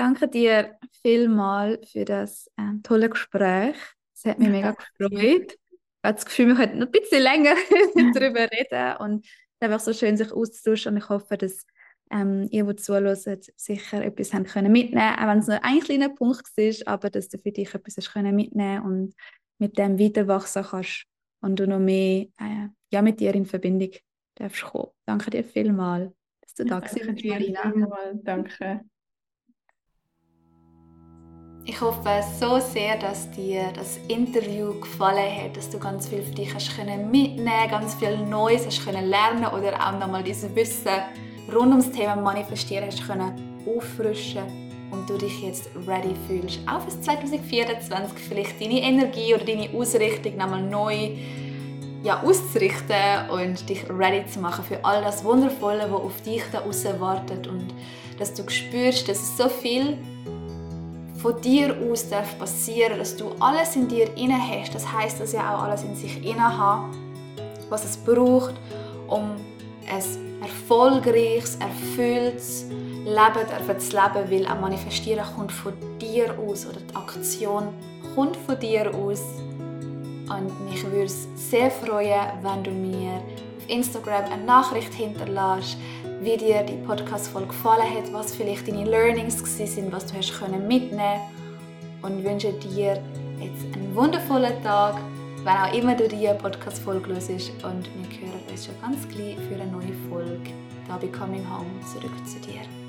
Danke 0.02 0.26
dir 0.26 0.78
vielmal 1.00 1.78
für 1.84 2.04
das 2.04 2.50
äh, 2.56 2.80
tolle 2.82 3.08
Gespräch. 3.08 3.76
Es 4.12 4.24
hat 4.24 4.40
mich 4.40 4.48
ja, 4.48 4.52
mega 4.52 4.72
gefreut. 4.98 5.52
Ich 5.52 5.58
habe 6.02 6.14
das 6.14 6.26
Gefühl, 6.26 6.48
wir 6.48 6.54
könnten 6.56 6.78
noch 6.80 6.88
ein 6.88 6.90
bisschen 6.90 7.22
länger 7.22 7.54
darüber 8.12 8.50
reden 8.50 8.96
und 8.98 9.24
es 9.24 9.30
ist 9.30 9.62
einfach 9.62 9.78
so 9.78 9.92
schön, 9.92 10.16
sich 10.16 10.32
auszutauschen. 10.32 10.94
Und 10.94 10.98
ich 10.98 11.08
hoffe, 11.08 11.38
dass 11.38 11.64
ähm, 12.10 12.48
ihr, 12.50 12.64
die 12.64 12.74
zuhört, 12.74 13.52
sicher 13.54 14.04
etwas 14.04 14.34
haben 14.34 14.44
können 14.44 14.72
mitnehmen 14.72 15.14
auch 15.20 15.28
wenn 15.28 15.38
es 15.38 15.46
nur 15.46 15.62
ein 15.62 15.78
kleiner 15.78 16.08
Punkt 16.08 16.50
ist, 16.56 16.88
aber 16.88 17.08
dass 17.08 17.28
du 17.28 17.38
für 17.38 17.52
dich 17.52 17.72
etwas 17.72 17.96
hast 17.96 18.12
können 18.12 18.34
mitnehmen 18.34 18.82
und 18.82 19.14
mit 19.58 19.78
dem 19.78 20.00
weiter 20.00 20.26
wachsen 20.26 20.64
kannst 20.64 21.04
und 21.42 21.60
du 21.60 21.68
noch 21.68 21.78
mehr 21.78 22.26
äh, 22.40 22.66
ja, 22.90 23.02
mit 23.02 23.20
dir 23.20 23.36
in 23.36 23.46
Verbindung 23.46 23.92
darfst 24.34 24.64
kommen. 24.64 24.88
Danke 25.06 25.30
dir 25.30 25.44
vielmals, 25.44 26.10
dass 26.40 26.54
du 26.54 26.64
da 26.64 26.80
bist, 26.80 26.98
Marina. 27.24 27.72
Danke. 28.14 28.80
Ich 31.64 31.80
hoffe 31.80 32.24
so 32.40 32.58
sehr, 32.58 32.96
dass 32.98 33.30
dir 33.30 33.72
das 33.76 33.98
Interview 34.08 34.80
gefallen 34.80 35.44
hat, 35.44 35.56
dass 35.56 35.70
du 35.70 35.78
ganz 35.78 36.08
viel 36.08 36.20
für 36.20 36.34
dich 36.34 36.52
hast 36.52 36.74
können 36.74 37.08
mitnehmen, 37.08 37.70
ganz 37.70 37.94
viel 37.94 38.16
Neues 38.18 38.66
hast 38.66 38.84
können 38.84 39.08
lernen 39.08 39.44
oder 39.44 39.74
auch 39.74 39.96
nochmal 39.96 40.24
dieses 40.24 40.52
Wissen 40.56 40.90
rund 41.54 41.70
ums 41.70 41.92
Thema 41.92 42.16
Manifestieren 42.16 42.86
hast 42.86 43.06
können 43.06 43.62
auffrischen 43.64 44.42
und 44.90 45.08
du 45.08 45.16
dich 45.16 45.40
jetzt 45.40 45.70
ready 45.86 46.16
fühlst, 46.26 46.58
auch 46.66 46.80
für 46.80 47.00
2024 47.00 48.18
vielleicht 48.18 48.60
deine 48.60 48.80
Energie 48.80 49.32
oder 49.32 49.44
deine 49.44 49.70
Ausrichtung 49.70 50.36
nochmal 50.36 50.62
neu 50.62 51.10
ja, 52.02 52.20
auszurichten 52.24 53.30
und 53.30 53.68
dich 53.68 53.88
ready 53.88 54.26
zu 54.26 54.40
machen 54.40 54.64
für 54.64 54.84
all 54.84 55.00
das 55.00 55.22
Wundervolle, 55.22 55.86
was 55.92 56.00
auf 56.00 56.20
dich 56.22 56.42
da 56.50 56.60
draußen 56.60 56.98
wartet. 56.98 57.46
Und 57.46 57.72
dass 58.18 58.34
du 58.34 58.48
spürst, 58.50 59.08
dass 59.08 59.36
so 59.36 59.48
viel 59.48 59.96
von 61.22 61.40
dir 61.40 61.76
aus 61.88 62.08
darf 62.08 62.36
passieren, 62.36 62.98
dass 62.98 63.16
du 63.16 63.30
alles 63.38 63.76
in 63.76 63.86
dir 63.86 64.14
inne 64.16 64.36
hast. 64.36 64.74
Das 64.74 64.92
heißt, 64.92 65.20
dass 65.20 65.32
ja 65.32 65.54
auch 65.54 65.62
alles 65.62 65.84
in 65.84 65.94
sich 65.94 66.24
inne 66.24 66.58
haben, 66.58 66.90
was 67.70 67.84
es 67.84 67.96
braucht, 67.96 68.54
um 69.06 69.36
ein 69.88 70.02
erfolgreiches, 70.42 71.56
erfülltes 71.56 72.66
Leben 73.04 73.78
zu 73.78 73.96
leben, 73.96 74.30
weil 74.30 74.46
auch 74.46 74.60
manifestieren 74.60 75.24
kommt 75.36 75.52
von 75.52 75.72
dir 76.00 76.36
aus 76.38 76.66
oder 76.66 76.80
die 76.80 76.96
Aktion 76.96 77.68
kommt 78.16 78.36
von 78.36 78.58
dir 78.58 78.92
aus. 78.92 79.22
Und 80.28 80.70
mich 80.70 80.82
würde 80.84 81.04
es 81.04 81.28
sehr 81.36 81.70
freuen, 81.70 82.26
wenn 82.42 82.64
du 82.64 82.70
mir 82.70 83.22
auf 83.58 83.68
Instagram 83.68 84.24
eine 84.24 84.44
Nachricht 84.44 84.92
hinterlässt, 84.92 85.76
wie 86.22 86.36
dir 86.36 86.62
die 86.62 86.76
Podcast-Folge 86.86 87.48
gefallen 87.48 87.82
hat, 87.82 88.12
was 88.12 88.34
vielleicht 88.34 88.68
deine 88.68 88.84
Learnings 88.84 89.38
sind, 89.56 89.92
was 89.92 90.06
du 90.06 90.16
hast 90.16 90.38
können. 90.38 90.68
Und 92.02 92.24
wünsche 92.24 92.52
dir 92.52 93.02
jetzt 93.40 93.74
einen 93.74 93.94
wundervollen 93.94 94.62
Tag, 94.62 94.96
wann 95.42 95.56
auch 95.56 95.74
immer 95.74 95.96
du 95.96 96.08
diese 96.08 96.34
Podcast-Folge 96.34 97.08
hörst. 97.10 97.30
Und 97.64 97.88
wir 97.90 98.20
hören 98.20 98.40
uns 98.50 98.66
schon 98.66 98.80
ganz 98.80 99.08
gleich 99.08 99.36
für 99.48 99.60
eine 99.60 99.70
neue 99.70 99.94
Folge. 100.08 100.50
Da 100.86 100.96
bei 100.96 101.08
Coming 101.08 101.44
Home 101.48 101.70
zurück 101.92 102.12
zu 102.26 102.38
dir. 102.40 102.81